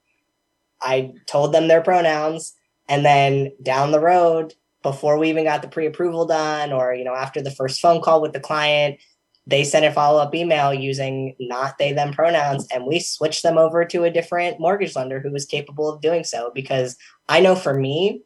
i 0.81 1.11
told 1.27 1.53
them 1.53 1.67
their 1.67 1.81
pronouns 1.81 2.53
and 2.89 3.05
then 3.05 3.51
down 3.61 3.91
the 3.91 3.99
road 3.99 4.53
before 4.81 5.17
we 5.17 5.29
even 5.29 5.45
got 5.45 5.61
the 5.61 5.67
pre-approval 5.67 6.25
done 6.25 6.71
or 6.71 6.93
you 6.93 7.03
know 7.03 7.15
after 7.15 7.41
the 7.41 7.51
first 7.51 7.79
phone 7.79 8.01
call 8.01 8.21
with 8.21 8.33
the 8.33 8.39
client 8.39 8.99
they 9.45 9.63
sent 9.63 9.85
a 9.85 9.91
follow-up 9.91 10.33
email 10.33 10.73
using 10.73 11.35
not 11.39 11.77
they 11.77 11.91
them 11.91 12.13
pronouns 12.13 12.67
and 12.73 12.85
we 12.85 12.99
switched 12.99 13.43
them 13.43 13.57
over 13.57 13.83
to 13.85 14.03
a 14.03 14.11
different 14.11 14.59
mortgage 14.59 14.95
lender 14.95 15.19
who 15.19 15.31
was 15.31 15.45
capable 15.45 15.89
of 15.89 16.01
doing 16.01 16.23
so 16.23 16.51
because 16.53 16.97
i 17.29 17.39
know 17.39 17.55
for 17.55 17.73
me 17.73 18.21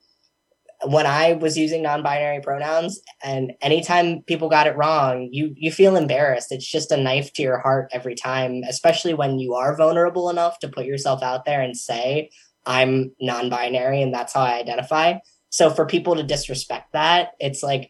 when 0.88 1.06
I 1.06 1.34
was 1.34 1.58
using 1.58 1.84
non-binary 1.84 2.41
pronouns 2.41 3.00
and 3.23 3.54
anytime 3.62 4.21
people 4.23 4.50
got 4.50 4.67
it 4.67 4.78
wrong, 4.78 5.30
you 5.32 5.54
you 5.56 5.71
feel 5.71 5.95
embarrassed. 5.95 6.52
It's 6.52 6.69
just 6.69 6.91
a 6.91 6.97
knife 6.97 7.34
to 7.34 7.41
your 7.41 7.60
heart 7.60 7.89
every 7.91 8.15
time, 8.15 8.63
especially 8.67 9.13
when 9.13 9.39
you 9.39 9.54
are 9.54 9.76
vulnerable 9.76 10.30
enough 10.30 10.60
to 10.60 10.67
put 10.67 10.86
yourself 10.86 11.23
out 11.23 11.45
there 11.45 11.62
and 11.62 11.76
say, 11.76 12.30
I'm 12.65 13.12
non-binary 13.19 14.02
and 14.02 14.13
that's 14.13 14.34
how 14.34 14.41
I 14.41 14.60
identify. 14.60 15.15
So 15.50 15.69
for 15.69 15.86
people 15.86 16.15
to 16.15 16.23
disrespect 16.23 16.93
that, 16.93 17.32
it's 17.39 17.63
like 17.63 17.89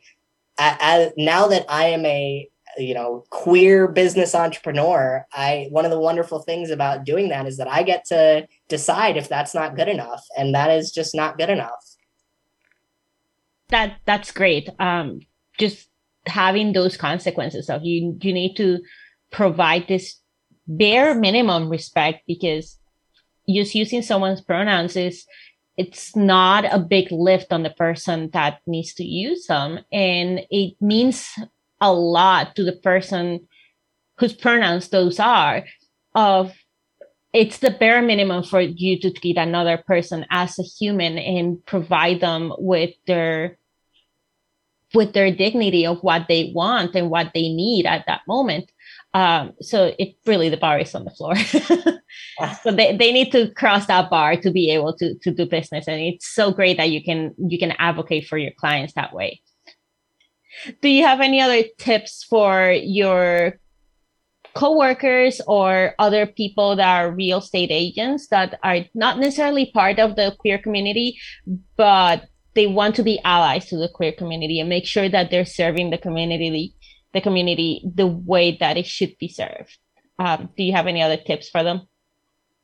I, 0.60 1.12
now 1.18 1.48
that 1.48 1.66
I 1.70 1.88
am 1.88 2.06
a 2.06 2.50
you 2.78 2.94
know 2.94 3.24
queer 3.32 3.88
business 3.88 4.36
entrepreneur 4.36 5.26
i 5.34 5.68
one 5.72 5.84
of 5.84 5.90
the 5.90 6.00
wonderful 6.00 6.40
things 6.40 6.70
about 6.70 7.06
doing 7.06 7.30
that 7.30 7.48
is 7.48 7.58
that 7.58 7.68
i 7.68 7.82
get 7.82 8.06
to 8.06 8.48
decide 8.70 9.18
if 9.18 9.28
that's 9.28 9.56
not 9.56 9.76
good 9.76 9.88
enough 9.88 10.24
and 10.38 10.54
that 10.54 10.70
is 10.70 10.92
just 10.92 11.16
not 11.16 11.40
good 11.40 11.50
enough 11.50 11.97
that 13.70 13.98
that's 14.06 14.32
great. 14.32 14.70
Um, 14.80 15.20
just 15.60 15.88
having 16.26 16.74
those 16.74 16.98
consequences 16.98 17.70
of 17.70 17.84
you 17.84 18.18
you 18.22 18.34
need 18.34 18.56
to 18.56 18.80
provide 19.32 19.88
this 19.88 20.20
bare 20.68 21.16
minimum 21.16 21.70
respect 21.70 22.22
because 22.28 22.78
just 23.50 23.76
using 23.76 24.02
someone's 24.02 24.42
pronouns 24.42 24.96
is 24.96 25.26
it's 25.78 26.16
not 26.16 26.66
a 26.66 26.80
big 26.80 27.12
lift 27.12 27.54
on 27.54 27.64
the 27.64 27.70
person 27.70 28.30
that 28.34 28.60
needs 28.68 28.94
to 28.96 29.06
use 29.06 29.46
them 29.48 29.80
and 29.92 30.42
it 30.50 30.76
means 30.82 31.30
a 31.80 31.94
lot 31.94 32.56
to 32.56 32.64
the 32.64 32.74
person 32.74 33.48
whose 34.18 34.34
pronouns 34.34 34.90
those 34.90 35.20
are 35.20 35.64
of 36.14 36.54
it's 37.38 37.60
the 37.60 37.70
bare 37.70 38.02
minimum 38.02 38.42
for 38.42 38.60
you 38.60 39.00
to 39.00 39.12
treat 39.12 39.38
another 39.38 39.78
person 39.78 40.26
as 40.32 40.58
a 40.58 40.64
human 40.64 41.20
and 41.20 41.64
provide 41.68 42.20
them 42.20 42.52
with 42.58 42.96
their 43.06 43.60
with 44.96 45.14
their 45.14 45.32
dignity 45.32 45.86
of 45.86 46.00
what 46.00 46.26
they 46.28 46.52
want 46.56 46.96
and 46.96 47.12
what 47.12 47.32
they 47.36 47.50
need 47.50 47.86
at 47.86 48.06
that 48.08 48.22
moment. 48.28 48.72
Um, 49.14 49.54
so 49.62 49.94
it 50.00 50.16
really 50.26 50.50
the 50.50 50.58
bar 50.58 50.80
is 50.80 50.96
on 50.96 51.06
the 51.06 51.12
floor. 51.12 51.36
So 52.64 52.72
they, 52.72 52.96
they 52.96 53.12
need 53.12 53.32
to 53.32 53.52
cross 53.52 53.88
that 53.88 54.10
bar 54.10 54.36
to 54.38 54.52
be 54.52 54.72
able 54.72 54.96
to 54.98 55.16
to 55.24 55.32
do 55.32 55.46
business. 55.46 55.88
And 55.88 56.00
it's 56.02 56.28
so 56.28 56.52
great 56.52 56.78
that 56.78 56.90
you 56.90 57.04
can 57.04 57.36
you 57.38 57.60
can 57.60 57.74
advocate 57.78 58.28
for 58.28 58.38
your 58.38 58.52
clients 58.60 58.94
that 58.94 59.14
way. 59.14 59.42
Do 60.82 60.90
you 60.90 61.04
have 61.04 61.20
any 61.22 61.42
other 61.42 61.64
tips 61.78 62.24
for 62.24 62.72
your 62.72 63.60
co-workers 64.58 65.40
or 65.46 65.94
other 66.00 66.26
people 66.26 66.76
that 66.76 66.88
are 66.88 67.12
real 67.12 67.38
estate 67.38 67.70
agents 67.72 68.28
that 68.30 68.60
are 68.64 68.80
not 68.96 69.20
necessarily 69.20 69.70
part 69.72 70.00
of 70.00 70.16
the 70.16 70.36
queer 70.40 70.58
community 70.58 71.16
but 71.76 72.26
they 72.56 72.66
want 72.66 72.96
to 72.96 73.04
be 73.04 73.22
allies 73.24 73.68
to 73.68 73.78
the 73.78 73.88
queer 73.88 74.12
community 74.12 74.60
and 74.60 74.68
make 74.68 74.88
sure 74.88 75.08
that 75.08 75.30
they're 75.30 75.46
serving 75.46 75.92
the 75.92 75.98
community 75.98 76.74
the 77.14 77.22
community 77.22 77.84
the 77.94 78.08
way 78.08 78.58
that 78.60 78.78
it 78.78 78.86
should 78.86 79.16
be 79.20 79.30
served. 79.30 79.78
Um, 80.20 80.50
do 80.58 80.64
you 80.64 80.74
have 80.74 80.88
any 80.88 81.02
other 81.04 81.18
tips 81.18 81.50
for 81.50 81.64
them? 81.64 81.82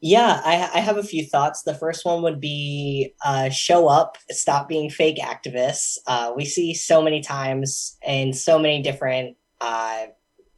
Yeah 0.02 0.42
I, 0.44 0.72
I 0.74 0.80
have 0.80 0.98
a 0.98 1.04
few 1.04 1.28
thoughts. 1.28 1.62
The 1.62 1.76
first 1.76 2.06
one 2.06 2.24
would 2.24 2.40
be 2.42 3.14
uh, 3.24 3.50
show 3.50 3.88
up 3.88 4.18
stop 4.32 4.68
being 4.68 4.90
fake 4.90 5.20
activists. 5.20 6.00
Uh, 6.08 6.34
we 6.36 6.46
see 6.46 6.74
so 6.74 7.04
many 7.04 7.22
times 7.22 7.96
in 8.06 8.34
so 8.34 8.58
many 8.58 8.82
different 8.82 9.38
uh, 9.62 10.08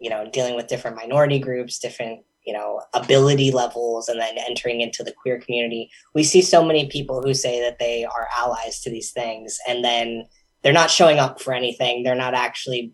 you 0.05 0.11
know, 0.11 0.29
dealing 0.31 0.55
with 0.55 0.67
different 0.67 0.95
minority 0.95 1.39
groups, 1.39 1.79
different, 1.79 2.19
you 2.45 2.53
know, 2.53 2.79
ability 2.93 3.49
levels, 3.49 4.07
and 4.07 4.19
then 4.19 4.37
entering 4.37 4.81
into 4.81 5.03
the 5.03 5.11
queer 5.11 5.39
community. 5.39 5.89
We 6.13 6.23
see 6.23 6.43
so 6.43 6.63
many 6.63 6.87
people 6.87 7.23
who 7.23 7.33
say 7.33 7.59
that 7.59 7.79
they 7.79 8.05
are 8.05 8.27
allies 8.37 8.81
to 8.81 8.91
these 8.91 9.11
things, 9.11 9.57
and 9.67 9.83
then 9.83 10.27
they're 10.61 10.71
not 10.71 10.91
showing 10.91 11.17
up 11.17 11.41
for 11.41 11.53
anything. 11.53 12.03
They're 12.03 12.13
not 12.13 12.35
actually 12.35 12.93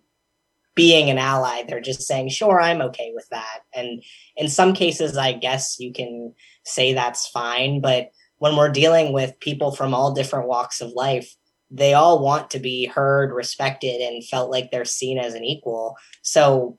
being 0.73 1.09
an 1.09 1.17
ally. 1.17 1.63
They're 1.67 1.81
just 1.81 2.03
saying, 2.03 2.29
sure, 2.29 2.61
I'm 2.61 2.81
okay 2.81 3.11
with 3.13 3.27
that. 3.31 3.59
And 3.75 4.01
in 4.37 4.47
some 4.47 4.71
cases, 4.73 5.17
I 5.17 5.33
guess 5.33 5.75
you 5.79 5.91
can 5.91 6.33
say 6.63 6.93
that's 6.93 7.27
fine. 7.27 7.81
But 7.81 8.11
when 8.37 8.55
we're 8.55 8.71
dealing 8.71 9.11
with 9.11 9.37
people 9.41 9.75
from 9.75 9.93
all 9.93 10.13
different 10.13 10.47
walks 10.47 10.79
of 10.79 10.93
life, 10.93 11.35
they 11.69 11.93
all 11.93 12.23
want 12.23 12.49
to 12.51 12.59
be 12.59 12.85
heard, 12.85 13.33
respected, 13.33 14.01
and 14.01 14.25
felt 14.25 14.51
like 14.51 14.71
they're 14.71 14.85
seen 14.85 15.17
as 15.17 15.33
an 15.33 15.45
equal. 15.45 15.95
So 16.21 16.77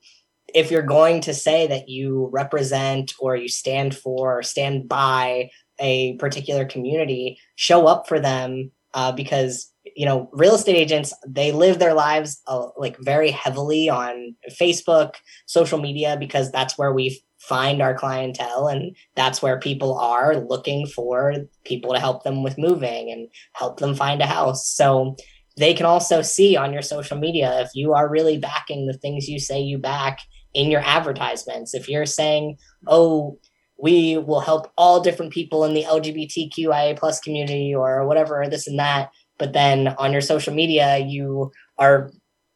if 0.55 0.71
you're 0.71 0.83
going 0.83 1.21
to 1.23 1.35
say 1.35 1.67
that 1.67 1.89
you 1.89 2.29
represent 2.33 3.15
or 3.21 3.37
you 3.37 3.49
stand 3.49 3.97
for 3.97 4.39
or 4.39 4.43
stand 4.43 4.89
by 4.89 5.51
a 5.79 6.17
particular 6.17 6.65
community, 6.65 7.39
show 7.57 7.87
up 7.87 8.07
for 8.07 8.21
them 8.21 8.71
uh, 8.95 9.13
because 9.13 9.73
you 9.97 10.07
know 10.07 10.31
real 10.33 10.55
estate 10.55 10.77
agents 10.77 11.13
they 11.27 11.51
live 11.51 11.79
their 11.79 11.95
lives 11.95 12.41
uh, 12.47 12.69
like 12.77 12.97
very 13.01 13.31
heavily 13.31 13.89
on 13.89 14.35
Facebook, 14.51 15.15
social 15.47 15.81
media 15.81 16.17
because 16.19 16.51
that's 16.53 16.79
where 16.79 16.93
we 16.93 17.23
find 17.39 17.83
our 17.83 17.95
clientele 17.95 18.69
and 18.69 18.97
that's 19.17 19.43
where 19.43 19.59
people 19.59 19.99
are 19.99 20.37
looking 20.37 20.87
for 20.87 21.35
people 21.65 21.93
to 21.93 21.99
help 21.99 22.23
them 22.23 22.45
with 22.45 22.57
moving 22.57 23.11
and 23.11 23.29
help 23.55 23.81
them 23.81 23.95
find 23.97 24.23
a 24.23 24.27
house. 24.27 24.69
So 24.69 25.17
they 25.57 25.75
can 25.75 25.85
also 25.85 26.23
see 26.23 26.57
on 26.57 26.73
your 26.73 26.83
social 26.83 27.19
media 27.19 27.61
if 27.61 27.71
you 27.75 27.95
are 27.95 28.09
really 28.09 28.39
backing 28.39 28.87
the 28.87 28.97
things 28.97 29.29
you 29.29 29.41
say 29.41 29.61
you 29.61 29.79
back 29.79 30.21
in 30.55 30.71
your 30.71 30.83
advertisements 30.85 31.75
if 31.75 31.89
you're 31.89 32.07
saying 32.07 32.57
oh 32.87 33.39
we 33.79 34.17
will 34.17 34.41
help 34.41 34.71
all 34.77 35.01
different 35.01 35.33
people 35.33 35.65
in 35.65 35.75
the 35.75 35.85
lgbtqia 35.85 36.97
plus 36.99 37.21
community 37.21 37.75
or 37.75 38.07
whatever 38.07 38.47
this 38.49 38.67
and 38.67 38.79
that 38.79 39.11
but 39.39 39.53
then 39.53 39.89
on 39.99 40.13
your 40.13 40.21
social 40.21 40.55
media 40.55 40.99
you 40.99 41.51
are 41.79 42.11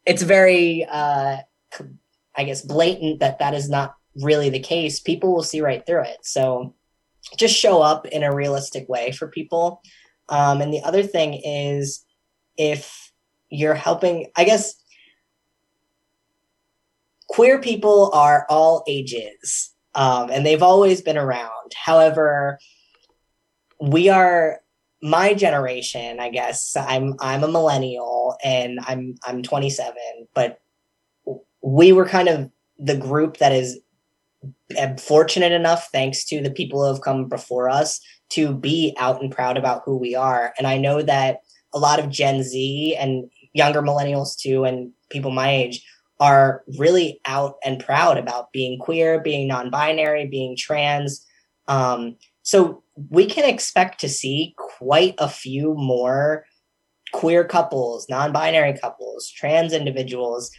it's 0.05 0.21
very 0.21 0.85
uh 0.89 1.37
i 2.35 2.43
guess 2.43 2.61
blatant 2.61 3.19
that 3.19 3.39
that 3.39 3.53
is 3.53 3.69
not 3.69 3.95
really 4.21 4.49
the 4.49 4.59
case, 4.59 4.99
people 4.99 5.33
will 5.33 5.43
see 5.43 5.61
right 5.61 5.85
through 5.85 6.03
it. 6.03 6.17
So 6.23 6.75
just 7.35 7.55
show 7.55 7.81
up 7.81 8.07
in 8.07 8.23
a 8.23 8.33
realistic 8.33 8.87
way 8.89 9.11
for 9.11 9.27
people. 9.27 9.81
Um, 10.29 10.61
and 10.61 10.73
the 10.73 10.81
other 10.83 11.03
thing 11.03 11.41
is 11.45 12.05
if 12.57 13.11
you're 13.49 13.75
helping, 13.75 14.27
I 14.35 14.43
guess 14.43 14.75
queer 17.27 17.59
people 17.59 18.11
are 18.13 18.45
all 18.49 18.83
ages 18.87 19.73
um, 19.97 20.29
and 20.31 20.45
they've 20.45 20.63
always 20.63 21.01
been 21.01 21.17
around. 21.17 21.73
However, 21.75 22.59
we 23.81 24.09
are 24.09 24.61
my 25.01 25.33
generation, 25.33 26.19
I 26.19 26.29
guess. 26.29 26.75
I'm 26.75 27.15
I'm 27.19 27.43
a 27.43 27.47
millennial 27.47 28.37
and 28.43 28.79
I'm 28.87 29.15
I'm 29.25 29.41
27, 29.41 29.95
but 30.33 30.59
we 31.61 31.91
were 31.91 32.07
kind 32.07 32.29
of 32.29 32.51
the 32.77 32.95
group 32.95 33.37
that 33.37 33.51
is 33.51 33.79
fortunate 34.99 35.51
enough, 35.51 35.89
thanks 35.91 36.25
to 36.25 36.41
the 36.41 36.51
people 36.51 36.81
who 36.81 36.93
have 36.93 37.01
come 37.01 37.27
before 37.27 37.69
us, 37.69 37.99
to 38.29 38.53
be 38.53 38.95
out 38.99 39.21
and 39.21 39.31
proud 39.31 39.57
about 39.57 39.81
who 39.85 39.97
we 39.97 40.13
are. 40.13 40.53
And 40.57 40.67
I 40.67 40.77
know 40.77 41.01
that 41.01 41.39
a 41.73 41.79
lot 41.79 41.99
of 41.99 42.09
Gen 42.09 42.43
Z 42.43 42.95
and 42.99 43.31
younger 43.53 43.81
millennials 43.81 44.37
too, 44.37 44.63
and 44.63 44.91
people 45.09 45.31
my 45.31 45.49
age 45.49 45.83
are 46.19 46.63
really 46.77 47.19
out 47.25 47.55
and 47.63 47.83
proud 47.83 48.17
about 48.17 48.51
being 48.51 48.79
queer, 48.79 49.19
being 49.19 49.47
non-binary, 49.47 50.25
being 50.27 50.55
trans. 50.57 51.25
Um, 51.67 52.15
so 52.41 52.83
we 53.09 53.25
can 53.25 53.47
expect 53.47 53.99
to 54.01 54.09
see 54.09 54.55
quite 54.57 55.15
a 55.17 55.29
few 55.29 55.75
more 55.75 56.45
queer 57.13 57.43
couples, 57.43 58.07
non-binary 58.09 58.77
couples, 58.79 59.29
trans 59.29 59.73
individuals 59.73 60.51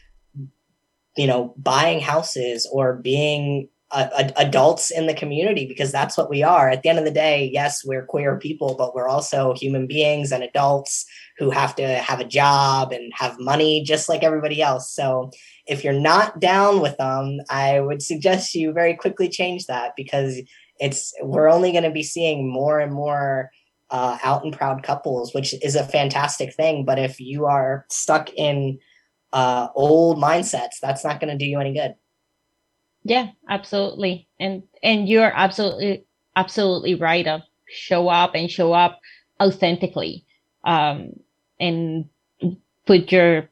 you 1.18 1.26
know, 1.26 1.52
buying 1.58 2.00
houses 2.00 2.66
or 2.72 2.94
being 2.94 3.68
uh, 3.90 4.28
adults 4.36 4.90
in 4.90 5.06
the 5.06 5.14
community 5.14 5.66
because 5.66 5.90
that's 5.90 6.16
what 6.16 6.28
we 6.28 6.42
are. 6.42 6.68
At 6.68 6.82
the 6.82 6.90
end 6.90 6.98
of 6.98 7.06
the 7.06 7.10
day, 7.10 7.48
yes, 7.52 7.84
we're 7.84 8.04
queer 8.04 8.38
people, 8.38 8.74
but 8.76 8.94
we're 8.94 9.08
also 9.08 9.54
human 9.54 9.86
beings 9.86 10.30
and 10.30 10.42
adults 10.42 11.06
who 11.38 11.50
have 11.50 11.74
to 11.76 11.86
have 11.96 12.20
a 12.20 12.24
job 12.24 12.92
and 12.92 13.12
have 13.14 13.38
money 13.38 13.82
just 13.82 14.08
like 14.08 14.22
everybody 14.22 14.60
else. 14.60 14.92
So 14.92 15.30
if 15.66 15.84
you're 15.84 15.92
not 15.94 16.38
down 16.38 16.80
with 16.80 16.98
them, 16.98 17.38
I 17.48 17.80
would 17.80 18.02
suggest 18.02 18.54
you 18.54 18.72
very 18.72 18.94
quickly 18.94 19.28
change 19.28 19.66
that 19.66 19.92
because 19.96 20.38
it's 20.78 21.14
we're 21.22 21.50
only 21.50 21.72
going 21.72 21.84
to 21.84 21.90
be 21.90 22.02
seeing 22.02 22.50
more 22.50 22.80
and 22.80 22.92
more 22.92 23.50
uh, 23.90 24.18
out 24.22 24.44
and 24.44 24.56
proud 24.56 24.82
couples, 24.82 25.32
which 25.32 25.54
is 25.62 25.76
a 25.76 25.84
fantastic 25.84 26.54
thing. 26.54 26.84
But 26.84 26.98
if 26.98 27.20
you 27.20 27.46
are 27.46 27.86
stuck 27.88 28.30
in 28.34 28.78
uh, 29.32 29.68
old 29.74 30.18
mindsets, 30.18 30.78
that's 30.80 31.04
not 31.04 31.20
going 31.20 31.30
to 31.30 31.42
do 31.42 31.48
you 31.48 31.58
any 31.58 31.72
good. 31.72 31.94
Yeah, 33.04 33.28
absolutely. 33.48 34.28
And 34.38 34.62
and 34.82 35.08
you're 35.08 35.32
absolutely 35.34 36.04
absolutely 36.36 36.94
right. 36.94 37.26
Of 37.26 37.42
show 37.68 38.08
up 38.08 38.34
and 38.34 38.50
show 38.50 38.72
up 38.72 39.00
authentically, 39.40 40.24
um, 40.64 41.12
and 41.60 42.06
put 42.86 43.12
your 43.12 43.48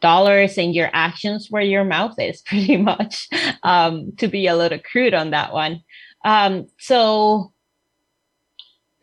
dollars 0.00 0.58
and 0.58 0.74
your 0.74 0.90
actions 0.92 1.48
where 1.50 1.62
your 1.62 1.84
mouth 1.84 2.14
is, 2.18 2.42
pretty 2.46 2.76
much. 2.76 3.28
Um, 3.62 4.12
to 4.18 4.28
be 4.28 4.46
a 4.46 4.56
little 4.56 4.78
crude 4.80 5.14
on 5.14 5.30
that 5.30 5.52
one. 5.52 5.82
Um, 6.24 6.68
so 6.78 7.52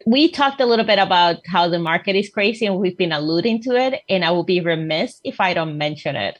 we 0.05 0.29
talked 0.29 0.61
a 0.61 0.65
little 0.65 0.85
bit 0.85 0.99
about 0.99 1.37
how 1.47 1.67
the 1.67 1.79
market 1.79 2.15
is 2.15 2.29
crazy 2.29 2.65
and 2.65 2.77
we've 2.79 2.97
been 2.97 3.11
alluding 3.11 3.61
to 3.63 3.75
it 3.75 4.01
and 4.09 4.23
i 4.23 4.31
will 4.31 4.43
be 4.43 4.61
remiss 4.61 5.19
if 5.23 5.39
i 5.39 5.53
don't 5.53 5.77
mention 5.77 6.15
it 6.15 6.39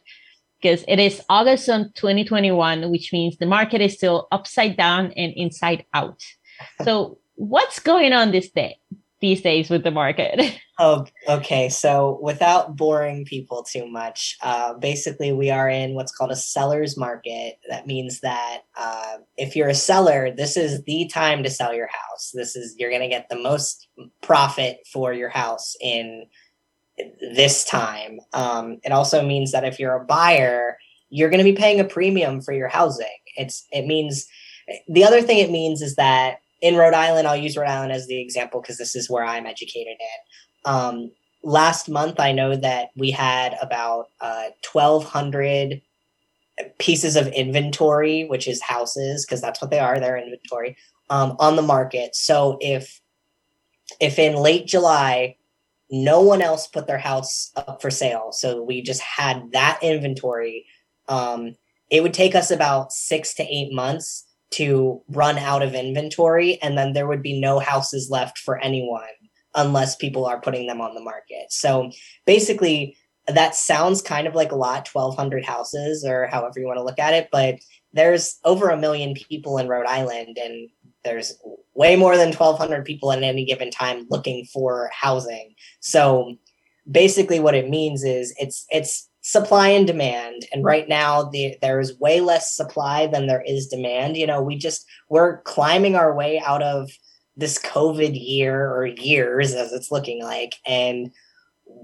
because 0.62 0.84
it 0.88 1.00
is 1.00 1.22
August 1.30 1.70
of 1.70 1.94
2021, 1.94 2.90
which 2.90 3.12
means 3.14 3.38
the 3.38 3.46
market 3.46 3.82
is 3.82 3.94
still 3.94 4.28
upside 4.32 4.78
down 4.78 5.12
and 5.14 5.34
inside 5.36 5.86
out. 5.94 6.24
So, 6.84 7.20
what's 7.36 7.80
going 7.80 8.14
on 8.14 8.32
this 8.32 8.50
day 8.50 8.80
these 9.22 9.42
days 9.42 9.70
with 9.70 9.84
the 9.84 9.92
market? 9.92 10.60
Oh, 10.80 11.08
okay. 11.28 11.70
So, 11.70 12.20
without 12.22 12.76
boring 12.76 13.26
people 13.26 13.64
too 13.64 13.88
much, 13.88 14.38
uh, 14.44 14.76
basically, 14.76 15.32
we 15.32 15.50
are 15.50 15.68
in 15.68 15.96
what's 15.96 16.12
called 16.12 16.30
a 16.30 16.36
seller's 16.36 16.96
market. 16.96 17.58
That 17.68 17.88
means 17.88 18.20
that 18.20 18.60
uh, 18.76 19.18
if 19.38 19.56
you're 19.56 19.70
a 19.70 19.74
seller, 19.74 20.32
this 20.32 20.56
is 20.56 20.84
the 20.84 21.08
time 21.08 21.42
to 21.42 21.50
sell 21.50 21.74
your 21.74 21.88
house. 21.88 22.30
This 22.32 22.56
is 22.56 22.76
you're 22.78 22.92
going 22.92 23.02
to 23.02 23.08
get 23.08 23.28
the 23.28 23.40
most 23.40 23.88
profit 24.22 24.78
for 24.94 25.14
your 25.14 25.30
house 25.30 25.76
in 25.82 26.28
this 27.22 27.64
time. 27.64 28.20
Um, 28.34 28.80
it 28.84 28.92
also 28.92 29.26
means 29.26 29.52
that 29.52 29.64
if 29.64 29.80
you're 29.80 29.96
a 29.96 30.06
buyer, 30.06 30.78
you're 31.10 31.30
going 31.30 31.44
to 31.44 31.52
be 31.52 31.58
paying 31.58 31.80
a 31.80 31.86
premium 31.86 32.42
for 32.42 32.54
your 32.54 32.68
housing. 32.68 33.08
It's 33.36 33.66
it 33.72 33.86
means 33.86 34.28
the 34.88 35.04
other 35.04 35.22
thing 35.22 35.38
it 35.38 35.52
means 35.52 35.82
is 35.82 35.96
that 35.96 36.40
in 36.62 36.76
Rhode 36.76 36.94
Island, 36.94 37.28
I'll 37.28 37.38
use 37.38 37.56
Rhode 37.56 37.70
Island 37.70 37.92
as 37.92 38.08
the 38.08 38.20
example 38.20 38.62
because 38.62 38.78
this 38.78 38.96
is 38.96 39.10
where 39.10 39.24
I'm 39.24 39.46
educated 39.46 39.98
in. 40.00 40.72
Um, 40.72 41.12
last 41.44 41.88
month, 41.88 42.20
I 42.20 42.32
know 42.32 42.56
that 42.56 42.90
we 42.96 43.12
had 43.12 43.56
about 43.62 44.10
uh, 44.20 44.50
1,200 44.72 45.82
pieces 46.80 47.16
of 47.16 47.28
inventory, 47.28 48.26
which 48.26 48.48
is 48.48 48.62
houses, 48.62 49.26
because 49.26 49.42
that's 49.42 49.62
what 49.62 49.70
they 49.70 49.80
are, 49.80 50.00
they're 50.00 50.18
inventory, 50.18 50.76
um, 51.10 51.36
on 51.40 51.56
the 51.56 51.62
market. 51.62 52.16
So 52.16 52.58
if 52.60 53.00
if 54.02 54.20
in 54.20 54.36
late 54.36 54.68
July 54.68 55.38
no 55.90 56.22
one 56.22 56.42
else 56.42 56.68
put 56.68 56.88
their 56.88 56.98
house 56.98 57.52
up 57.56 57.82
for 57.82 57.90
sale. 57.90 58.32
So 58.32 58.62
we 58.62 58.82
just 58.82 59.02
had 59.02 59.52
that 59.54 59.80
inventory. 59.82 60.66
Um, 61.08 61.56
it 61.90 62.04
would 62.04 62.14
take 62.14 62.36
us 62.36 62.52
about 62.52 62.92
six 62.92 63.34
to 63.36 63.44
eight 63.44 63.74
months 63.74 64.26
to 64.52 65.02
run 65.10 65.38
out 65.38 65.62
of 65.62 65.74
inventory, 65.74 66.62
and 66.62 66.78
then 66.78 66.94
there 66.94 67.08
would 67.08 67.22
be 67.22 67.40
no 67.40 67.60
houses 67.60 68.10
left 68.10 68.38
for 68.38 68.58
anyone 68.60 69.02
unless 69.56 69.96
people 69.96 70.26
are 70.26 70.40
putting 70.40 70.68
them 70.68 70.82
on 70.82 70.94
the 70.94 71.02
market. 71.02 71.48
So 71.50 71.92
basically, 72.26 72.96
that 73.28 73.56
sounds 73.56 74.02
kind 74.02 74.28
of 74.28 74.36
like 74.36 74.52
a 74.52 74.56
lot 74.56 74.88
1200 74.88 75.46
houses 75.46 76.06
or 76.06 76.28
however 76.28 76.60
you 76.60 76.66
want 76.66 76.78
to 76.78 76.84
look 76.84 77.00
at 77.00 77.14
it 77.14 77.28
but 77.32 77.56
there's 77.94 78.40
over 78.44 78.70
a 78.70 78.78
million 78.78 79.14
people 79.14 79.58
in 79.58 79.68
rhode 79.68 79.86
island 79.86 80.38
and 80.42 80.70
there's 81.08 81.38
way 81.74 81.96
more 81.96 82.18
than 82.18 82.34
1200 82.34 82.84
people 82.84 83.12
at 83.12 83.24
any 83.24 83.46
given 83.46 83.72
time 83.72 84.06
looking 84.10 84.46
for 84.52 84.90
housing. 84.94 85.56
So 85.80 86.36
basically 86.90 87.40
what 87.40 87.56
it 87.56 87.70
means 87.70 88.04
is 88.04 88.36
it's 88.38 88.66
it's 88.70 89.10
supply 89.22 89.70
and 89.70 89.88
demand. 89.88 90.44
And 90.52 90.66
right 90.66 90.90
now 90.90 91.24
the 91.24 91.56
there 91.62 91.80
is 91.80 92.00
way 92.00 92.20
less 92.20 92.54
supply 92.54 93.08
than 93.08 93.28
there 93.28 93.44
is 93.46 93.68
demand. 93.68 94.18
You 94.18 94.28
know 94.28 94.42
we 94.42 94.58
just 94.58 94.86
we're 95.10 95.42
climbing 95.44 95.96
our 95.96 96.14
way 96.14 96.42
out 96.46 96.62
of 96.62 96.90
this 97.38 97.60
covid 97.60 98.14
year 98.14 98.70
or 98.70 98.86
years 98.86 99.54
as 99.54 99.72
it's 99.72 99.92
looking 99.92 100.22
like. 100.24 100.56
And 100.66 101.12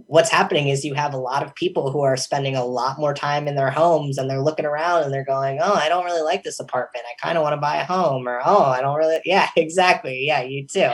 what's 0.07 0.29
happening 0.29 0.67
is 0.67 0.85
you 0.85 0.93
have 0.93 1.13
a 1.13 1.17
lot 1.17 1.43
of 1.43 1.55
people 1.55 1.91
who 1.91 2.01
are 2.01 2.17
spending 2.17 2.55
a 2.55 2.65
lot 2.65 2.99
more 2.99 3.13
time 3.13 3.47
in 3.47 3.55
their 3.55 3.71
homes 3.71 4.17
and 4.17 4.29
they're 4.29 4.41
looking 4.43 4.65
around 4.65 5.03
and 5.03 5.13
they're 5.13 5.25
going, 5.25 5.59
Oh, 5.61 5.73
I 5.73 5.89
don't 5.89 6.05
really 6.05 6.21
like 6.21 6.43
this 6.43 6.59
apartment. 6.59 7.05
I 7.07 7.25
kind 7.25 7.37
of 7.37 7.43
want 7.43 7.53
to 7.53 7.61
buy 7.61 7.77
a 7.77 7.85
home 7.85 8.27
or, 8.27 8.41
Oh, 8.45 8.63
I 8.63 8.81
don't 8.81 8.97
really. 8.97 9.19
Yeah, 9.25 9.49
exactly. 9.55 10.25
Yeah, 10.25 10.41
you 10.41 10.67
too. 10.67 10.91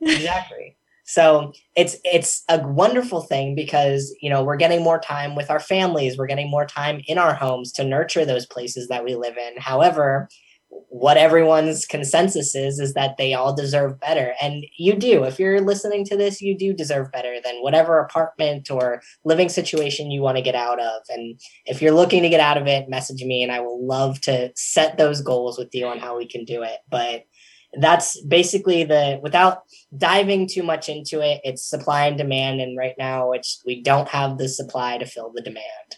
exactly. 0.00 0.76
So 1.04 1.52
it's 1.76 1.98
it's 2.02 2.42
a 2.48 2.66
wonderful 2.66 3.20
thing 3.20 3.54
because 3.54 4.14
you 4.22 4.30
know 4.30 4.42
we're 4.42 4.56
getting 4.56 4.82
more 4.82 4.98
time 4.98 5.34
with 5.34 5.50
our 5.50 5.60
families, 5.60 6.16
we're 6.16 6.26
getting 6.26 6.50
more 6.50 6.64
time 6.64 7.02
in 7.06 7.18
our 7.18 7.34
homes 7.34 7.72
to 7.72 7.84
nurture 7.84 8.24
those 8.24 8.46
places 8.46 8.88
that 8.88 9.04
we 9.04 9.14
live 9.14 9.36
in. 9.36 9.58
However, 9.58 10.28
what 10.94 11.16
everyone's 11.16 11.86
consensus 11.86 12.54
is 12.54 12.78
is 12.78 12.94
that 12.94 13.16
they 13.16 13.34
all 13.34 13.52
deserve 13.52 13.98
better. 13.98 14.32
And 14.40 14.64
you 14.78 14.94
do. 14.94 15.24
If 15.24 15.40
you're 15.40 15.60
listening 15.60 16.04
to 16.04 16.16
this 16.16 16.40
you 16.40 16.56
do 16.56 16.72
deserve 16.72 17.10
better 17.10 17.38
than 17.42 17.62
whatever 17.62 17.98
apartment 17.98 18.70
or 18.70 19.02
living 19.24 19.48
situation 19.48 20.12
you 20.12 20.22
want 20.22 20.36
to 20.36 20.42
get 20.42 20.54
out 20.54 20.80
of. 20.80 21.02
And 21.08 21.40
if 21.66 21.82
you're 21.82 21.90
looking 21.90 22.22
to 22.22 22.28
get 22.28 22.38
out 22.38 22.56
of 22.56 22.68
it 22.68 22.88
message 22.88 23.24
me 23.24 23.42
and 23.42 23.50
i 23.50 23.58
will 23.58 23.84
love 23.84 24.20
to 24.20 24.52
set 24.54 24.96
those 24.96 25.20
goals 25.20 25.58
with 25.58 25.70
you 25.72 25.84
on 25.84 25.98
how 25.98 26.16
we 26.16 26.28
can 26.28 26.44
do 26.44 26.62
it. 26.62 26.78
But 26.88 27.24
that's 27.80 28.24
basically 28.26 28.84
the 28.84 29.18
without 29.20 29.62
diving 29.98 30.48
too 30.48 30.62
much 30.62 30.88
into 30.88 31.20
it 31.20 31.40
it's 31.42 31.68
supply 31.68 32.06
and 32.06 32.16
demand. 32.16 32.60
And 32.60 32.78
right 32.78 32.94
now 32.96 33.32
it's 33.32 33.60
we 33.66 33.82
don't 33.82 34.08
have 34.10 34.38
the 34.38 34.48
supply 34.48 34.98
to 34.98 35.06
fill 35.06 35.32
the 35.34 35.42
demand. 35.42 35.96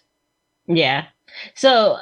Yeah. 0.66 1.04
So 1.54 1.98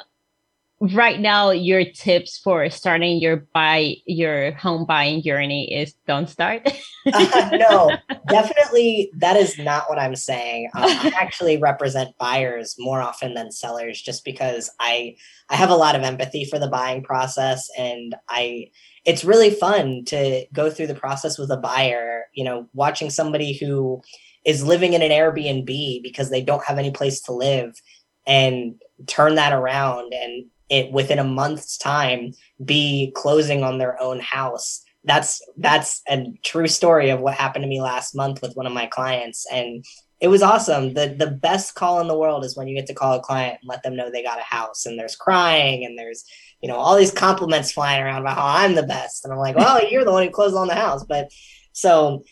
right 0.81 1.19
now 1.19 1.51
your 1.51 1.85
tips 1.85 2.37
for 2.37 2.69
starting 2.69 3.19
your 3.19 3.47
buy 3.53 3.95
your 4.05 4.51
home 4.53 4.85
buying 4.85 5.21
journey 5.21 5.73
is 5.73 5.93
don't 6.07 6.29
start. 6.29 6.67
Uh, 7.13 7.49
no 7.53 7.95
definitely 8.29 9.11
that 9.15 9.35
is 9.37 9.59
not 9.59 9.87
what 9.87 9.99
i'm 9.99 10.15
saying. 10.15 10.67
Uh, 10.73 10.87
i 11.03 11.11
actually 11.21 11.55
represent 11.55 12.17
buyers 12.17 12.73
more 12.79 12.99
often 12.99 13.35
than 13.35 13.51
sellers 13.51 14.01
just 14.01 14.25
because 14.25 14.71
i 14.79 15.15
i 15.51 15.55
have 15.55 15.69
a 15.69 15.75
lot 15.75 15.95
of 15.95 16.01
empathy 16.01 16.45
for 16.45 16.57
the 16.57 16.67
buying 16.67 17.03
process 17.03 17.69
and 17.77 18.15
i 18.27 18.65
it's 19.05 19.23
really 19.23 19.51
fun 19.51 20.03
to 20.03 20.47
go 20.51 20.71
through 20.71 20.87
the 20.87 20.95
process 20.95 21.37
with 21.37 21.51
a 21.51 21.57
buyer 21.57 22.23
you 22.33 22.43
know 22.43 22.67
watching 22.73 23.11
somebody 23.11 23.55
who 23.55 24.01
is 24.43 24.65
living 24.65 24.93
in 24.93 25.03
an 25.03 25.11
airbnb 25.11 26.01
because 26.01 26.31
they 26.31 26.41
don't 26.41 26.65
have 26.65 26.79
any 26.79 26.89
place 26.89 27.21
to 27.21 27.31
live 27.31 27.79
and 28.25 28.81
turn 29.05 29.35
that 29.35 29.53
around 29.53 30.11
and 30.11 30.45
it 30.69 30.91
within 30.91 31.19
a 31.19 31.23
month's 31.23 31.77
time 31.77 32.33
be 32.63 33.11
closing 33.15 33.63
on 33.63 33.77
their 33.77 34.01
own 34.01 34.19
house. 34.19 34.83
That's 35.03 35.41
that's 35.57 36.01
a 36.07 36.33
true 36.43 36.67
story 36.67 37.09
of 37.09 37.19
what 37.19 37.35
happened 37.35 37.63
to 37.63 37.69
me 37.69 37.81
last 37.81 38.15
month 38.15 38.41
with 38.41 38.55
one 38.55 38.65
of 38.65 38.73
my 38.73 38.87
clients. 38.87 39.45
And 39.51 39.85
it 40.19 40.29
was 40.29 40.41
awesome. 40.41 40.93
The 40.93 41.15
the 41.17 41.29
best 41.29 41.75
call 41.75 41.99
in 42.01 42.07
the 42.07 42.17
world 42.17 42.43
is 42.43 42.57
when 42.57 42.67
you 42.67 42.75
get 42.75 42.87
to 42.87 42.95
call 42.95 43.13
a 43.13 43.21
client 43.21 43.59
and 43.61 43.69
let 43.69 43.83
them 43.83 43.95
know 43.95 44.09
they 44.09 44.23
got 44.23 44.39
a 44.39 44.43
house 44.43 44.85
and 44.85 44.97
there's 44.97 45.15
crying 45.15 45.85
and 45.85 45.97
there's 45.97 46.23
you 46.61 46.69
know 46.69 46.77
all 46.77 46.95
these 46.95 47.11
compliments 47.11 47.71
flying 47.71 48.01
around 48.01 48.21
about 48.21 48.37
how 48.37 48.47
i'm 48.47 48.73
the 48.73 48.83
best. 48.83 49.23
And 49.23 49.33
i'm 49.33 49.39
like 49.39 49.55
well 49.55 49.79
you're 49.89 50.05
the 50.05 50.11
one 50.11 50.23
who 50.23 50.31
closed 50.31 50.55
on 50.55 50.67
the 50.67 50.75
house. 50.75 51.03
But 51.03 51.29
so 51.73 52.23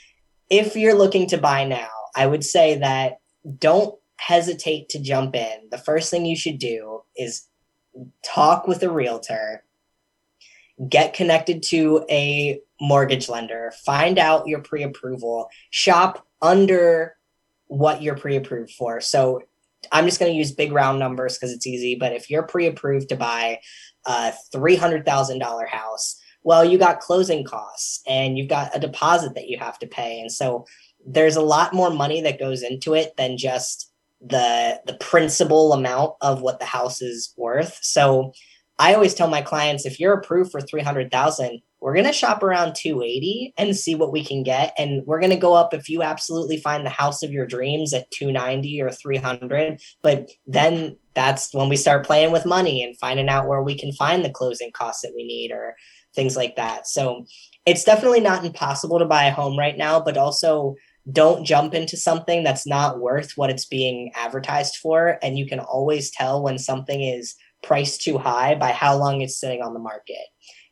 if 0.50 0.76
you're 0.76 0.96
looking 0.96 1.28
to 1.28 1.38
buy 1.38 1.66
now 1.66 1.90
i 2.16 2.26
would 2.26 2.44
say 2.44 2.80
that 2.80 3.14
don't 3.60 3.96
hesitate 4.18 4.90
to 4.90 5.02
jump 5.02 5.36
in. 5.36 5.70
The 5.70 5.78
first 5.78 6.10
thing 6.10 6.26
you 6.26 6.36
should 6.36 6.58
do 6.58 7.02
is 7.18 7.48
talk 8.24 8.68
with 8.68 8.84
a 8.84 8.90
realtor, 8.90 9.64
get 10.90 11.14
connected 11.14 11.64
to 11.64 12.06
a 12.10 12.60
mortgage 12.82 13.30
lender, 13.30 13.72
find 13.86 14.18
out 14.20 14.48
your 14.48 14.62
pre 14.62 14.84
approval, 14.84 15.50
shop 15.70 16.26
under 16.42 17.16
what 17.68 18.02
you're 18.02 18.18
pre 18.18 18.36
approved 18.36 18.72
for. 18.72 19.02
So 19.02 19.42
I'm 19.92 20.06
just 20.06 20.20
going 20.20 20.32
to 20.32 20.38
use 20.38 20.52
big 20.52 20.72
round 20.72 21.00
numbers 21.00 21.38
because 21.38 21.52
it's 21.52 21.68
easy. 21.68 21.96
But 21.96 22.14
if 22.14 22.30
you're 22.30 22.44
pre 22.44 22.68
approved 22.68 23.10
to 23.10 23.16
buy 23.16 23.60
a 24.06 24.34
$300,000 24.54 25.68
house, 25.68 26.20
well, 26.44 26.66
you 26.66 26.78
got 26.78 27.00
closing 27.00 27.46
costs 27.46 28.02
and 28.08 28.38
you've 28.38 28.50
got 28.50 28.76
a 28.76 28.80
deposit 28.80 29.36
that 29.36 29.48
you 29.48 29.58
have 29.60 29.80
to 29.80 29.88
pay. 29.88 30.20
And 30.20 30.32
so 30.32 30.66
there's 31.06 31.38
a 31.38 31.42
lot 31.42 31.74
more 31.74 31.90
money 31.90 32.22
that 32.22 32.40
goes 32.40 32.64
into 32.64 32.94
it 32.94 33.16
than 33.18 33.38
just 33.38 33.93
the 34.26 34.80
the 34.86 34.96
principal 34.96 35.74
amount 35.74 36.14
of 36.22 36.42
what 36.42 36.60
the 36.60 36.66
house 36.66 37.02
is 37.02 37.34
worth. 37.38 37.80
So 37.82 38.32
I 38.80 38.94
always 38.94 39.14
tell 39.14 39.28
my 39.28 39.42
clients 39.42 39.86
if 39.86 40.00
you're 40.00 40.14
approved 40.14 40.52
for 40.52 40.60
300,000, 40.60 41.62
we're 41.80 41.94
going 41.94 42.06
to 42.06 42.14
shop 42.14 42.42
around 42.42 42.76
280 42.76 43.54
and 43.58 43.76
see 43.76 43.94
what 43.94 44.12
we 44.12 44.24
can 44.24 44.42
get 44.42 44.74
and 44.78 45.06
we're 45.06 45.20
going 45.20 45.30
to 45.30 45.36
go 45.36 45.54
up 45.54 45.74
if 45.74 45.90
you 45.90 46.02
absolutely 46.02 46.58
find 46.58 46.86
the 46.86 46.90
house 46.90 47.22
of 47.22 47.32
your 47.32 47.46
dreams 47.46 47.94
at 47.94 48.10
290 48.12 48.82
or 48.82 48.90
300, 48.90 49.80
but 50.02 50.32
then 50.48 50.98
that's 51.14 51.54
when 51.54 51.70
we 51.70 51.76
start 51.76 52.06
playing 52.06 52.32
with 52.32 52.46
money 52.46 52.82
and 52.82 52.98
finding 52.98 53.30
out 53.30 53.48
where 53.48 53.62
we 53.62 53.78
can 53.78 53.92
find 53.92 54.24
the 54.24 54.32
closing 54.32 54.72
costs 54.72 55.02
that 55.02 55.14
we 55.16 55.24
need 55.24 55.52
or 55.52 55.76
things 56.16 56.36
like 56.36 56.56
that. 56.56 56.88
So 56.88 57.26
it's 57.66 57.84
definitely 57.84 58.22
not 58.22 58.46
impossible 58.46 58.98
to 59.00 59.06
buy 59.06 59.26
a 59.26 59.32
home 59.34 59.58
right 59.58 59.78
now, 59.78 60.00
but 60.00 60.18
also 60.18 60.76
don't 61.12 61.46
jump 61.46 61.74
into 61.74 61.98
something 61.98 62.44
that's 62.44 62.66
not 62.66 63.00
worth 63.00 63.34
what 63.36 63.50
it's 63.50 63.66
being 63.66 64.12
advertised 64.16 64.78
for. 64.78 65.20
And 65.22 65.38
you 65.38 65.46
can 65.46 65.60
always 65.60 66.12
tell 66.12 66.42
when 66.42 66.58
something 66.58 67.02
is 67.02 67.36
priced 67.62 68.02
too 68.02 68.18
high 68.18 68.56
by 68.56 68.72
how 68.72 68.98
long 68.98 69.22
it's 69.22 69.40
sitting 69.40 69.62
on 69.62 69.74
the 69.74 69.80
market. 69.80 70.26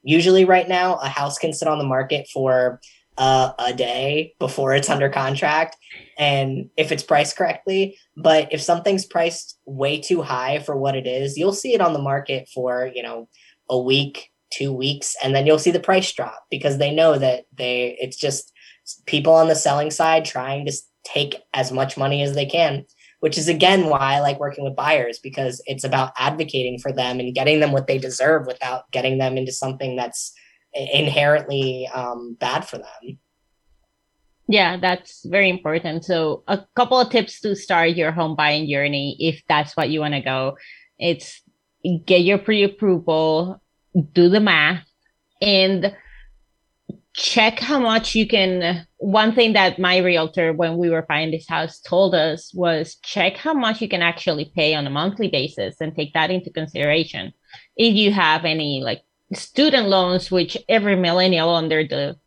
Usually, 0.04 0.46
right 0.46 0.68
now, 0.68 0.96
a 0.96 1.08
house 1.08 1.38
can 1.38 1.54
sit 1.54 1.68
on 1.68 1.78
the 1.78 1.86
market 1.86 2.28
for 2.34 2.80
uh, 3.18 3.52
a 3.60 3.74
day 3.74 4.34
before 4.40 4.74
it's 4.74 4.90
under 4.90 5.10
contract 5.10 5.76
and 6.18 6.70
if 6.78 6.92
it's 6.92 7.04
priced 7.04 7.36
correctly 7.38 7.98
but 8.16 8.48
if 8.52 8.62
something's 8.62 9.06
priced 9.06 9.60
way 9.66 10.00
too 10.00 10.22
high 10.22 10.60
for 10.60 10.78
what 10.78 10.96
it 10.96 11.06
is 11.06 11.38
you'll 11.38 11.54
see 11.54 11.74
it 11.74 11.82
on 11.82 11.94
the 11.94 12.02
market 12.02 12.48
for 12.54 12.90
you 12.96 13.04
know 13.04 13.28
a 13.70 13.78
week 13.78 14.30
two 14.52 14.72
weeks 14.72 15.16
and 15.22 15.36
then 15.36 15.46
you'll 15.46 15.60
see 15.60 15.72
the 15.72 15.80
price 15.80 16.12
drop 16.14 16.46
because 16.50 16.78
they 16.78 16.94
know 16.94 17.18
that 17.18 17.44
they 17.56 17.98
it's 18.00 18.18
just 18.18 18.52
people 19.06 19.34
on 19.34 19.48
the 19.48 19.56
selling 19.56 19.92
side 19.92 20.26
trying 20.26 20.66
to 20.66 20.74
take 21.04 21.36
as 21.54 21.72
much 21.72 21.98
money 21.98 22.22
as 22.22 22.36
they 22.36 22.46
can 22.46 22.86
which 23.22 23.38
is 23.38 23.48
again 23.48 23.86
why 23.86 24.16
I 24.16 24.20
like 24.20 24.39
working 24.39 24.64
with 24.64 24.76
buyers 24.76 25.20
because 25.20 25.62
it's 25.66 25.84
about 25.84 26.12
advocating 26.18 26.80
for 26.80 26.92
them 26.92 27.20
and 27.20 27.34
getting 27.34 27.60
them 27.60 27.72
what 27.72 27.88
they 27.88 27.98
deserve 27.98 28.48
without 28.48 28.92
getting 28.92 29.20
them 29.20 29.38
into 29.38 29.52
something 29.52 29.96
that's 29.96 30.34
inherently 30.74 31.88
um, 31.94 32.36
bad 32.39 32.68
for 32.68 32.80
them. 32.80 33.20
Yeah, 34.48 34.78
that's 34.78 35.24
very 35.26 35.50
important. 35.50 36.04
So, 36.04 36.44
a 36.48 36.66
couple 36.76 37.00
of 37.00 37.12
tips 37.12 37.39
to 37.42 37.56
start 37.56 37.92
your 37.92 38.12
home 38.12 38.36
buying 38.36 38.68
journey 38.68 39.16
if 39.20 39.42
that's 39.48 39.78
what 39.78 39.89
you 39.89 40.00
want 40.02 40.16
to 40.16 40.22
go. 40.22 40.58
It's 40.98 41.42
get 42.06 42.22
your 42.22 42.39
pre 42.39 42.64
approval, 42.64 43.62
do 44.14 44.30
the 44.30 44.39
math, 44.39 44.84
and 45.42 45.96
check 47.14 47.59
how 47.59 47.80
much 47.80 48.16
you 48.16 48.28
can. 48.28 48.86
One 48.97 49.34
thing 49.34 49.53
that 49.53 49.80
my 49.80 49.97
realtor 49.97 50.53
when 50.53 50.78
we 50.78 50.89
were 50.89 51.05
buying 51.07 51.32
this 51.32 51.47
house 51.47 51.80
told 51.80 52.16
us 52.16 52.53
was 52.53 52.95
check 53.03 53.38
how 53.38 53.53
much 53.53 53.82
you 53.82 53.89
can 53.89 54.01
actually 54.01 54.51
pay 54.55 54.76
on 54.76 54.88
a 54.88 54.91
monthly 54.91 55.28
basis 55.28 55.76
and 55.82 55.95
take 55.95 56.14
that 56.14 56.32
into 56.32 56.51
consideration. 56.51 57.34
If 57.76 57.95
you 57.95 58.12
have 58.12 58.45
any 58.45 58.82
like 58.82 59.01
student 59.34 59.88
loans 59.88 60.32
which 60.32 60.57
every 60.70 60.95
millennial 60.95 61.55
under 61.55 61.86
the 61.86 62.18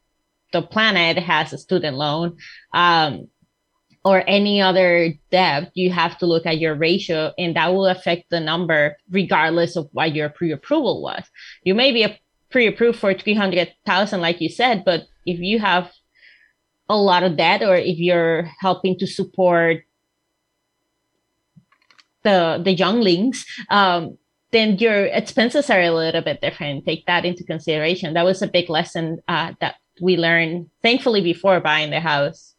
the 0.53 0.63
planet 0.63 1.19
has 1.19 1.53
a 1.53 1.59
student 1.59 1.97
loan 1.97 2.37
um, 2.73 3.29
or 4.05 4.23
any 4.27 4.61
other 4.61 5.15
debt 5.31 5.71
you 5.75 5.91
have 5.91 6.17
to 6.19 6.27
look 6.27 6.47
at 6.47 6.59
your 6.59 6.75
ratio 6.75 7.33
and 7.39 7.57
that 7.57 7.73
will 7.73 7.87
affect 7.87 8.31
the 8.31 8.41
number 8.41 8.97
regardless 9.11 9.77
of 9.77 9.89
what 9.93 10.15
your 10.15 10.29
pre-approval 10.29 11.03
was. 11.03 11.25
You 11.63 11.75
may 11.75 11.93
be 11.93 12.05
a 12.05 12.19
pre-approved 12.55 12.99
for 12.99 13.13
300,000 13.13 14.21
like 14.21 14.41
you 14.41 14.49
said 14.49 14.85
but 14.85 15.09
if 15.27 15.41
you 15.41 15.59
have 15.59 15.91
a 16.89 16.97
lot 16.97 17.25
of 17.25 17.37
debt 17.37 17.63
or 17.63 17.75
if 17.75 17.99
you're 17.99 18.49
helping 18.61 18.97
to 18.99 19.07
support 19.07 19.83
the 22.23 22.61
the 22.63 22.73
younglings 22.73 23.45
um, 23.71 24.17
then 24.55 24.79
your 24.79 25.07
expenses 25.07 25.69
are 25.69 25.81
a 25.81 25.91
little 25.91 26.23
bit 26.23 26.41
different. 26.41 26.87
Take 26.87 27.07
that 27.07 27.25
into 27.25 27.43
consideration. 27.43 28.15
That 28.15 28.25
was 28.25 28.41
a 28.41 28.47
big 28.47 28.71
lesson 28.71 29.19
uh, 29.27 29.55
that 29.61 29.75
we 30.01 30.17
learned 30.17 30.71
thankfully 30.81 31.23
before 31.23 31.59
buying 31.59 31.91
the 31.91 31.99
house 32.01 32.55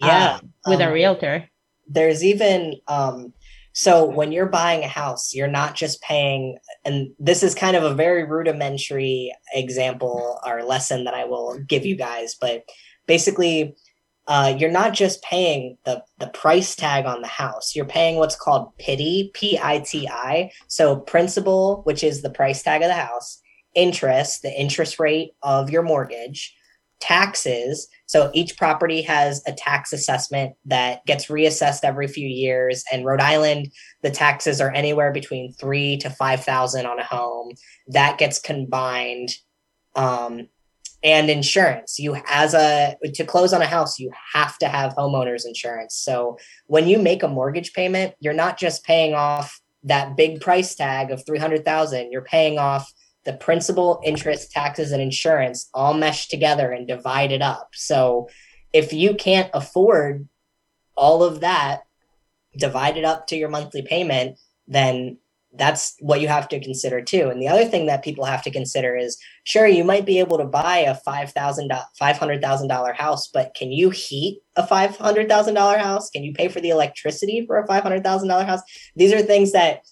yeah 0.00 0.38
uh, 0.40 0.70
with 0.70 0.80
um, 0.80 0.88
a 0.88 0.92
realtor. 0.92 1.48
there's 1.86 2.24
even 2.24 2.76
um, 2.88 3.32
so 3.74 4.04
when 4.04 4.30
you're 4.30 4.46
buying 4.46 4.84
a 4.84 4.88
house, 4.88 5.34
you're 5.34 5.48
not 5.48 5.74
just 5.74 6.00
paying, 6.00 6.58
and 6.84 7.08
this 7.18 7.42
is 7.42 7.54
kind 7.56 7.76
of 7.76 7.82
a 7.82 7.94
very 7.94 8.24
rudimentary 8.24 9.34
example 9.52 10.40
or 10.46 10.62
lesson 10.62 11.04
that 11.04 11.14
I 11.14 11.24
will 11.24 11.58
give 11.58 11.84
you 11.84 11.96
guys, 11.96 12.36
but 12.40 12.62
basically, 13.06 13.74
uh, 14.26 14.54
you're 14.56 14.70
not 14.70 14.94
just 14.94 15.22
paying 15.22 15.76
the 15.84 16.02
the 16.18 16.28
price 16.28 16.74
tag 16.74 17.04
on 17.04 17.20
the 17.20 17.28
house. 17.28 17.76
You're 17.76 17.84
paying 17.84 18.16
what's 18.16 18.36
called 18.36 18.74
PITI, 18.78 19.32
P 19.34 19.58
I 19.62 19.80
T 19.80 20.08
I. 20.08 20.50
So 20.68 20.96
principal, 20.96 21.82
which 21.82 22.02
is 22.02 22.22
the 22.22 22.30
price 22.30 22.62
tag 22.62 22.80
of 22.80 22.88
the 22.88 22.94
house, 22.94 23.42
interest, 23.74 24.40
the 24.42 24.58
interest 24.58 24.98
rate 24.98 25.32
of 25.42 25.68
your 25.68 25.82
mortgage, 25.82 26.54
taxes. 27.00 27.88
So 28.06 28.30
each 28.34 28.56
property 28.56 29.02
has 29.02 29.42
a 29.46 29.52
tax 29.52 29.92
assessment 29.92 30.54
that 30.66 31.04
gets 31.06 31.26
reassessed 31.26 31.80
every 31.82 32.08
few 32.08 32.26
years. 32.26 32.84
And 32.92 33.04
Rhode 33.04 33.20
Island, 33.20 33.72
the 34.02 34.10
taxes 34.10 34.60
are 34.60 34.72
anywhere 34.72 35.12
between 35.12 35.52
three 35.52 35.98
to 35.98 36.10
five 36.10 36.44
thousand 36.44 36.86
on 36.86 36.98
a 36.98 37.04
home. 37.04 37.52
That 37.88 38.18
gets 38.18 38.38
combined. 38.38 39.30
Um, 39.96 40.48
and 41.04 41.28
insurance. 41.28 41.98
You 41.98 42.16
as 42.26 42.54
a 42.54 42.96
to 43.12 43.24
close 43.24 43.52
on 43.52 43.60
a 43.60 43.66
house, 43.66 43.98
you 44.00 44.10
have 44.32 44.56
to 44.58 44.68
have 44.68 44.94
homeowners 44.94 45.46
insurance. 45.46 45.94
So 45.94 46.38
when 46.66 46.88
you 46.88 46.98
make 46.98 47.22
a 47.22 47.28
mortgage 47.28 47.74
payment, 47.74 48.14
you're 48.20 48.32
not 48.32 48.58
just 48.58 48.84
paying 48.84 49.12
off 49.12 49.60
that 49.84 50.16
big 50.16 50.40
price 50.40 50.74
tag 50.74 51.10
of 51.10 51.24
300,000, 51.26 52.10
you're 52.10 52.22
paying 52.22 52.58
off 52.58 52.90
the 53.24 53.32
principal, 53.32 54.00
interest, 54.04 54.50
taxes, 54.52 54.92
and 54.92 55.02
insurance 55.02 55.68
all 55.72 55.94
meshed 55.94 56.30
together 56.30 56.70
and 56.70 56.86
divided 56.86 57.42
up. 57.42 57.70
So 57.72 58.28
if 58.72 58.92
you 58.92 59.14
can't 59.14 59.50
afford 59.54 60.28
all 60.96 61.22
of 61.22 61.40
that 61.40 61.84
divided 62.56 63.04
up 63.04 63.26
to 63.28 63.36
your 63.36 63.48
monthly 63.48 63.82
payment, 63.82 64.38
then 64.68 65.18
that's 65.56 65.94
what 66.00 66.20
you 66.20 66.28
have 66.28 66.48
to 66.48 66.60
consider 66.60 67.00
too. 67.00 67.28
And 67.30 67.40
the 67.40 67.48
other 67.48 67.64
thing 67.64 67.86
that 67.86 68.02
people 68.02 68.24
have 68.24 68.42
to 68.42 68.50
consider 68.50 68.96
is 68.96 69.16
sure, 69.44 69.66
you 69.66 69.84
might 69.84 70.04
be 70.04 70.18
able 70.18 70.38
to 70.38 70.44
buy 70.44 70.78
a 70.78 70.96
$5,000, 70.96 71.68
$500,000 72.00 72.94
house, 72.96 73.28
but 73.28 73.54
can 73.54 73.70
you 73.70 73.90
heat 73.90 74.40
a 74.56 74.64
$500,000 74.64 75.78
house? 75.78 76.10
Can 76.10 76.24
you 76.24 76.32
pay 76.32 76.48
for 76.48 76.60
the 76.60 76.70
electricity 76.70 77.44
for 77.46 77.58
a 77.58 77.68
$500,000 77.68 78.46
house? 78.46 78.62
These 78.96 79.12
are 79.12 79.22
things 79.22 79.52
that 79.52 79.82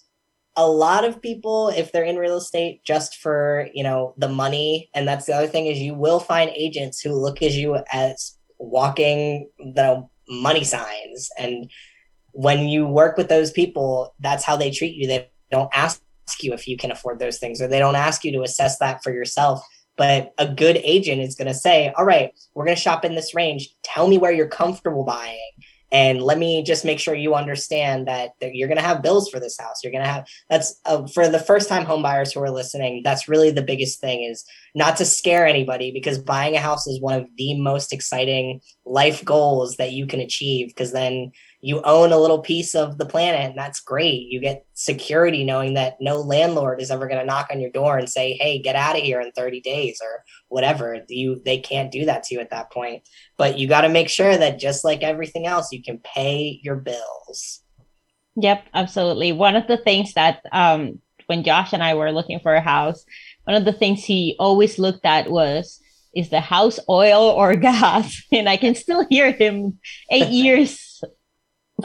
a 0.55 0.67
lot 0.67 1.03
of 1.03 1.21
people 1.21 1.69
if 1.69 1.91
they're 1.91 2.03
in 2.03 2.17
real 2.17 2.37
estate 2.37 2.83
just 2.83 3.17
for 3.17 3.67
you 3.73 3.83
know 3.83 4.13
the 4.17 4.29
money 4.29 4.89
and 4.93 5.07
that's 5.07 5.25
the 5.25 5.33
other 5.33 5.47
thing 5.47 5.65
is 5.65 5.79
you 5.79 5.95
will 5.95 6.19
find 6.19 6.51
agents 6.51 7.01
who 7.01 7.11
look 7.11 7.41
at 7.41 7.53
you 7.53 7.77
as 7.91 8.37
walking 8.59 9.49
the 9.57 10.07
money 10.29 10.63
signs. 10.63 11.29
And 11.37 11.69
when 12.31 12.67
you 12.67 12.87
work 12.87 13.17
with 13.17 13.29
those 13.29 13.51
people 13.51 14.15
that's 14.19 14.43
how 14.43 14.55
they 14.55 14.71
treat 14.71 14.95
you. 14.95 15.07
They 15.07 15.29
don't 15.51 15.69
ask 15.73 16.01
you 16.41 16.53
if 16.53 16.67
you 16.67 16.77
can 16.77 16.91
afford 16.91 17.19
those 17.19 17.37
things 17.37 17.61
or 17.61 17.67
they 17.67 17.79
don't 17.79 17.95
ask 17.95 18.23
you 18.23 18.31
to 18.33 18.41
assess 18.41 18.79
that 18.79 19.03
for 19.03 19.11
yourself. 19.11 19.61
But 19.95 20.33
a 20.39 20.47
good 20.47 20.77
agent 20.77 21.21
is 21.21 21.35
going 21.35 21.47
to 21.47 21.53
say 21.53 21.93
all 21.97 22.05
right 22.05 22.31
we're 22.53 22.65
going 22.65 22.75
to 22.75 22.81
shop 22.81 23.05
in 23.05 23.15
this 23.15 23.35
range. 23.35 23.69
Tell 23.83 24.07
me 24.07 24.17
where 24.17 24.31
you're 24.31 24.47
comfortable 24.47 25.03
buying 25.03 25.51
and 25.93 26.23
let 26.23 26.39
me 26.39 26.63
just 26.63 26.83
make 26.83 26.99
sure 26.99 27.13
you 27.13 27.35
understand 27.35 28.07
that, 28.07 28.31
you're 28.41 28.67
going 28.67 28.79
to 28.79 28.83
have 28.83 29.03
bills 29.03 29.29
for 29.29 29.39
this 29.39 29.57
house. 29.59 29.81
You're 29.83 29.91
going 29.91 30.03
to 30.03 30.09
have 30.09 30.27
that's 30.49 30.81
uh, 30.85 31.05
for 31.07 31.29
the 31.29 31.39
first 31.39 31.69
time 31.69 31.85
home 31.85 32.01
buyers 32.01 32.33
who 32.33 32.41
are 32.41 32.49
listening 32.49 33.01
that's 33.03 33.29
really 33.29 33.51
the 33.51 33.61
biggest 33.61 34.01
thing 34.01 34.23
is 34.23 34.43
not 34.75 34.97
to 34.97 35.05
scare 35.05 35.45
anybody 35.45 35.91
because 35.91 36.17
buying 36.17 36.55
a 36.55 36.59
house 36.59 36.87
is 36.87 36.99
one 36.99 37.19
of 37.19 37.27
the 37.37 37.59
most 37.61 37.93
exciting 37.93 38.59
life 38.85 39.23
goals 39.23 39.77
that 39.77 39.93
you 39.93 40.07
can 40.07 40.19
achieve 40.19 40.67
because 40.69 40.91
then 40.91 41.31
you 41.65 41.81
own 41.83 42.11
a 42.11 42.17
little 42.17 42.39
piece 42.39 42.75
of 42.75 42.97
the 42.97 43.05
planet 43.05 43.39
and 43.39 43.57
that's 43.57 43.79
great. 43.79 44.27
You 44.27 44.41
get 44.41 44.65
security 44.73 45.45
knowing 45.45 45.75
that 45.75 45.95
no 46.01 46.17
landlord 46.17 46.81
is 46.81 46.91
ever 46.91 47.07
going 47.07 47.21
to 47.21 47.25
knock 47.25 47.47
on 47.51 47.61
your 47.61 47.69
door 47.69 47.97
and 47.97 48.09
say 48.09 48.33
hey 48.33 48.61
get 48.61 48.75
out 48.75 48.97
of 48.97 49.01
here 49.01 49.21
in 49.21 49.31
30 49.31 49.61
days 49.61 50.01
or 50.03 50.25
whatever. 50.49 50.99
You 51.07 51.41
they 51.45 51.59
can't 51.59 51.89
do 51.89 52.03
that 52.03 52.23
to 52.23 52.35
you 52.35 52.41
at 52.41 52.49
that 52.49 52.69
point. 52.69 53.07
But 53.37 53.57
you 53.57 53.69
got 53.69 53.81
to 53.81 53.89
make 53.89 54.09
sure 54.09 54.35
that 54.35 54.59
just 54.59 54.83
like 54.83 55.03
everything 55.03 55.47
else 55.47 55.71
you 55.71 55.81
can 55.81 55.99
pay 55.99 56.59
your 56.61 56.75
bills. 56.75 57.61
Yep 58.35 58.65
absolutely. 58.73 59.31
One 59.31 59.55
of 59.55 59.65
the 59.67 59.77
things 59.77 60.15
that 60.15 60.43
um 60.51 60.99
when 61.27 61.45
josh 61.45 61.71
and 61.71 61.81
i 61.81 61.93
were 61.93 62.11
looking 62.11 62.41
for 62.41 62.53
a 62.53 62.59
house 62.59 63.05
one 63.45 63.55
of 63.55 63.63
the 63.63 63.71
things 63.71 64.03
he 64.03 64.35
always 64.37 64.77
looked 64.77 65.05
at 65.05 65.31
was 65.31 65.79
is 66.13 66.29
the 66.29 66.41
house 66.41 66.79
oil 66.89 67.23
or 67.23 67.55
gas? 67.69 68.21
And 68.33 68.49
i 68.49 68.57
can 68.57 68.75
still 68.75 69.07
hear 69.09 69.31
him 69.31 69.79
eight 70.11 70.27
years 70.43 70.92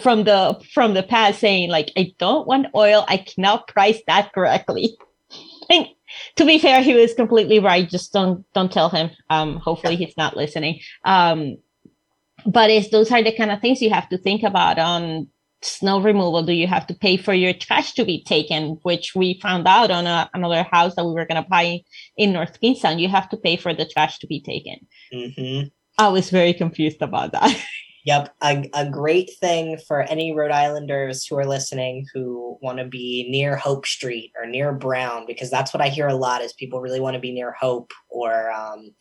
from 0.02 0.24
the 0.24 0.60
from 0.72 0.94
the 0.94 1.02
past 1.02 1.40
saying 1.40 1.70
like 1.70 1.92
I 1.96 2.14
don't 2.18 2.46
want 2.46 2.68
oil, 2.74 3.04
I 3.08 3.18
cannot 3.18 3.68
price 3.68 4.00
that 4.06 4.32
correctly. 4.32 4.96
and 5.70 5.86
to 6.36 6.44
be 6.44 6.58
fair, 6.58 6.82
he 6.82 6.94
was 6.94 7.14
completely 7.14 7.58
right. 7.58 7.88
Just 7.88 8.12
don't 8.12 8.44
don't 8.54 8.72
tell 8.72 8.88
him. 8.88 9.10
Um, 9.30 9.56
hopefully 9.56 9.96
he's 9.96 10.16
not 10.16 10.36
listening. 10.36 10.80
Um, 11.04 11.56
but 12.46 12.70
it's 12.70 12.90
those 12.90 13.10
are 13.10 13.22
the 13.22 13.36
kind 13.36 13.50
of 13.50 13.60
things 13.60 13.82
you 13.82 13.90
have 13.90 14.08
to 14.08 14.18
think 14.18 14.42
about 14.42 14.78
on 14.78 15.28
snow 15.60 16.00
removal 16.00 16.44
do 16.44 16.52
you 16.52 16.68
have 16.68 16.86
to 16.86 16.94
pay 16.94 17.16
for 17.16 17.34
your 17.34 17.52
trash 17.52 17.92
to 17.92 18.04
be 18.04 18.22
taken 18.22 18.78
which 18.82 19.14
we 19.16 19.40
found 19.42 19.66
out 19.66 19.90
on 19.90 20.06
a, 20.06 20.30
another 20.32 20.62
house 20.62 20.94
that 20.94 21.04
we 21.04 21.12
were 21.12 21.26
going 21.26 21.42
to 21.42 21.48
buy 21.48 21.80
in 22.16 22.32
north 22.32 22.60
kingstown 22.60 22.98
you 23.00 23.08
have 23.08 23.28
to 23.28 23.36
pay 23.36 23.56
for 23.56 23.74
the 23.74 23.84
trash 23.84 24.18
to 24.20 24.26
be 24.28 24.40
taken 24.40 24.78
hmm 25.12 25.62
i 25.98 26.06
was 26.06 26.30
very 26.30 26.54
confused 26.54 27.02
about 27.02 27.32
that 27.32 27.60
Yep, 28.04 28.34
a, 28.42 28.70
a 28.74 28.88
great 28.88 29.30
thing 29.40 29.78
for 29.86 30.02
any 30.02 30.34
Rhode 30.34 30.50
Islanders 30.50 31.26
who 31.26 31.36
are 31.36 31.46
listening 31.46 32.06
who 32.14 32.58
want 32.62 32.78
to 32.78 32.84
be 32.84 33.26
near 33.28 33.56
Hope 33.56 33.86
Street 33.86 34.32
or 34.38 34.46
near 34.46 34.72
Brown, 34.72 35.26
because 35.26 35.50
that's 35.50 35.74
what 35.74 35.82
I 35.82 35.88
hear 35.88 36.08
a 36.08 36.14
lot 36.14 36.42
is 36.42 36.52
people 36.52 36.80
really 36.80 37.00
want 37.00 37.14
to 37.14 37.20
be 37.20 37.32
near 37.32 37.52
Hope 37.52 37.92
or, 38.08 38.50
um, 38.50 38.94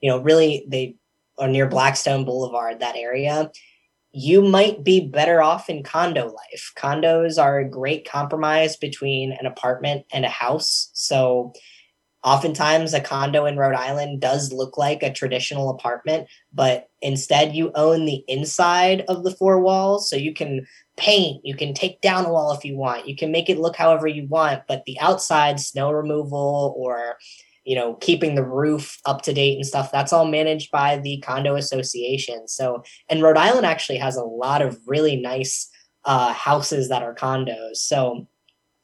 you 0.00 0.10
know, 0.10 0.18
really 0.18 0.66
they 0.68 0.96
or 1.36 1.46
near 1.46 1.68
Blackstone 1.68 2.24
Boulevard, 2.24 2.80
that 2.80 2.96
area. 2.96 3.50
You 4.10 4.42
might 4.42 4.82
be 4.82 5.06
better 5.06 5.42
off 5.42 5.70
in 5.70 5.84
condo 5.84 6.26
life. 6.26 6.72
Condos 6.76 7.40
are 7.40 7.58
a 7.58 7.68
great 7.68 8.08
compromise 8.08 8.76
between 8.76 9.32
an 9.32 9.46
apartment 9.46 10.06
and 10.12 10.24
a 10.24 10.30
house. 10.30 10.90
So 10.94 11.52
oftentimes 12.28 12.92
a 12.92 13.00
condo 13.00 13.46
in 13.46 13.56
Rhode 13.56 13.74
Island 13.74 14.20
does 14.20 14.52
look 14.52 14.76
like 14.76 15.02
a 15.02 15.10
traditional 15.10 15.70
apartment, 15.70 16.28
but 16.52 16.90
instead 17.00 17.54
you 17.54 17.72
own 17.74 18.04
the 18.04 18.22
inside 18.28 19.02
of 19.08 19.24
the 19.24 19.30
four 19.30 19.60
walls. 19.60 20.10
So 20.10 20.16
you 20.16 20.34
can 20.34 20.66
paint, 20.98 21.40
you 21.42 21.56
can 21.56 21.72
take 21.72 22.02
down 22.02 22.26
a 22.26 22.32
wall 22.32 22.52
if 22.52 22.66
you 22.66 22.76
want, 22.76 23.08
you 23.08 23.16
can 23.16 23.32
make 23.32 23.48
it 23.48 23.58
look 23.58 23.76
however 23.76 24.06
you 24.06 24.26
want, 24.26 24.64
but 24.68 24.82
the 24.84 25.00
outside 25.00 25.58
snow 25.58 25.90
removal 25.90 26.74
or 26.76 27.16
you 27.64 27.74
know 27.74 27.94
keeping 27.94 28.34
the 28.34 28.44
roof 28.44 28.98
up 29.06 29.22
to 29.22 29.32
date 29.32 29.56
and 29.56 29.66
stuff 29.66 29.90
that's 29.90 30.12
all 30.12 30.26
managed 30.26 30.70
by 30.70 30.96
the 30.96 31.20
condo 31.20 31.54
association 31.54 32.48
so 32.48 32.82
and 33.10 33.20
rhode 33.20 33.36
island 33.36 33.66
actually 33.66 33.98
has 33.98 34.16
a 34.16 34.24
lot 34.24 34.62
of 34.62 34.78
really 34.86 35.16
nice 35.16 35.68
uh, 36.06 36.32
houses 36.32 36.88
that 36.88 37.02
are 37.02 37.14
condos 37.14 37.76
so 37.76 38.26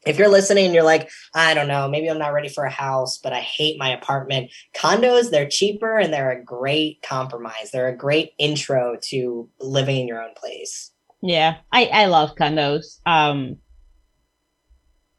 if 0.05 0.17
you're 0.17 0.29
listening 0.29 0.65
and 0.65 0.73
you're 0.73 0.83
like, 0.83 1.09
I 1.33 1.53
don't 1.53 1.67
know, 1.67 1.87
maybe 1.87 2.09
I'm 2.09 2.19
not 2.19 2.33
ready 2.33 2.49
for 2.49 2.63
a 2.63 2.71
house, 2.71 3.17
but 3.17 3.33
I 3.33 3.39
hate 3.39 3.79
my 3.79 3.89
apartment. 3.89 4.51
Condos, 4.75 5.31
they're 5.31 5.49
cheaper 5.49 5.97
and 5.97 6.13
they're 6.13 6.31
a 6.31 6.43
great 6.43 7.01
compromise. 7.01 7.71
They're 7.71 7.89
a 7.89 7.97
great 7.97 8.31
intro 8.37 8.97
to 9.09 9.49
living 9.59 9.97
in 9.97 10.07
your 10.07 10.21
own 10.21 10.33
place. 10.35 10.91
Yeah, 11.21 11.57
I, 11.71 11.85
I 11.85 12.05
love 12.05 12.35
condos. 12.35 12.99
Um, 13.05 13.57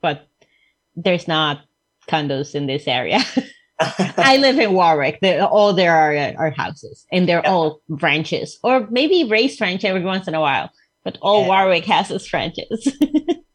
but 0.00 0.28
there's 0.94 1.26
not 1.26 1.62
condos 2.08 2.54
in 2.54 2.66
this 2.66 2.86
area. 2.86 3.20
I 3.80 4.38
live 4.38 4.58
in 4.58 4.72
Warwick. 4.72 5.18
They're, 5.20 5.44
all 5.44 5.72
there 5.72 5.94
are 5.94 6.34
are 6.38 6.50
houses, 6.50 7.04
and 7.12 7.28
they're 7.28 7.42
yeah. 7.44 7.50
all 7.50 7.82
ranches, 7.88 8.58
or 8.62 8.86
maybe 8.90 9.24
raised 9.24 9.60
ranch 9.60 9.84
every 9.84 10.02
once 10.02 10.26
in 10.28 10.34
a 10.34 10.40
while. 10.40 10.70
But 11.04 11.18
all 11.20 11.42
yeah. 11.42 11.48
Warwick 11.48 11.84
has 11.84 12.10
is 12.10 12.32
ranches. 12.32 12.96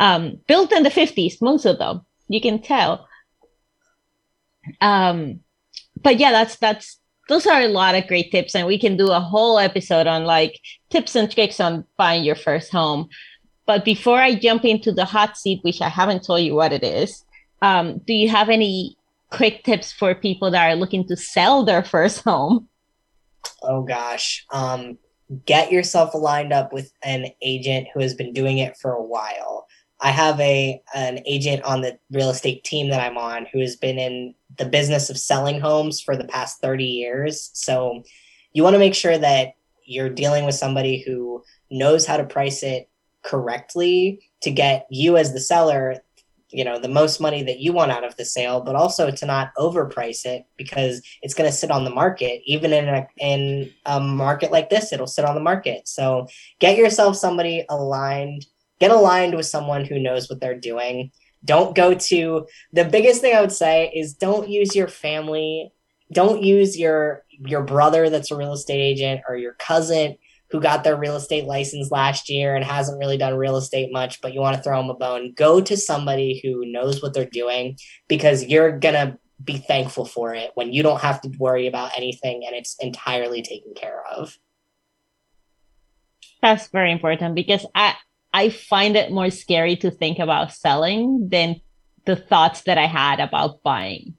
um, 0.00 0.38
built 0.46 0.72
in 0.72 0.82
the 0.82 0.90
50s, 0.90 1.40
most 1.40 1.64
of 1.64 1.78
them, 1.78 2.02
you 2.28 2.40
can 2.40 2.60
tell. 2.60 3.06
Um, 4.80 5.40
but 6.02 6.18
yeah, 6.18 6.30
that's 6.30 6.56
that's 6.56 6.98
those 7.28 7.46
are 7.46 7.60
a 7.60 7.68
lot 7.68 7.94
of 7.94 8.06
great 8.06 8.30
tips, 8.30 8.54
and 8.54 8.66
we 8.66 8.78
can 8.78 8.96
do 8.96 9.10
a 9.10 9.20
whole 9.20 9.58
episode 9.58 10.06
on 10.06 10.24
like 10.24 10.58
tips 10.90 11.14
and 11.14 11.30
tricks 11.30 11.60
on 11.60 11.84
buying 11.96 12.24
your 12.24 12.36
first 12.36 12.72
home. 12.72 13.08
But 13.66 13.84
before 13.84 14.18
I 14.18 14.34
jump 14.34 14.64
into 14.64 14.92
the 14.92 15.04
hot 15.04 15.36
seat, 15.36 15.60
which 15.62 15.82
I 15.82 15.90
haven't 15.90 16.24
told 16.24 16.40
you 16.40 16.54
what 16.54 16.72
it 16.72 16.82
is, 16.82 17.24
um, 17.60 17.98
do 17.98 18.14
you 18.14 18.28
have 18.30 18.48
any 18.48 18.96
quick 19.30 19.64
tips 19.64 19.92
for 19.92 20.14
people 20.14 20.50
that 20.50 20.70
are 20.70 20.76
looking 20.76 21.06
to 21.08 21.16
sell 21.16 21.64
their 21.64 21.84
first 21.84 22.24
home? 22.24 22.68
Oh 23.62 23.82
gosh. 23.82 24.46
Um, 24.50 24.98
get 25.44 25.72
yourself 25.72 26.14
lined 26.14 26.52
up 26.52 26.72
with 26.72 26.92
an 27.02 27.26
agent 27.42 27.88
who 27.92 28.00
has 28.00 28.14
been 28.14 28.32
doing 28.32 28.58
it 28.58 28.76
for 28.76 28.92
a 28.92 29.02
while. 29.02 29.66
I 30.00 30.10
have 30.10 30.38
a 30.40 30.80
an 30.94 31.20
agent 31.26 31.64
on 31.64 31.80
the 31.80 31.98
real 32.12 32.30
estate 32.30 32.64
team 32.64 32.90
that 32.90 33.00
I'm 33.00 33.18
on 33.18 33.46
who 33.52 33.60
has 33.60 33.76
been 33.76 33.98
in 33.98 34.34
the 34.56 34.64
business 34.64 35.10
of 35.10 35.18
selling 35.18 35.60
homes 35.60 36.00
for 36.00 36.16
the 36.16 36.24
past 36.24 36.60
30 36.60 36.84
years. 36.84 37.50
So 37.52 38.02
you 38.52 38.62
want 38.62 38.74
to 38.74 38.78
make 38.78 38.94
sure 38.94 39.18
that 39.18 39.54
you're 39.84 40.10
dealing 40.10 40.44
with 40.44 40.54
somebody 40.54 41.02
who 41.02 41.42
knows 41.70 42.06
how 42.06 42.16
to 42.16 42.24
price 42.24 42.62
it 42.62 42.88
correctly 43.24 44.20
to 44.42 44.50
get 44.50 44.86
you 44.90 45.16
as 45.16 45.32
the 45.32 45.40
seller 45.40 45.96
you 46.50 46.64
know 46.64 46.78
the 46.78 46.88
most 46.88 47.20
money 47.20 47.42
that 47.42 47.58
you 47.58 47.72
want 47.72 47.92
out 47.92 48.04
of 48.04 48.16
the 48.16 48.24
sale 48.24 48.60
but 48.60 48.74
also 48.74 49.10
to 49.10 49.26
not 49.26 49.52
overprice 49.58 50.24
it 50.24 50.46
because 50.56 51.02
it's 51.22 51.34
going 51.34 51.48
to 51.48 51.56
sit 51.56 51.70
on 51.70 51.84
the 51.84 51.90
market. 51.90 52.40
Even 52.46 52.72
in 52.72 52.88
a 52.88 53.06
in 53.18 53.70
a 53.86 54.00
market 54.00 54.50
like 54.50 54.70
this 54.70 54.92
it'll 54.92 55.06
sit 55.06 55.24
on 55.24 55.34
the 55.34 55.40
market. 55.40 55.86
So 55.86 56.26
get 56.58 56.78
yourself 56.78 57.16
somebody 57.16 57.64
aligned 57.68 58.46
get 58.80 58.90
aligned 58.90 59.34
with 59.34 59.46
someone 59.46 59.84
who 59.84 59.98
knows 59.98 60.30
what 60.30 60.40
they're 60.40 60.58
doing. 60.58 61.10
Don't 61.44 61.74
go 61.74 61.94
to 61.94 62.46
the 62.72 62.84
biggest 62.84 63.20
thing 63.20 63.34
i 63.34 63.40
would 63.40 63.52
say 63.52 63.92
is 63.94 64.14
don't 64.14 64.48
use 64.48 64.74
your 64.74 64.88
family. 64.88 65.72
Don't 66.12 66.42
use 66.42 66.78
your 66.78 67.24
your 67.40 67.62
brother 67.62 68.10
that's 68.10 68.30
a 68.30 68.36
real 68.36 68.54
estate 68.54 68.80
agent 68.80 69.20
or 69.28 69.36
your 69.36 69.54
cousin 69.54 70.16
who 70.50 70.60
got 70.60 70.84
their 70.84 70.96
real 70.96 71.16
estate 71.16 71.44
license 71.44 71.90
last 71.90 72.30
year 72.30 72.56
and 72.56 72.64
hasn't 72.64 72.98
really 72.98 73.18
done 73.18 73.34
real 73.34 73.56
estate 73.56 73.92
much, 73.92 74.20
but 74.20 74.32
you 74.32 74.40
want 74.40 74.56
to 74.56 74.62
throw 74.62 74.80
them 74.80 74.90
a 74.90 74.94
bone, 74.94 75.32
go 75.34 75.60
to 75.60 75.76
somebody 75.76 76.40
who 76.42 76.64
knows 76.64 77.02
what 77.02 77.12
they're 77.12 77.26
doing 77.26 77.76
because 78.08 78.44
you're 78.44 78.78
going 78.78 78.94
to 78.94 79.18
be 79.42 79.58
thankful 79.58 80.04
for 80.04 80.34
it 80.34 80.50
when 80.54 80.72
you 80.72 80.82
don't 80.82 81.00
have 81.00 81.20
to 81.20 81.30
worry 81.38 81.66
about 81.66 81.92
anything 81.96 82.44
and 82.46 82.56
it's 82.56 82.76
entirely 82.80 83.42
taken 83.42 83.74
care 83.74 84.02
of. 84.06 84.36
That's 86.42 86.68
very 86.68 86.92
important 86.92 87.34
because 87.34 87.66
I 87.74 87.94
I 88.32 88.50
find 88.50 88.96
it 88.96 89.10
more 89.10 89.30
scary 89.30 89.76
to 89.76 89.90
think 89.90 90.18
about 90.18 90.52
selling 90.52 91.28
than 91.30 91.60
the 92.04 92.16
thoughts 92.16 92.62
that 92.62 92.78
I 92.78 92.86
had 92.86 93.20
about 93.20 93.62
buying. 93.62 94.14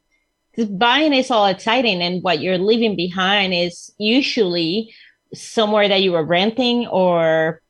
Because 0.51 0.69
buying 0.69 1.13
is 1.13 1.31
all 1.31 1.45
exciting 1.45 2.01
and 2.01 2.23
what 2.23 2.41
you're 2.41 2.57
leaving 2.57 2.95
behind 2.95 3.53
is 3.53 3.93
usually 3.97 4.93
somewhere 5.33 5.87
that 5.87 6.01
you 6.01 6.11
were 6.11 6.25
renting 6.25 6.87
or 6.87 7.61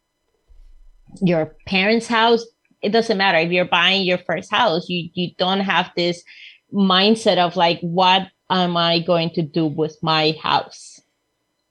your 1.22 1.56
parents' 1.66 2.08
house, 2.08 2.46
it 2.82 2.90
doesn't 2.90 3.18
matter. 3.18 3.38
If 3.38 3.52
you're 3.52 3.66
buying 3.66 4.04
your 4.04 4.20
first 4.20 4.52
house, 4.52 4.88
you 4.88 5.10
you 5.14 5.32
don't 5.38 5.62
have 5.62 5.92
this 5.96 6.24
mindset 6.74 7.38
of 7.38 7.56
like, 7.56 7.80
what 7.82 8.28
am 8.50 8.78
I 8.78 9.00
going 9.00 9.32
to 9.32 9.42
do 9.42 9.66
with 9.66 9.98
my 10.02 10.38
house? 10.42 11.00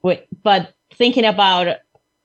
But 0.03 0.74
thinking 0.95 1.24
about 1.24 1.78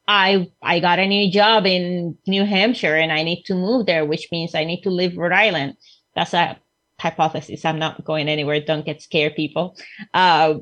I 0.08 0.52
I 0.62 0.80
got 0.80 1.00
a 1.00 1.08
new 1.08 1.32
job 1.32 1.66
in 1.66 2.18
New 2.28 2.46
Hampshire 2.46 2.96
and 2.96 3.12
I 3.12 3.24
need 3.24 3.44
to 3.44 3.56
move 3.56 3.86
there, 3.86 4.06
which 4.06 4.28
means 4.32 4.54
I 4.54 4.66
need 4.66 4.82
to 4.82 4.90
leave 4.90 5.18
Rhode 5.18 5.32
Island. 5.32 5.78
That's 6.16 6.34
a 6.34 6.58
hypothesis. 7.00 7.66
I'm 7.66 7.80
not 7.80 8.04
going 8.04 8.28
anywhere. 8.28 8.62
Don't 8.62 8.86
get 8.86 9.02
scared, 9.02 9.36
people. 9.36 9.78
Uh, 10.14 10.56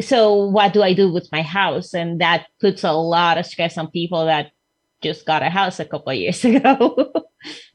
so 0.00 0.46
what 0.46 0.72
do 0.72 0.82
I 0.82 0.92
do 0.92 1.12
with 1.12 1.28
my 1.32 1.42
house? 1.42 1.94
And 1.94 2.20
that 2.20 2.46
puts 2.60 2.84
a 2.84 2.92
lot 2.92 3.38
of 3.38 3.46
stress 3.46 3.76
on 3.76 3.90
people 3.90 4.26
that 4.26 4.52
just 5.02 5.26
got 5.26 5.42
a 5.42 5.50
house 5.50 5.80
a 5.80 5.84
couple 5.84 6.12
of 6.12 6.18
years 6.18 6.44
ago. 6.44 7.12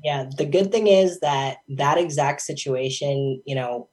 yeah, 0.03 0.25
the 0.37 0.45
good 0.45 0.71
thing 0.71 0.87
is 0.87 1.19
that 1.19 1.57
that 1.69 1.97
exact 1.97 2.41
situation, 2.41 3.41
you 3.45 3.55
know, 3.55 3.89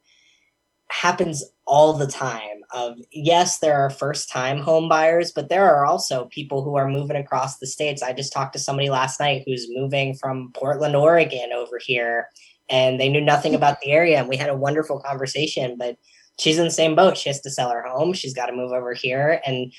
happens 0.91 1.45
all 1.66 1.93
the 1.93 2.07
time 2.07 2.61
of 2.74 2.99
yes 3.12 3.61
there 3.61 3.76
are 3.76 3.91
first 3.91 4.28
time 4.28 4.59
home 4.59 4.89
buyers 4.89 5.31
but 5.31 5.49
there 5.49 5.72
are 5.72 5.87
also 5.87 6.24
people 6.26 6.64
who 6.64 6.74
are 6.74 6.89
moving 6.89 7.16
across 7.16 7.59
the 7.59 7.66
states 7.66 8.03
i 8.03 8.12
just 8.12 8.33
talked 8.33 8.53
to 8.53 8.59
somebody 8.59 8.91
last 8.91 9.20
night 9.20 9.45
who's 9.47 9.68
moving 9.70 10.14
from 10.14 10.51
portland 10.53 10.97
oregon 10.97 11.53
over 11.55 11.78
here 11.81 12.26
and 12.68 12.99
they 12.99 13.09
knew 13.09 13.20
nothing 13.20 13.53
mm-hmm. 13.53 13.57
about 13.59 13.81
the 13.81 13.93
area 13.93 14.18
and 14.18 14.28
we 14.28 14.37
had 14.37 14.51
a 14.51 14.57
wonderful 14.57 14.99
conversation 14.99 15.76
but 15.78 15.97
she's 16.41 16.59
in 16.59 16.64
the 16.64 16.70
same 16.70 16.95
boat. 16.95 17.16
She 17.16 17.28
has 17.28 17.41
to 17.43 17.51
sell 17.51 17.70
her 17.70 17.82
home. 17.82 18.12
She's 18.12 18.34
got 18.34 18.47
to 18.47 18.57
move 18.57 18.72
over 18.72 18.95
here. 18.95 19.41
And 19.47 19.72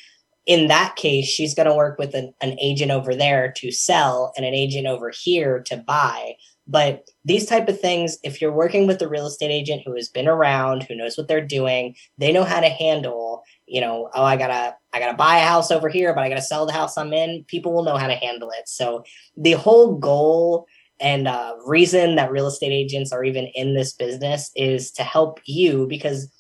in 0.45 0.67
that 0.67 0.95
case, 0.95 1.27
she's 1.27 1.55
going 1.55 1.67
to 1.67 1.75
work 1.75 1.97
with 1.97 2.13
an, 2.13 2.33
an 2.41 2.57
agent 2.59 2.91
over 2.91 3.15
there 3.15 3.51
to 3.57 3.71
sell 3.71 4.31
and 4.37 4.45
an 4.45 4.53
agent 4.53 4.87
over 4.87 5.09
here 5.09 5.61
to 5.67 5.77
buy. 5.77 6.35
But 6.67 7.09
these 7.25 7.47
type 7.47 7.67
of 7.67 7.79
things, 7.79 8.17
if 8.23 8.39
you're 8.39 8.51
working 8.51 8.87
with 8.87 9.01
a 9.01 9.09
real 9.09 9.25
estate 9.25 9.51
agent 9.51 9.81
who 9.85 9.95
has 9.95 10.07
been 10.07 10.27
around, 10.27 10.83
who 10.83 10.95
knows 10.95 11.17
what 11.17 11.27
they're 11.27 11.45
doing, 11.45 11.95
they 12.17 12.31
know 12.31 12.43
how 12.43 12.59
to 12.59 12.69
handle, 12.69 13.43
you 13.65 13.81
know, 13.81 14.09
oh, 14.13 14.23
I 14.23 14.37
gotta, 14.37 14.75
I 14.93 14.99
gotta 14.99 15.17
buy 15.17 15.37
a 15.37 15.47
house 15.47 15.71
over 15.71 15.89
here, 15.89 16.13
but 16.13 16.23
I 16.23 16.29
gotta 16.29 16.41
sell 16.41 16.65
the 16.65 16.73
house 16.73 16.97
I'm 16.97 17.13
in. 17.13 17.43
People 17.47 17.73
will 17.73 17.83
know 17.83 17.97
how 17.97 18.07
to 18.07 18.15
handle 18.15 18.51
it. 18.51 18.69
So 18.69 19.03
the 19.35 19.53
whole 19.53 19.97
goal 19.97 20.67
and 20.99 21.27
uh, 21.27 21.55
reason 21.65 22.15
that 22.15 22.31
real 22.31 22.47
estate 22.47 22.71
agents 22.71 23.11
are 23.11 23.23
even 23.23 23.47
in 23.55 23.73
this 23.73 23.93
business 23.93 24.51
is 24.55 24.91
to 24.91 25.03
help 25.03 25.39
you 25.45 25.87
because 25.87 26.31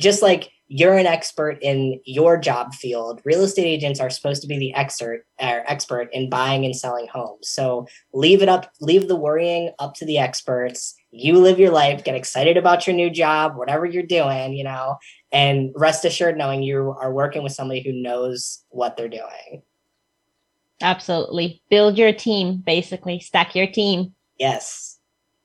just 0.00 0.22
like 0.22 0.50
you're 0.72 0.96
an 0.96 1.06
expert 1.06 1.58
in 1.62 2.00
your 2.04 2.38
job 2.38 2.72
field, 2.74 3.20
real 3.24 3.42
estate 3.42 3.66
agents 3.66 3.98
are 3.98 4.08
supposed 4.08 4.40
to 4.40 4.46
be 4.46 4.56
the 4.56 4.72
expert 4.74 5.26
er, 5.42 5.64
expert 5.66 6.08
in 6.12 6.30
buying 6.30 6.64
and 6.64 6.76
selling 6.76 7.08
homes. 7.08 7.48
So 7.48 7.86
leave 8.14 8.40
it 8.40 8.48
up, 8.48 8.70
leave 8.80 9.08
the 9.08 9.16
worrying 9.16 9.72
up 9.80 9.94
to 9.94 10.06
the 10.06 10.18
experts. 10.18 10.94
You 11.10 11.38
live 11.38 11.58
your 11.58 11.72
life, 11.72 12.04
get 12.04 12.14
excited 12.14 12.56
about 12.56 12.86
your 12.86 12.94
new 12.94 13.10
job, 13.10 13.56
whatever 13.56 13.84
you're 13.84 14.04
doing, 14.04 14.52
you 14.52 14.62
know, 14.62 14.96
and 15.32 15.72
rest 15.74 16.04
assured 16.04 16.38
knowing 16.38 16.62
you 16.62 16.94
are 17.00 17.12
working 17.12 17.42
with 17.42 17.52
somebody 17.52 17.82
who 17.82 17.92
knows 17.92 18.64
what 18.68 18.96
they're 18.96 19.08
doing. 19.08 19.62
Absolutely. 20.80 21.62
Build 21.68 21.98
your 21.98 22.12
team, 22.12 22.62
basically. 22.64 23.18
Stack 23.18 23.56
your 23.56 23.66
team. 23.66 24.14
Yes. 24.38 24.98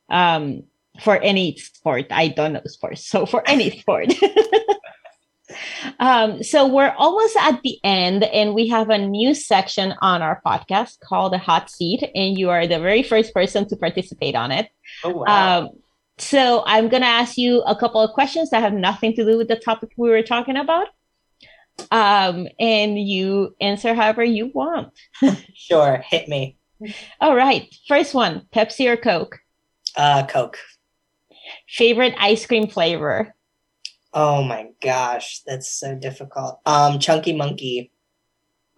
Um, 0.08 0.64
for 1.02 1.18
any 1.18 1.58
sport. 1.58 2.08
I 2.12 2.30
don't 2.30 2.54
know 2.54 2.62
sports. 2.66 3.06
So 3.08 3.26
for 3.26 3.48
any 3.48 3.70
sport. 3.80 4.14
um, 6.00 6.44
so 6.44 6.68
we're 6.68 6.94
almost 6.98 7.36
at 7.38 7.62
the 7.64 7.80
end, 7.84 8.24
and 8.24 8.54
we 8.54 8.68
have 8.70 8.90
a 8.90 8.98
new 8.98 9.34
section 9.34 9.94
on 10.02 10.22
our 10.22 10.42
podcast 10.46 11.00
called 11.02 11.34
the 11.34 11.38
hot 11.38 11.70
seat, 11.70 12.04
and 12.16 12.38
you 12.38 12.50
are 12.50 12.68
the 12.68 12.80
very 12.80 13.04
first 13.04 13.34
person 13.34 13.68
to 13.70 13.76
participate 13.76 14.36
on 14.36 14.52
it. 14.52 14.70
Oh 15.04 15.10
wow. 15.10 15.60
Um, 15.60 15.70
so 16.18 16.64
I'm 16.66 16.88
gonna 16.88 17.06
ask 17.06 17.38
you 17.38 17.62
a 17.62 17.76
couple 17.76 18.02
of 18.02 18.12
questions 18.14 18.50
that 18.50 18.62
have 18.62 18.74
nothing 18.74 19.14
to 19.16 19.26
do 19.26 19.38
with 19.38 19.48
the 19.48 19.58
topic 19.58 19.92
we 19.98 20.10
were 20.10 20.24
talking 20.24 20.58
about. 20.58 20.88
Um, 21.92 22.48
and 22.58 22.98
you 22.98 23.54
answer 23.60 23.94
however 23.94 24.24
you 24.24 24.50
want. 24.54 24.94
sure, 25.54 26.02
hit 26.10 26.30
me. 26.30 26.58
All 27.20 27.36
right. 27.36 27.74
First 27.88 28.14
one, 28.14 28.48
Pepsi 28.54 28.90
or 28.90 28.98
Coke? 28.98 29.40
Uh 29.96 30.26
Coke. 30.26 30.58
Favorite 31.68 32.14
ice 32.20 32.46
cream 32.46 32.68
flavor? 32.68 33.34
Oh 34.14 34.44
my 34.44 34.68
gosh, 34.82 35.42
that's 35.46 35.72
so 35.72 35.96
difficult. 35.96 36.60
Um 36.66 37.00
Chunky 37.00 37.34
Monkey. 37.34 37.92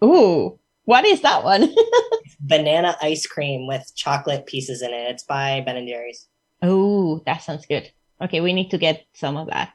Ooh, 0.03 0.59
what 0.85 1.05
is 1.05 1.21
that 1.21 1.43
one? 1.43 1.73
Banana 2.39 2.95
ice 3.01 3.25
cream 3.25 3.67
with 3.67 3.91
chocolate 3.95 4.45
pieces 4.45 4.81
in 4.81 4.91
it. 4.93 5.11
It's 5.11 5.23
by 5.23 5.61
Ben 5.65 5.77
and 5.77 5.87
Jerry's. 5.87 6.27
Oh, 6.61 7.21
that 7.25 7.41
sounds 7.43 7.65
good. 7.65 7.91
Okay, 8.21 8.41
we 8.41 8.53
need 8.53 8.71
to 8.71 8.77
get 8.77 9.05
some 9.13 9.37
of 9.37 9.47
that. 9.47 9.73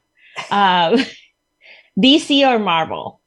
Um, 0.50 1.04
DC 1.98 2.46
or 2.48 2.58
Marvel? 2.58 3.20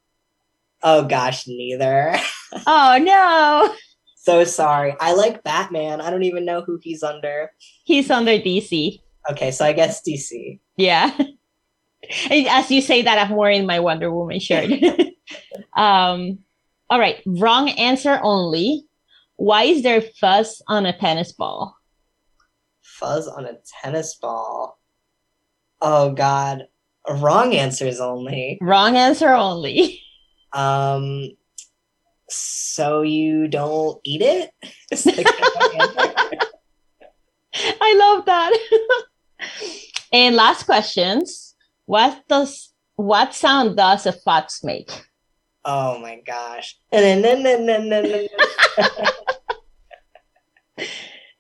Oh 0.84 1.04
gosh, 1.06 1.48
neither. 1.48 2.16
Oh 2.68 2.98
no, 3.02 3.76
so 4.16 4.46
sorry. 4.46 4.96
I 5.02 5.14
like 5.14 5.44
Batman. 5.44 6.00
I 6.00 6.10
don't 6.10 6.24
even 6.24 6.46
know 6.46 6.62
who 6.62 6.80
he's 6.82 7.04
under. 7.04 7.52
he's 7.84 8.10
under 8.10 8.32
DC. 8.32 9.02
Okay, 9.30 9.52
so 9.52 9.66
I 9.66 9.74
guess 9.74 10.02
DC. 10.02 10.60
Yeah. 10.78 11.18
As 12.30 12.70
you 12.70 12.82
say 12.82 13.02
that, 13.02 13.18
I'm 13.18 13.36
wearing 13.36 13.66
my 13.66 13.80
Wonder 13.80 14.12
Woman 14.12 14.40
shirt. 14.40 14.70
um, 15.76 16.40
all 16.90 17.00
right, 17.00 17.22
wrong 17.26 17.70
answer 17.70 18.20
only. 18.22 18.86
Why 19.38 19.64
is 19.64 19.84
there 19.84 20.02
fuzz 20.02 20.62
on 20.68 20.86
a 20.86 20.98
tennis 20.98 21.32
ball? 21.32 21.76
Fuzz 22.82 23.28
on 23.28 23.46
a 23.46 23.58
tennis 23.82 24.16
ball. 24.16 24.80
Oh 25.82 26.14
god. 26.14 26.68
Wrong 27.08 27.54
answers 27.54 28.00
only. 28.00 28.58
Wrong 28.62 28.96
answer 28.98 29.30
only. 29.30 30.02
Um 30.54 31.32
so 32.30 33.02
you 33.02 33.50
don't 33.50 34.00
eat 34.06 34.22
it? 34.22 34.52
It's 34.90 35.06
like 35.06 35.18
the 35.18 35.52
wrong 35.60 35.82
answer. 35.82 36.38
I 37.82 37.96
love 37.98 38.26
that. 38.26 38.58
And 40.12 40.36
last 40.36 40.64
questions. 40.64 41.56
What 41.86 42.24
does 42.28 42.74
what 42.96 43.34
sound 43.34 43.78
does 43.78 44.06
a 44.06 44.14
fox 44.14 44.64
make? 44.64 44.92
oh 45.66 46.00
my 46.00 46.22
gosh. 46.26 46.78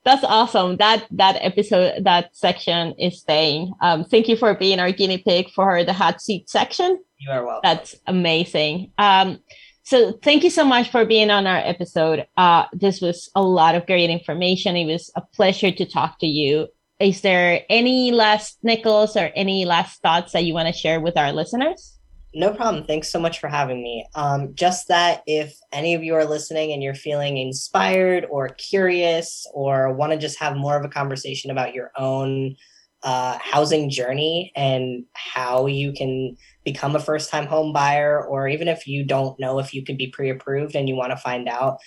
That's 0.04 0.24
awesome. 0.24 0.78
That 0.78 1.08
that 1.12 1.38
episode 1.41 2.04
that 2.04 2.36
section 2.36 2.93
is 3.00 3.20
staying. 3.20 3.74
Um, 3.82 4.04
thank 4.04 4.28
you 4.28 4.38
for 4.38 4.54
being 4.54 4.80
our 4.80 4.91
guinea 4.91 5.18
pig 5.18 5.50
for 5.50 5.84
the 5.84 5.93
hot 5.93 6.22
seat 6.22 6.50
section. 6.50 7.04
You 7.18 7.32
are 7.32 7.43
welcome. 7.46 7.62
That's 7.64 7.96
amazing. 8.06 8.91
Um, 9.00 9.39
so 9.82 10.14
thank 10.24 10.43
you 10.43 10.50
so 10.50 10.66
much 10.66 10.89
for 10.89 11.06
being 11.06 11.30
on 11.30 11.48
our 11.48 11.58
episode. 11.58 12.26
Uh, 12.38 12.66
this 12.74 13.02
was 13.02 13.30
a 13.36 13.41
lot 13.41 13.76
of 13.76 13.86
great 13.86 14.10
information. 14.10 14.76
It 14.76 14.86
was 14.86 15.12
a 15.16 15.22
pleasure 15.22 15.72
to 15.72 15.86
talk 15.86 16.20
to 16.20 16.28
you. 16.28 16.68
Is 17.00 17.22
there 17.22 17.62
any 17.70 18.12
last 18.12 18.58
nickels 18.64 19.18
or 19.18 19.32
any 19.36 19.66
last 19.66 20.02
thoughts 20.02 20.32
that 20.32 20.46
you 20.46 20.54
want 20.54 20.68
to 20.68 20.74
share 20.74 21.02
with 21.02 21.18
our 21.18 21.34
listeners? 21.34 21.98
No 22.34 22.54
problem. 22.54 22.86
Thanks 22.86 23.10
so 23.10 23.20
much 23.20 23.39
for 23.39 23.48
having 23.48 23.82
me. 23.82 24.06
Um, 24.14 24.56
just 24.56 24.89
that 24.89 25.24
if 25.26 25.58
any 25.72 25.93
of 25.93 26.04
you 26.04 26.16
are 26.16 26.26
listening 26.26 26.74
and 26.74 26.84
you're 26.84 26.93
feeling 26.93 27.38
inspired 27.38 28.26
or 28.30 28.50
curious 28.50 29.48
or 29.54 29.93
want 29.93 30.12
to 30.12 30.18
just 30.18 30.39
have 30.39 30.58
more 30.58 30.78
of 30.78 30.84
a 30.84 30.89
conversation 30.89 31.50
about 31.50 31.74
your 31.74 31.91
own 31.98 32.56
uh, 33.04 33.38
housing 33.39 33.89
journey 33.89 34.52
and 34.56 35.06
how 35.14 35.68
you 35.68 35.93
can 35.93 36.36
become 36.66 36.96
a 36.96 37.00
first 37.00 37.30
time 37.30 37.46
home 37.46 37.72
buyer, 37.72 38.26
or 38.26 38.48
even 38.48 38.68
if 38.68 38.88
you 38.88 39.06
don't 39.06 39.39
know 39.39 39.60
if 39.60 39.74
you 39.74 39.86
could 39.86 39.98
be 39.98 40.08
pre 40.08 40.30
approved 40.30 40.76
and 40.76 40.89
you 40.89 40.96
want 40.96 41.12
to 41.12 41.18
find 41.18 41.48
out, 41.48 41.78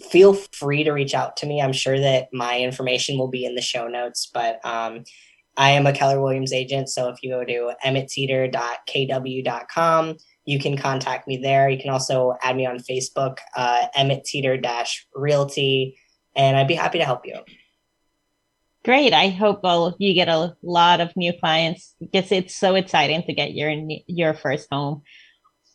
feel 0.00 0.34
free 0.34 0.84
to 0.84 0.92
reach 0.92 1.14
out 1.14 1.36
to 1.38 1.46
me. 1.46 1.60
I'm 1.60 1.72
sure 1.72 1.98
that 1.98 2.28
my 2.32 2.58
information 2.58 3.18
will 3.18 3.26
be 3.28 3.44
in 3.44 3.54
the 3.54 3.62
show 3.62 3.88
notes, 3.88 4.30
but 4.32 4.64
um, 4.64 5.04
I 5.56 5.70
am 5.70 5.86
a 5.86 5.92
Keller 5.92 6.22
Williams 6.22 6.52
agent. 6.52 6.88
So 6.88 7.08
if 7.08 7.20
you 7.22 7.30
go 7.30 7.44
to 7.44 7.72
emmettteeter.kw.com, 7.84 10.16
you 10.44 10.58
can 10.58 10.76
contact 10.78 11.28
me 11.28 11.36
there. 11.36 11.68
You 11.68 11.78
can 11.78 11.90
also 11.90 12.34
add 12.42 12.56
me 12.56 12.64
on 12.64 12.78
Facebook, 12.78 13.36
uh, 13.56 13.88
Emmett 13.94 14.24
Teeter 14.24 14.58
Realty, 15.14 15.98
and 16.34 16.56
I'd 16.56 16.68
be 16.68 16.74
happy 16.74 16.96
to 16.98 17.04
help 17.04 17.26
you. 17.26 17.40
Great. 18.84 19.12
I 19.12 19.28
hope 19.28 19.64
well, 19.64 19.96
you 19.98 20.14
get 20.14 20.28
a 20.28 20.56
lot 20.62 21.00
of 21.00 21.14
new 21.16 21.32
clients 21.38 21.94
because 22.00 22.32
it's 22.32 22.54
so 22.54 22.76
exciting 22.76 23.22
to 23.24 23.34
get 23.34 23.52
your 23.52 23.70
your 24.06 24.32
first 24.32 24.68
home. 24.70 25.02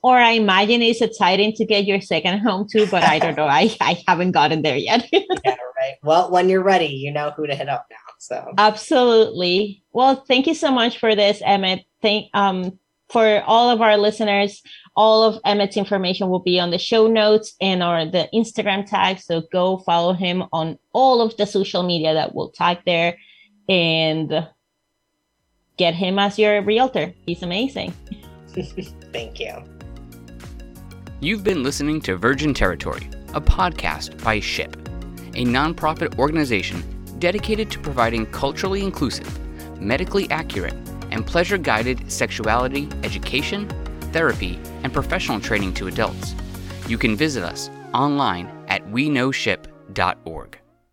Or 0.04 0.18
I 0.18 0.32
imagine 0.32 0.82
it's 0.82 1.02
exciting 1.02 1.54
to 1.54 1.66
get 1.66 1.86
your 1.86 2.02
second 2.02 2.40
home 2.40 2.68
too, 2.70 2.86
but 2.88 3.04
I 3.04 3.20
don't 3.20 3.38
know. 3.38 3.48
I, 3.48 3.76
I 3.80 4.04
haven't 4.06 4.32
gotten 4.32 4.62
there 4.62 4.76
yet. 4.76 5.08
yeah, 5.14 5.22
right. 5.46 5.96
Well, 6.04 6.30
when 6.30 6.50
you're 6.50 6.64
ready, 6.64 6.88
you 6.88 7.12
know 7.12 7.32
who 7.32 7.48
to 7.48 7.56
hit 7.56 7.70
up 7.70 7.88
now. 7.90 7.98
So 8.20 8.54
Absolutely. 8.58 9.84
Well, 9.94 10.24
thank 10.28 10.46
you 10.46 10.54
so 10.54 10.72
much 10.72 11.00
for 11.00 11.16
this, 11.16 11.42
Emmett. 11.44 11.86
Thank 12.02 12.30
um 12.34 12.78
for 13.10 13.42
all 13.46 13.70
of 13.70 13.82
our 13.82 13.98
listeners. 13.98 14.62
All 14.96 15.24
of 15.24 15.40
Emmett's 15.46 15.78
information 15.78 16.30
will 16.30 16.40
be 16.40 16.60
on 16.60 16.72
the 16.72 16.78
show 16.78 17.08
notes 17.08 17.56
and 17.62 17.82
or 17.82 18.06
the 18.06 18.28
Instagram 18.34 18.86
tag. 18.86 19.20
So 19.20 19.44
go 19.52 19.78
follow 19.80 20.14
him 20.14 20.44
on 20.52 20.78
all 20.92 21.22
of 21.22 21.36
the 21.38 21.46
social 21.46 21.84
media 21.84 22.14
that 22.14 22.36
we'll 22.36 22.50
tag 22.50 22.80
there 22.86 23.18
and 23.70 24.48
get 25.78 25.94
him 25.94 26.20
as 26.20 26.38
your 26.38 26.62
realtor. 26.62 27.14
He's 27.26 27.42
amazing. 27.42 27.94
thank 29.14 29.40
you. 29.40 29.64
You've 31.24 31.46
been 31.46 31.64
listening 31.64 32.02
to 32.02 32.18
Virgin 32.18 32.54
Territory, 32.54 33.10
a 33.34 33.40
podcast 33.40 34.22
by 34.26 34.42
SHIP, 34.42 34.76
a 35.36 35.46
nonprofit 35.46 36.20
organization 36.20 36.84
dedicated 37.18 37.72
to 37.72 37.80
providing 37.80 38.26
culturally 38.26 38.84
inclusive, 38.84 39.40
medically 39.80 40.30
accurate, 40.32 40.74
and 41.12 41.26
pleasure 41.26 41.58
guided 41.58 42.12
sexuality 42.12 42.90
education, 43.04 43.70
therapy, 44.12 44.60
and 44.84 44.92
professional 44.92 45.40
training 45.40 45.74
to 45.76 45.88
adults. 45.88 46.36
You 46.90 46.98
can 46.98 47.16
visit 47.16 47.46
us 47.46 47.70
online 47.94 48.48
at 48.68 48.86
weknowship.org. 48.88 50.60